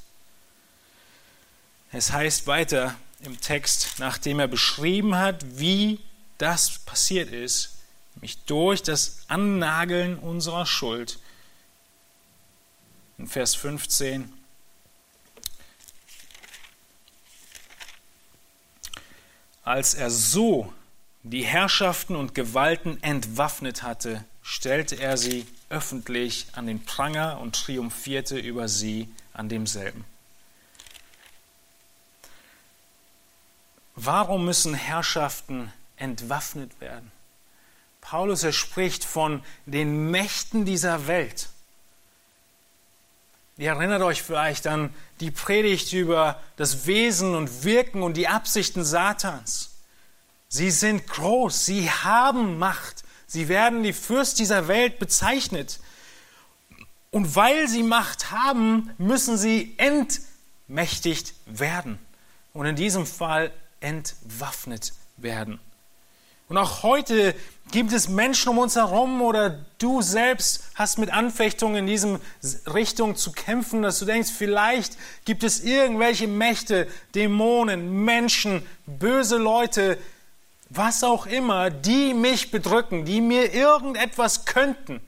Es 1.92 2.10
heißt 2.10 2.48
weiter 2.48 2.96
im 3.20 3.40
Text, 3.40 3.94
nachdem 3.98 4.40
er 4.40 4.48
beschrieben 4.48 5.14
hat, 5.16 5.44
wie 5.58 6.00
das 6.38 6.80
passiert 6.80 7.30
ist, 7.30 7.75
nämlich 8.16 8.38
durch 8.44 8.82
das 8.82 9.24
Annageln 9.28 10.18
unserer 10.18 10.66
Schuld. 10.66 11.18
In 13.18 13.26
Vers 13.28 13.54
15. 13.54 14.32
Als 19.62 19.94
er 19.94 20.10
so 20.10 20.72
die 21.22 21.44
Herrschaften 21.44 22.14
und 22.14 22.34
Gewalten 22.34 23.02
entwaffnet 23.02 23.82
hatte, 23.82 24.24
stellte 24.42 24.96
er 24.96 25.16
sie 25.16 25.46
öffentlich 25.70 26.46
an 26.52 26.66
den 26.66 26.84
Pranger 26.84 27.40
und 27.40 27.56
triumphierte 27.56 28.38
über 28.38 28.68
sie 28.68 29.12
an 29.32 29.48
demselben. 29.48 30.04
Warum 33.96 34.44
müssen 34.44 34.74
Herrschaften 34.74 35.72
entwaffnet 35.96 36.80
werden? 36.80 37.10
Paulus, 38.08 38.44
er 38.44 38.52
spricht 38.52 39.04
von 39.04 39.42
den 39.64 40.12
Mächten 40.12 40.64
dieser 40.64 41.08
Welt. 41.08 41.48
Ihr 43.56 43.70
erinnert 43.70 44.00
euch 44.02 44.22
vielleicht 44.22 44.68
an 44.68 44.94
die 45.18 45.32
Predigt 45.32 45.92
über 45.92 46.40
das 46.54 46.86
Wesen 46.86 47.34
und 47.34 47.64
Wirken 47.64 48.04
und 48.04 48.16
die 48.16 48.28
Absichten 48.28 48.84
Satans. 48.84 49.70
Sie 50.48 50.70
sind 50.70 51.08
groß, 51.08 51.66
sie 51.66 51.90
haben 51.90 52.60
Macht, 52.60 53.02
sie 53.26 53.48
werden 53.48 53.82
die 53.82 53.92
Fürst 53.92 54.38
dieser 54.38 54.68
Welt 54.68 55.00
bezeichnet. 55.00 55.80
Und 57.10 57.34
weil 57.34 57.66
sie 57.66 57.82
Macht 57.82 58.30
haben, 58.30 58.88
müssen 58.98 59.36
sie 59.36 59.76
ermächtigt 60.68 61.34
werden 61.46 61.98
und 62.52 62.66
in 62.66 62.76
diesem 62.76 63.04
Fall 63.04 63.50
entwaffnet 63.80 64.92
werden. 65.16 65.58
Und 66.48 66.56
auch 66.56 66.84
heute 66.84 67.34
gibt 67.70 67.92
es 67.92 68.08
Menschen 68.08 68.50
um 68.50 68.58
uns 68.58 68.76
herum 68.76 69.20
oder 69.22 69.64
du 69.78 70.00
selbst 70.02 70.64
hast 70.74 70.98
mit 70.98 71.10
Anfechtungen 71.10 71.76
in 71.76 71.86
diesem 71.86 72.20
Richtung 72.72 73.16
zu 73.16 73.32
kämpfen, 73.32 73.82
dass 73.82 73.98
du 73.98 74.04
denkst, 74.04 74.30
vielleicht 74.30 74.96
gibt 75.24 75.42
es 75.42 75.60
irgendwelche 75.60 76.28
Mächte, 76.28 76.88
Dämonen, 77.14 78.04
Menschen, 78.04 78.66
böse 78.86 79.36
Leute, 79.36 79.98
was 80.68 81.04
auch 81.04 81.26
immer, 81.26 81.70
die 81.70 82.14
mich 82.14 82.50
bedrücken, 82.50 83.04
die 83.04 83.20
mir 83.20 83.52
irgendetwas 83.52 84.44
könnten. 84.44 85.00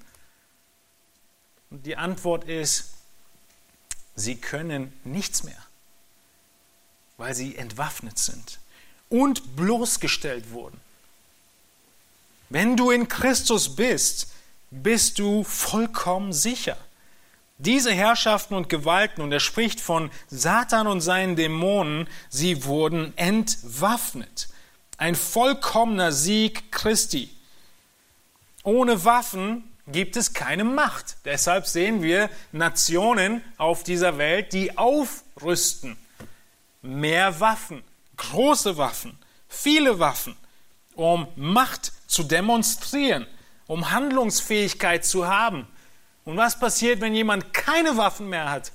Und 1.70 1.84
die 1.86 1.96
Antwort 1.96 2.44
ist, 2.44 2.94
sie 4.14 4.36
können 4.36 4.92
nichts 5.04 5.42
mehr, 5.44 5.62
weil 7.16 7.34
sie 7.34 7.56
entwaffnet 7.56 8.18
sind 8.18 8.58
und 9.08 9.56
bloßgestellt 9.56 10.50
wurden. 10.50 10.80
Wenn 12.50 12.76
du 12.76 12.90
in 12.90 13.08
Christus 13.08 13.76
bist, 13.76 14.32
bist 14.70 15.18
du 15.18 15.44
vollkommen 15.44 16.32
sicher. 16.32 16.76
Diese 17.58 17.92
Herrschaften 17.92 18.54
und 18.54 18.68
Gewalten, 18.68 19.20
und 19.20 19.32
er 19.32 19.40
spricht 19.40 19.80
von 19.80 20.10
Satan 20.28 20.86
und 20.86 21.00
seinen 21.00 21.34
Dämonen, 21.36 22.08
sie 22.28 22.64
wurden 22.64 23.16
entwaffnet. 23.16 24.48
Ein 24.96 25.14
vollkommener 25.14 26.12
Sieg 26.12 26.70
Christi. 26.70 27.30
Ohne 28.62 29.04
Waffen 29.04 29.64
gibt 29.88 30.16
es 30.16 30.34
keine 30.34 30.64
Macht. 30.64 31.16
Deshalb 31.24 31.66
sehen 31.66 32.02
wir 32.02 32.30
Nationen 32.52 33.42
auf 33.56 33.82
dieser 33.82 34.18
Welt, 34.18 34.52
die 34.52 34.78
aufrüsten. 34.78 35.96
Mehr 36.82 37.40
Waffen, 37.40 37.82
große 38.16 38.76
Waffen, 38.76 39.18
viele 39.48 39.98
Waffen, 39.98 40.36
um 40.94 41.26
Macht 41.34 41.92
zu 42.08 42.24
demonstrieren, 42.24 43.28
um 43.68 43.92
Handlungsfähigkeit 43.92 45.04
zu 45.04 45.28
haben. 45.28 45.68
Und 46.24 46.36
was 46.36 46.58
passiert, 46.58 47.00
wenn 47.00 47.14
jemand 47.14 47.54
keine 47.54 47.96
Waffen 47.96 48.28
mehr 48.28 48.50
hat? 48.50 48.72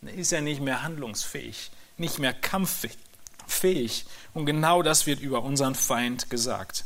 Dann 0.00 0.14
ist 0.14 0.32
er 0.32 0.40
nicht 0.40 0.60
mehr 0.60 0.84
handlungsfähig, 0.84 1.72
nicht 1.96 2.20
mehr 2.20 2.32
kampffähig 2.32 2.96
fähig. 3.46 4.06
Und 4.32 4.46
genau 4.46 4.82
das 4.82 5.06
wird 5.06 5.20
über 5.20 5.42
unseren 5.42 5.74
Feind 5.74 6.30
gesagt. 6.30 6.84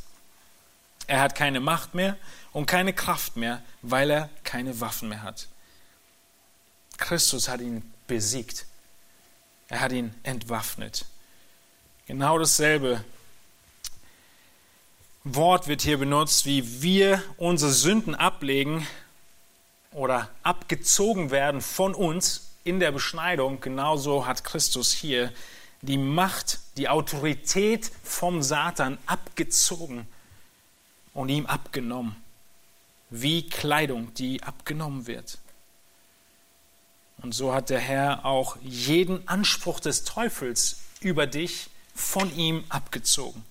Er 1.07 1.21
hat 1.21 1.35
keine 1.35 1.61
Macht 1.61 1.95
mehr 1.95 2.17
und 2.53 2.67
keine 2.67 2.93
Kraft 2.93 3.37
mehr, 3.37 3.63
weil 3.83 4.11
er 4.11 4.31
keine 4.45 4.81
Waffen 4.81 5.09
mehr 5.09 5.23
hat. 5.23 5.49
Christus 6.99 7.49
hat 7.49 7.61
ihn 7.61 7.83
besiegt. 8.07 8.67
Er 9.69 9.81
hat 9.81 9.93
ihn 9.93 10.15
entwaffnet. 10.23 11.07
Genau 12.07 12.39
dasselbe 12.39 13.05
Wort 15.25 15.67
wird 15.67 15.83
hier 15.83 15.99
benutzt, 15.99 16.47
wie 16.47 16.81
wir 16.81 17.23
unsere 17.37 17.73
Sünden 17.73 18.15
ablegen 18.15 18.87
oder 19.91 20.31
abgezogen 20.45 21.31
werden 21.31 21.61
von 21.61 21.95
uns 21.95 22.53
in 22.63 22.79
der 22.79 22.93
Beschneidung. 22.93 23.61
Genauso 23.61 24.27
hat 24.27 24.45
Christus 24.45 24.93
hier 24.93 25.33
die 25.83 25.99
Macht, 25.99 26.61
die 26.77 26.89
Autorität 26.89 27.91
vom 28.05 28.43
Satan 28.43 28.97
abgezogen 29.07 30.07
und 31.15 31.31
ihm 31.31 31.47
abgenommen, 31.47 32.15
wie 33.11 33.49
Kleidung, 33.49 34.15
die 34.15 34.43
abgenommen 34.45 35.09
wird. 35.09 35.39
Und 37.23 37.35
so 37.35 37.53
hat 37.53 37.71
der 37.71 37.81
Herr 37.81 38.25
auch 38.25 38.57
jeden 38.63 39.27
Anspruch 39.27 39.81
des 39.81 40.05
Teufels 40.05 40.81
über 41.01 41.27
dich 41.27 41.71
von 41.93 42.35
ihm 42.37 42.63
abgezogen 42.69 43.45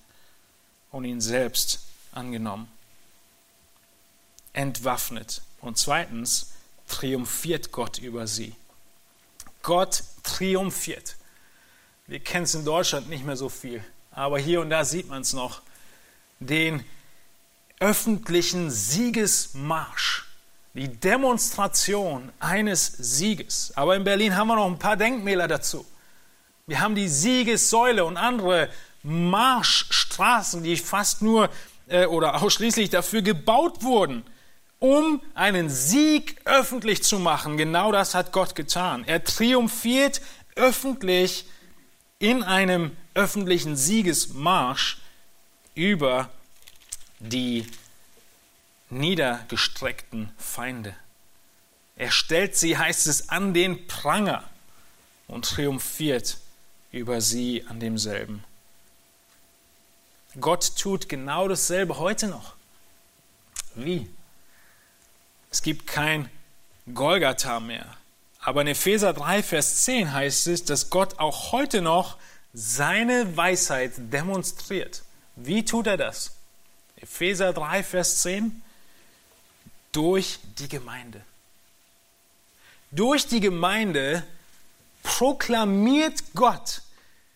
und 0.90 1.04
ihn 1.04 1.20
selbst 1.20 1.80
angenommen. 2.12 2.68
Entwaffnet. 4.52 5.42
Und 5.60 5.78
zweitens 5.78 6.52
triumphiert 6.86 7.72
Gott 7.72 7.98
über 7.98 8.26
sie. 8.26 8.54
Gott 9.62 10.02
triumphiert. 10.22 11.16
Wir 12.06 12.20
kennen 12.20 12.44
es 12.44 12.54
in 12.54 12.64
Deutschland 12.64 13.08
nicht 13.08 13.24
mehr 13.24 13.36
so 13.36 13.48
viel, 13.48 13.84
aber 14.10 14.38
hier 14.38 14.60
und 14.60 14.70
da 14.70 14.84
sieht 14.84 15.08
man 15.08 15.22
es 15.22 15.34
noch. 15.34 15.60
Den 16.40 16.84
öffentlichen 17.80 18.70
Siegesmarsch, 18.70 20.26
die 20.74 20.88
Demonstration 20.88 22.32
eines 22.40 22.86
Sieges. 22.86 23.72
Aber 23.76 23.94
in 23.94 24.04
Berlin 24.04 24.36
haben 24.36 24.48
wir 24.48 24.56
noch 24.56 24.66
ein 24.66 24.78
paar 24.78 24.96
Denkmäler 24.96 25.48
dazu. 25.48 25.84
Wir 26.66 26.80
haben 26.80 26.94
die 26.94 27.08
Siegessäule 27.08 28.04
und 28.04 28.16
andere 28.16 28.70
Marschstraßen, 30.18 30.62
die 30.62 30.76
fast 30.76 31.22
nur 31.22 31.48
äh, 31.88 32.06
oder 32.06 32.42
ausschließlich 32.42 32.90
dafür 32.90 33.22
gebaut 33.22 33.82
wurden, 33.82 34.24
um 34.78 35.22
einen 35.34 35.70
Sieg 35.70 36.40
öffentlich 36.44 37.02
zu 37.02 37.18
machen. 37.18 37.56
Genau 37.56 37.92
das 37.92 38.14
hat 38.14 38.32
Gott 38.32 38.54
getan. 38.54 39.04
Er 39.06 39.24
triumphiert 39.24 40.20
öffentlich 40.56 41.46
in 42.18 42.42
einem 42.42 42.96
öffentlichen 43.14 43.76
Siegesmarsch 43.76 44.98
über 45.74 46.30
die 47.20 47.66
niedergestreckten 48.90 50.30
Feinde. 50.36 50.94
Er 51.96 52.10
stellt 52.10 52.56
sie, 52.56 52.78
heißt 52.78 53.06
es, 53.08 53.28
an 53.28 53.54
den 53.54 53.86
Pranger 53.88 54.44
und 55.26 55.44
triumphiert 55.44 56.38
über 56.92 57.20
sie 57.20 57.64
an 57.68 57.80
demselben. 57.80 58.44
Gott 60.40 60.76
tut 60.76 61.08
genau 61.08 61.48
dasselbe 61.48 61.98
heute 61.98 62.28
noch. 62.28 62.54
Wie? 63.74 64.08
Es 65.50 65.62
gibt 65.62 65.86
kein 65.86 66.30
Golgatha 66.92 67.60
mehr. 67.60 67.86
Aber 68.40 68.62
in 68.62 68.68
Epheser 68.68 69.12
3, 69.12 69.42
Vers 69.42 69.84
10 69.84 70.12
heißt 70.12 70.46
es, 70.48 70.64
dass 70.64 70.90
Gott 70.90 71.18
auch 71.18 71.52
heute 71.52 71.82
noch 71.82 72.16
seine 72.52 73.36
Weisheit 73.36 73.92
demonstriert. 73.96 75.02
Wie 75.36 75.64
tut 75.64 75.86
er 75.86 75.96
das? 75.96 76.32
Epheser 76.96 77.52
3, 77.52 77.82
Vers 77.82 78.22
10. 78.22 78.62
Durch 79.92 80.38
die 80.58 80.68
Gemeinde. 80.68 81.22
Durch 82.90 83.26
die 83.26 83.40
Gemeinde 83.40 84.26
proklamiert 85.02 86.22
Gott 86.34 86.82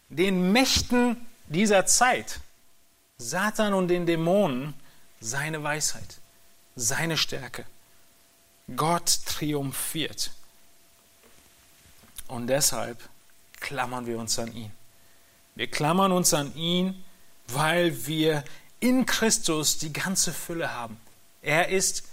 den 0.08 0.52
Mächten 0.52 1.26
dieser 1.48 1.86
Zeit, 1.86 2.40
Satan 3.22 3.74
und 3.74 3.88
den 3.88 4.06
Dämonen, 4.06 4.74
seine 5.20 5.62
Weisheit, 5.62 6.18
seine 6.76 7.16
Stärke. 7.16 7.64
Gott 8.76 9.20
triumphiert. 9.26 10.30
Und 12.28 12.46
deshalb 12.46 12.98
klammern 13.60 14.06
wir 14.06 14.18
uns 14.18 14.38
an 14.38 14.52
ihn. 14.54 14.72
Wir 15.54 15.66
klammern 15.66 16.12
uns 16.12 16.32
an 16.34 16.54
ihn, 16.56 17.04
weil 17.48 18.06
wir 18.06 18.44
in 18.80 19.06
Christus 19.06 19.78
die 19.78 19.92
ganze 19.92 20.32
Fülle 20.32 20.74
haben. 20.74 20.98
Er 21.42 21.68
ist, 21.68 22.04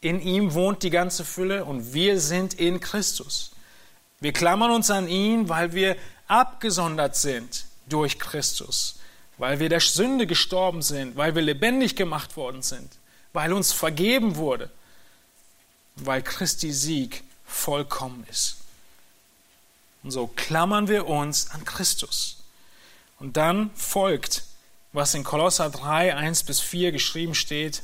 in 0.00 0.20
ihm 0.20 0.54
wohnt 0.54 0.82
die 0.82 0.90
ganze 0.90 1.24
Fülle 1.24 1.64
und 1.64 1.94
wir 1.94 2.20
sind 2.20 2.54
in 2.54 2.80
Christus. 2.80 3.52
Wir 4.20 4.32
klammern 4.32 4.70
uns 4.70 4.90
an 4.90 5.08
ihn, 5.08 5.48
weil 5.48 5.72
wir 5.72 5.96
abgesondert 6.28 7.16
sind 7.16 7.66
durch 7.86 8.18
Christus, 8.18 9.00
weil 9.38 9.58
wir 9.58 9.68
der 9.68 9.80
Sünde 9.80 10.26
gestorben 10.26 10.82
sind, 10.82 11.16
weil 11.16 11.34
wir 11.34 11.42
lebendig 11.42 11.96
gemacht 11.96 12.36
worden 12.36 12.62
sind, 12.62 12.90
weil 13.32 13.52
uns 13.52 13.72
vergeben 13.72 14.36
wurde, 14.36 14.70
weil 15.96 16.22
Christi 16.22 16.72
Sieg 16.72 17.24
vollkommen 17.44 18.26
ist. 18.30 18.56
Und 20.02 20.10
so 20.10 20.26
klammern 20.26 20.88
wir 20.88 21.06
uns 21.06 21.50
an 21.50 21.64
Christus. 21.64 22.38
Und 23.18 23.36
dann 23.36 23.70
folgt, 23.74 24.44
was 24.92 25.14
in 25.14 25.24
Kolosser 25.24 25.70
3, 25.70 26.14
1 26.14 26.44
bis 26.44 26.60
4 26.60 26.92
geschrieben 26.92 27.34
steht. 27.34 27.82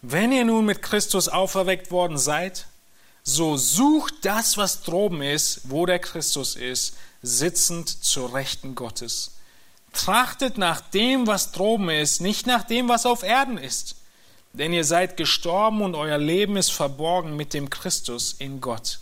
Wenn 0.00 0.32
ihr 0.32 0.44
nun 0.44 0.64
mit 0.64 0.80
Christus 0.80 1.28
auferweckt 1.28 1.90
worden 1.90 2.18
seid, 2.18 2.66
so 3.22 3.56
sucht 3.56 4.14
das, 4.22 4.56
was 4.56 4.82
droben 4.82 5.22
ist, 5.22 5.62
wo 5.64 5.86
der 5.86 5.98
Christus 5.98 6.56
ist, 6.56 6.96
sitzend 7.22 7.88
zur 7.88 8.34
Rechten 8.34 8.74
Gottes. 8.74 9.33
Trachtet 9.94 10.58
nach 10.58 10.80
dem, 10.80 11.26
was 11.26 11.52
droben 11.52 11.88
ist, 11.88 12.20
nicht 12.20 12.46
nach 12.46 12.64
dem, 12.64 12.88
was 12.88 13.06
auf 13.06 13.22
Erden 13.22 13.58
ist. 13.58 13.96
Denn 14.52 14.72
ihr 14.72 14.84
seid 14.84 15.16
gestorben 15.16 15.82
und 15.82 15.94
euer 15.94 16.18
Leben 16.18 16.56
ist 16.56 16.70
verborgen 16.70 17.36
mit 17.36 17.54
dem 17.54 17.70
Christus 17.70 18.34
in 18.34 18.60
Gott. 18.60 19.00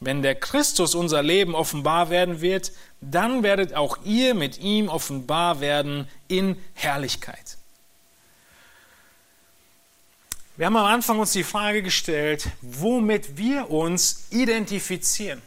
Wenn 0.00 0.22
der 0.22 0.34
Christus 0.34 0.94
unser 0.94 1.22
Leben 1.22 1.54
offenbar 1.54 2.10
werden 2.10 2.40
wird, 2.40 2.72
dann 3.00 3.42
werdet 3.42 3.74
auch 3.74 3.98
ihr 4.04 4.34
mit 4.34 4.58
ihm 4.58 4.88
offenbar 4.88 5.60
werden 5.60 6.08
in 6.28 6.56
Herrlichkeit. 6.74 7.56
Wir 10.56 10.66
haben 10.66 10.76
am 10.76 10.86
Anfang 10.86 11.18
uns 11.18 11.32
die 11.32 11.44
Frage 11.44 11.82
gestellt, 11.82 12.48
womit 12.62 13.36
wir 13.36 13.70
uns 13.70 14.26
identifizieren. 14.30 15.42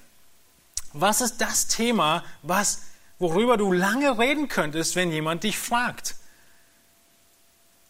Was 0.94 1.22
ist 1.22 1.38
das 1.38 1.68
Thema, 1.68 2.24
was, 2.44 2.82
worüber 3.20 3.58
du 3.58 3.72
lange 3.72 4.18
reden 4.18 4.48
könntest, 4.48 4.96
wenn 4.96 5.12
jemand 5.12 5.44
dich 5.44 5.58
fragt? 5.58 6.16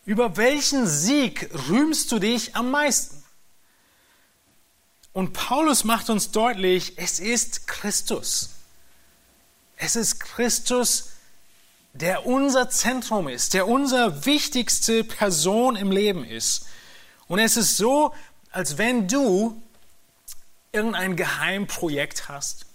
Über 0.06 0.38
welchen 0.38 0.88
Sieg 0.88 1.50
rühmst 1.70 2.12
du 2.12 2.20
dich 2.20 2.56
am 2.56 2.72
meisten? 2.72 3.24
Und 5.14 5.34
Paulus 5.34 5.84
macht 5.84 6.10
uns 6.10 6.32
deutlich, 6.32 6.98
es 6.98 7.20
ist 7.20 7.68
Christus. 7.68 8.56
Es 9.76 9.96
ist 9.96 10.20
Christus, 10.20 11.12
der 11.94 12.26
unser 12.26 12.70
Zentrum 12.70 13.28
ist, 13.28 13.54
der 13.54 13.68
unser 13.68 14.26
wichtigste 14.26 15.04
Person 15.04 15.76
im 15.76 15.92
Leben 15.92 16.24
ist. 16.24 16.66
Und 17.28 17.40
es 17.40 17.58
ist 17.58 17.78
so, 17.78 18.14
als 18.52 18.78
wenn 18.78 19.08
du 19.08 19.62
irgendein 20.72 21.16
Geheimprojekt 21.16 22.30
hast. 22.30 22.66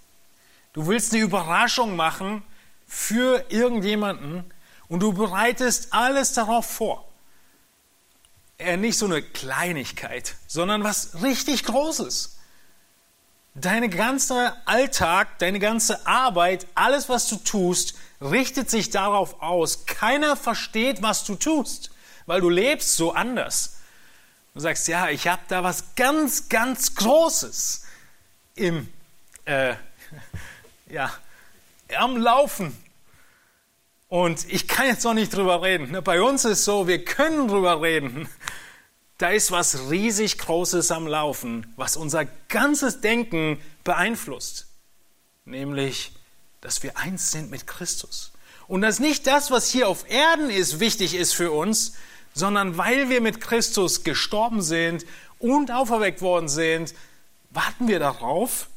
Du 0.75 0.87
willst 0.87 1.13
eine 1.13 1.21
Überraschung 1.23 1.95
machen 1.95 2.43
für 2.85 3.45
irgendjemanden 3.47 4.43
und 4.89 4.99
du 4.99 5.13
bereitest 5.13 5.93
alles 5.93 6.33
darauf 6.33 6.65
vor. 6.65 7.09
Eher 8.57 8.75
nicht 8.75 8.97
so 8.97 9.05
eine 9.05 9.21
Kleinigkeit, 9.21 10.35
sondern 10.47 10.83
was 10.83 11.23
richtig 11.23 11.63
Großes. 11.63 12.39
Deine 13.53 13.87
ganze 13.87 14.53
Alltag, 14.65 15.39
deine 15.39 15.59
ganze 15.59 16.05
Arbeit, 16.05 16.67
alles, 16.75 17.07
was 17.07 17.29
du 17.29 17.37
tust, 17.37 17.95
richtet 18.19 18.69
sich 18.69 18.89
darauf 18.89 19.41
aus. 19.41 19.85
Keiner 19.85 20.35
versteht, 20.35 21.01
was 21.01 21.23
du 21.23 21.35
tust, 21.35 21.89
weil 22.25 22.41
du 22.41 22.49
lebst 22.49 22.97
so 22.97 23.13
anders. 23.13 23.77
Du 24.53 24.59
sagst, 24.59 24.89
ja, 24.89 25.07
ich 25.07 25.29
habe 25.29 25.41
da 25.47 25.63
was 25.63 25.95
ganz, 25.95 26.49
ganz 26.49 26.95
Großes 26.95 27.85
im, 28.55 28.89
äh, 29.45 29.75
ja, 30.95 31.11
am 31.97 32.15
Laufen. 32.15 32.75
Und 34.07 34.49
ich 34.49 34.67
kann 34.67 34.87
jetzt 34.87 35.03
noch 35.03 35.13
nicht 35.13 35.35
drüber 35.35 35.61
reden. 35.61 35.91
Ne, 35.91 36.01
bei 36.01 36.21
uns 36.21 36.45
ist 36.45 36.63
so, 36.63 36.87
wir 36.87 37.03
können 37.03 37.49
drüber 37.49 37.81
reden. 37.81 38.29
Da 39.17 39.29
ist 39.29 39.51
was 39.51 39.89
riesig 39.89 40.37
Großes 40.37 40.91
am 40.91 41.05
Laufen, 41.05 41.73
was 41.75 41.97
unser 41.97 42.25
ganzes 42.47 43.01
Denken 43.01 43.61
beeinflusst. 43.83 44.67
Nämlich, 45.43 46.13
dass 46.61 46.81
wir 46.81 46.97
eins 46.97 47.31
sind 47.31 47.51
mit 47.51 47.67
Christus. 47.67 48.31
Und 48.67 48.81
dass 48.81 48.99
nicht 48.99 49.27
das, 49.27 49.51
was 49.51 49.69
hier 49.69 49.89
auf 49.89 50.09
Erden 50.09 50.49
ist, 50.49 50.79
wichtig 50.79 51.13
ist 51.13 51.33
für 51.33 51.51
uns, 51.51 51.93
sondern 52.33 52.77
weil 52.77 53.09
wir 53.09 53.19
mit 53.19 53.41
Christus 53.41 54.03
gestorben 54.03 54.61
sind 54.61 55.05
und 55.39 55.71
auferweckt 55.71 56.21
worden 56.21 56.49
sind, 56.49 56.93
warten 57.51 57.87
wir 57.87 57.99
darauf, 57.99 58.67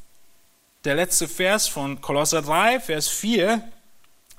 der 0.85 0.95
letzte 0.95 1.27
Vers 1.27 1.67
von 1.67 2.01
Kolosser 2.01 2.41
3, 2.41 2.79
Vers 2.79 3.07
4, 3.09 3.63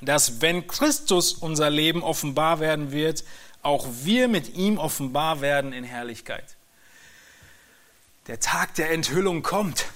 dass 0.01 0.41
wenn 0.41 0.67
Christus 0.67 1.35
unser 1.35 1.69
Leben 1.69 2.03
offenbar 2.03 2.61
werden 2.61 2.93
wird, 2.93 3.25
auch 3.63 3.87
wir 3.91 4.29
mit 4.29 4.55
ihm 4.55 4.79
offenbar 4.79 5.43
werden 5.43 5.73
in 5.73 5.85
Herrlichkeit. 5.85 6.57
Der 8.27 8.41
Tag 8.41 8.75
der 8.77 8.91
Enthüllung 8.91 9.43
kommt. 9.43 9.87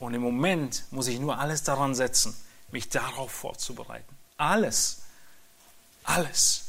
Und 0.00 0.14
im 0.14 0.22
Moment 0.22 0.84
muss 0.90 1.06
ich 1.06 1.20
nur 1.20 1.38
alles 1.38 1.62
daran 1.62 1.94
setzen, 1.94 2.36
mich 2.72 2.88
darauf 2.88 3.30
vorzubereiten. 3.30 4.16
Alles. 4.36 5.02
Alles. 6.02 6.64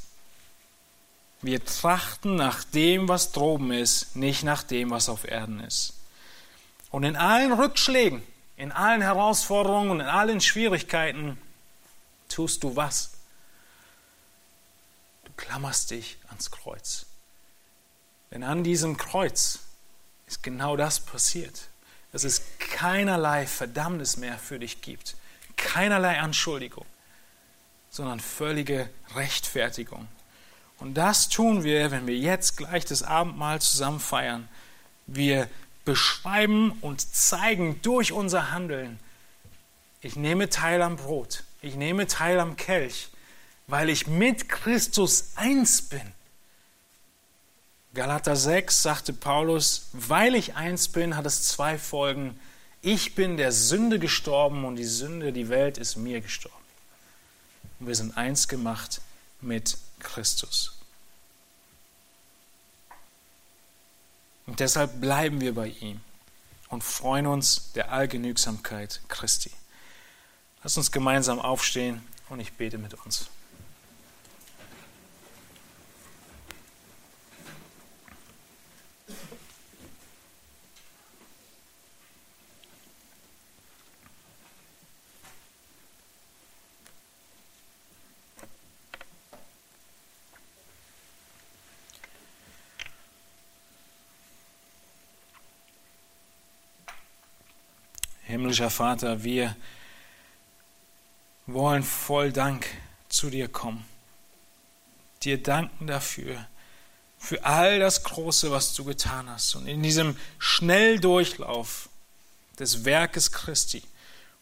Wir 1.42 1.64
trachten 1.64 2.36
nach 2.36 2.64
dem, 2.64 3.08
was 3.08 3.32
droben 3.32 3.72
ist, 3.72 4.16
nicht 4.16 4.44
nach 4.44 4.62
dem, 4.62 4.90
was 4.92 5.10
auf 5.10 5.26
Erden 5.26 5.62
ist. 5.62 5.94
Und 6.92 7.04
in 7.04 7.16
allen 7.16 7.52
Rückschlägen, 7.52 8.24
in 8.58 8.72
allen 8.72 9.02
Herausforderungen 9.02 9.92
und 9.92 10.00
in 10.00 10.08
allen 10.08 10.42
Schwierigkeiten 10.42 11.38
tust 12.28 12.64
du 12.64 12.76
was? 12.76 13.12
Du 15.26 15.32
klammerst 15.38 15.92
dich 15.92 16.18
ans 16.28 16.52
Kreuz. 16.52 17.06
Denn 18.32 18.44
an 18.44 18.64
diesem 18.64 18.98
Kreuz 18.98 19.60
ist 20.28 20.44
genau 20.44 20.76
das 20.76 21.00
passiert, 21.00 21.70
dass 22.12 22.24
es 22.24 22.42
keinerlei 22.60 23.48
Verdammnis 23.48 24.18
mehr 24.18 24.38
für 24.38 24.60
dich 24.60 24.82
gibt, 24.82 25.16
keinerlei 25.58 26.20
Anschuldigung, 26.20 26.86
sondern 27.90 28.20
völlige 28.20 28.90
Rechtfertigung. 29.16 30.08
Und 30.78 30.94
das 30.96 31.30
tun 31.30 31.64
wir, 31.64 31.92
wenn 31.92 32.08
wir 32.08 32.18
jetzt 32.18 32.58
gleich 32.58 32.86
das 32.86 33.04
Abendmahl 33.04 33.60
zusammen 33.62 34.00
feiern. 34.00 34.48
Wir 35.08 35.50
beschreiben 35.86 36.72
und 36.82 37.02
zeigen 37.02 37.82
durch 37.82 38.12
unser 38.12 38.52
Handeln, 38.52 39.00
ich 40.02 40.16
nehme 40.16 40.50
teil 40.50 40.82
am 40.82 40.96
Brot, 40.96 41.44
ich 41.62 41.76
nehme 41.76 42.08
teil 42.08 42.40
am 42.40 42.56
Kelch, 42.56 43.10
weil 43.68 43.90
ich 43.90 44.08
mit 44.08 44.50
Christus 44.50 45.32
eins 45.36 45.82
bin. 45.82 46.14
Galater 47.94 48.36
6 48.36 48.82
sagte 48.82 49.14
Paulus, 49.14 49.88
weil 49.94 50.36
ich 50.36 50.56
eins 50.56 50.88
bin, 50.88 51.18
hat 51.18 51.26
es 51.26 51.48
zwei 51.48 51.78
Folgen. 51.78 52.40
Ich 52.82 53.16
bin 53.16 53.36
der 53.36 53.52
Sünde 53.52 54.00
gestorben 54.00 54.64
und 54.64 54.76
die 54.76 54.86
Sünde, 54.86 55.34
die 55.34 55.50
Welt 55.50 55.78
ist 55.78 55.98
mir 55.98 56.22
gestorben. 56.22 56.56
Und 57.80 57.88
wir 57.88 57.96
sind 57.96 58.16
eins 58.16 58.48
gemacht 58.48 59.02
mit 59.42 59.78
Christus. 60.00 60.79
Und 64.50 64.60
deshalb 64.60 65.00
bleiben 65.00 65.42
wir 65.42 65.54
bei 65.54 65.68
ihm 65.68 66.02
und 66.70 66.84
freuen 66.84 67.28
uns 67.28 67.72
der 67.74 67.92
Allgenügsamkeit 67.92 69.00
Christi. 69.08 69.52
Lass 70.64 70.76
uns 70.76 70.92
gemeinsam 70.92 71.38
aufstehen 71.40 72.02
und 72.30 72.40
ich 72.40 72.54
bete 72.54 72.80
mit 72.80 72.96
uns. 73.06 73.30
Himmlischer 98.50 98.72
Vater, 98.72 99.24
wir 99.24 99.56
wollen 101.46 101.84
voll 101.84 102.32
Dank 102.32 102.66
zu 103.08 103.30
dir 103.30 103.48
kommen. 103.48 103.86
Dir 105.22 105.44
danken 105.44 105.86
dafür, 105.86 106.48
für 107.20 107.46
all 107.46 107.78
das 107.78 108.04
Große, 108.04 108.50
was 108.50 108.74
du 108.74 108.86
getan 108.86 109.30
hast. 109.30 109.54
Und 109.54 109.68
in 109.68 109.84
diesem 109.84 110.18
Schnelldurchlauf 110.40 111.90
des 112.58 112.86
Werkes 112.86 113.32
Christi 113.32 113.84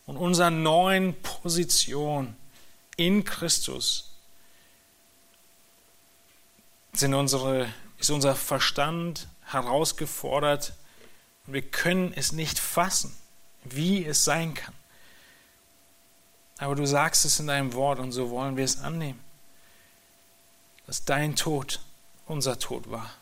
und 0.05 0.15
unserer 0.15 0.51
neuen 0.51 1.13
Position 1.21 2.33
in 2.95 3.25
Christus 3.25 4.13
sind 6.93 7.13
unsere, 7.13 7.67
ist 7.97 8.09
unser 8.09 8.35
Verstand 8.35 9.27
herausgefordert 9.43 10.71
wir 11.45 11.61
können 11.61 12.13
es 12.13 12.31
nicht 12.31 12.57
fassen 12.57 13.13
wie 13.75 14.05
es 14.05 14.23
sein 14.23 14.53
kann. 14.53 14.73
Aber 16.57 16.75
du 16.75 16.85
sagst 16.85 17.25
es 17.25 17.39
in 17.39 17.47
deinem 17.47 17.73
Wort 17.73 17.99
und 17.99 18.11
so 18.11 18.29
wollen 18.29 18.57
wir 18.57 18.63
es 18.63 18.79
annehmen, 18.79 19.19
dass 20.87 21.05
dein 21.05 21.35
Tod 21.35 21.79
unser 22.25 22.59
Tod 22.59 22.89
war, 22.89 23.13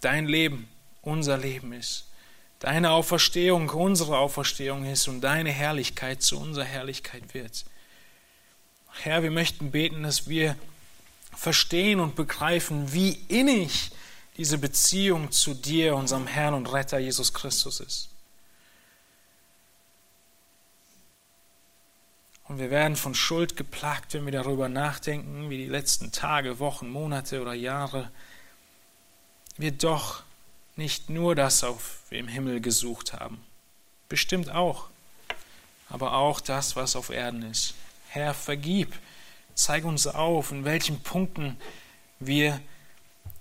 dein 0.00 0.26
Leben 0.26 0.68
unser 1.02 1.36
Leben 1.38 1.72
ist, 1.72 2.06
deine 2.60 2.90
Auferstehung 2.90 3.70
unsere 3.70 4.18
Auferstehung 4.18 4.84
ist 4.84 5.08
und 5.08 5.20
deine 5.20 5.50
Herrlichkeit 5.50 6.22
zu 6.22 6.38
unserer 6.38 6.64
Herrlichkeit 6.64 7.34
wird. 7.34 7.64
Herr, 9.02 9.22
wir 9.22 9.30
möchten 9.30 9.70
beten, 9.70 10.02
dass 10.02 10.28
wir 10.28 10.56
verstehen 11.34 12.00
und 12.00 12.16
begreifen, 12.16 12.92
wie 12.92 13.12
innig 13.28 13.90
diese 14.36 14.58
Beziehung 14.58 15.32
zu 15.32 15.54
dir, 15.54 15.96
unserem 15.96 16.26
Herrn 16.26 16.54
und 16.54 16.72
Retter 16.72 16.98
Jesus 16.98 17.32
Christus 17.32 17.80
ist. 17.80 18.09
Und 22.50 22.58
wir 22.58 22.72
werden 22.72 22.96
von 22.96 23.14
Schuld 23.14 23.56
geplagt, 23.56 24.12
wenn 24.12 24.24
wir 24.24 24.32
darüber 24.32 24.68
nachdenken, 24.68 25.50
wie 25.50 25.56
die 25.56 25.68
letzten 25.68 26.10
Tage, 26.10 26.58
Wochen, 26.58 26.90
Monate 26.90 27.40
oder 27.40 27.54
Jahre 27.54 28.10
wir 29.56 29.70
doch 29.70 30.24
nicht 30.74 31.10
nur 31.10 31.36
das 31.36 31.62
auf 31.62 32.00
im 32.10 32.26
Himmel 32.26 32.60
gesucht 32.60 33.12
haben. 33.12 33.40
Bestimmt 34.08 34.50
auch. 34.50 34.88
Aber 35.88 36.14
auch 36.14 36.40
das, 36.40 36.74
was 36.74 36.96
auf 36.96 37.10
Erden 37.10 37.42
ist. 37.42 37.74
Herr, 38.08 38.34
vergib. 38.34 38.98
Zeig 39.54 39.84
uns 39.84 40.08
auf, 40.08 40.50
in 40.50 40.64
welchen 40.64 41.00
Punkten 41.04 41.56
wir 42.18 42.60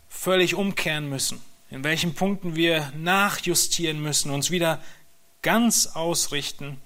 völlig 0.08 0.54
umkehren 0.54 1.10
müssen. 1.10 1.42
In 1.72 1.84
welchen 1.84 2.14
Punkten 2.14 2.56
wir 2.56 2.94
nachjustieren 2.96 4.04
müssen, 4.04 4.30
uns 4.30 4.52
wieder 4.52 4.80
ganz 5.42 5.88
ausrichten 5.88 6.80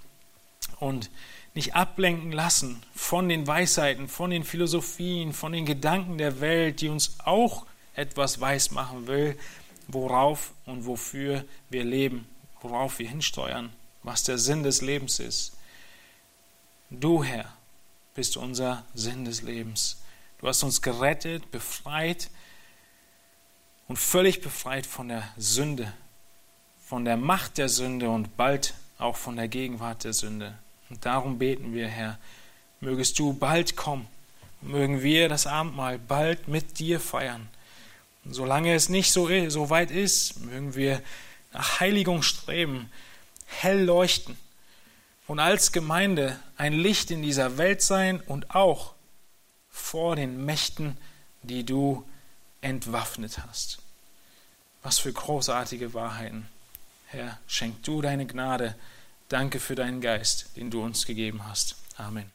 und 0.80 1.10
nicht 1.54 1.76
ablenken 1.76 2.32
lassen 2.32 2.82
von 2.95 3.30
den 3.30 3.45
Weisheiten, 3.45 4.08
von 4.08 4.32
den 4.32 4.43
Philosophien, 4.43 5.34
von 5.34 5.51
den 5.51 5.66
Gedanken 5.66 6.18
der 6.18 6.41
Welt, 6.41 6.82
die 6.82 6.89
uns 6.89 7.18
auch 7.24 7.66
etwas 7.95 8.39
weismachen 8.39 9.08
will, 9.08 9.38
worauf 9.88 10.54
und 10.66 10.86
wofür 10.86 11.45
wir 11.70 11.84
leben, 11.84 12.28
worauf 12.62 12.99
wir 12.99 13.08
hinsteuern, 13.08 13.72
was 14.01 14.24
der 14.24 14.38
Sinn 14.38 14.64
des 14.64 14.82
Lebens 14.82 15.20
ist. 15.20 15.54
Du, 16.89 17.24
Herr, 17.24 17.54
bist 18.16 18.38
unser 18.38 18.86
Sinn 18.93 19.26
des 19.26 19.41
Lebens. 19.41 20.01
Du 20.39 20.47
hast 20.47 20.64
uns 20.64 20.82
gerettet, 20.82 21.51
befreit 21.51 22.30
und 23.88 23.97
völlig 23.97 24.41
befreit 24.41 24.86
von 24.86 25.08
der 25.08 25.28
Sünde, 25.38 25.93
von 26.84 27.06
der 27.06 27.18
Macht 27.18 27.58
der 27.58 27.70
Sünde 27.70 28.10
und 28.10 28.38
bald 28.38 28.74
auch 28.97 29.18
von 29.18 29.36
der 29.36 29.47
Gegenwart 29.47 30.04
der 30.04 30.14
Sünde. 30.14 30.58
Und 30.94 31.04
darum 31.08 31.39
beten 31.39 31.74
wir, 31.74 31.88
Herr, 31.88 32.20
mögest 32.80 33.18
du 33.18 33.34
bald 33.34 33.76
kommen, 33.76 34.08
mögen 34.62 35.02
wir 35.02 35.28
das 35.28 35.48
Abendmahl 35.48 35.98
bald 35.98 36.48
mit 36.48 36.78
dir 36.78 37.00
feiern. 37.00 37.50
Und 38.24 38.36
solange 38.36 38.76
es 38.76 38.89
nicht 38.89 39.12
so, 39.12 39.28
so 39.50 39.72
weit 39.72 39.89
ist, 39.89 40.39
mögen 40.41 40.76
wir 40.76 41.02
nach 41.52 41.80
Heiligung 41.80 42.22
streben, 42.22 42.91
hell 43.48 43.84
leuchten 43.84 44.38
und 45.26 45.39
als 45.39 45.72
Gemeinde 45.72 46.39
ein 46.58 46.74
Licht 46.74 47.10
in 47.10 47.24
dieser 47.24 47.58
Welt 47.58 47.82
sein 47.82 48.22
und 48.22 48.54
auch 48.54 48.94
vor 49.72 50.16
den 50.16 50.46
Mächten, 50.46 50.96
die 51.41 51.66
du 51.66 52.06
entwaffnet 52.62 53.39
hast. 53.48 53.80
Was 54.84 55.00
für 55.00 55.12
großartige 55.12 55.96
Wahrheiten. 55.96 56.48
Herr, 57.08 57.39
schenk 57.48 57.82
du 57.82 58.04
deine 58.04 58.28
Gnade. 58.28 58.76
Danke 59.30 59.60
für 59.60 59.76
deinen 59.76 60.02
Geist, 60.02 60.56
den 60.56 60.70
du 60.70 60.84
uns 60.84 61.06
gegeben 61.06 61.48
hast. 61.48 61.76
Amen. 61.98 62.32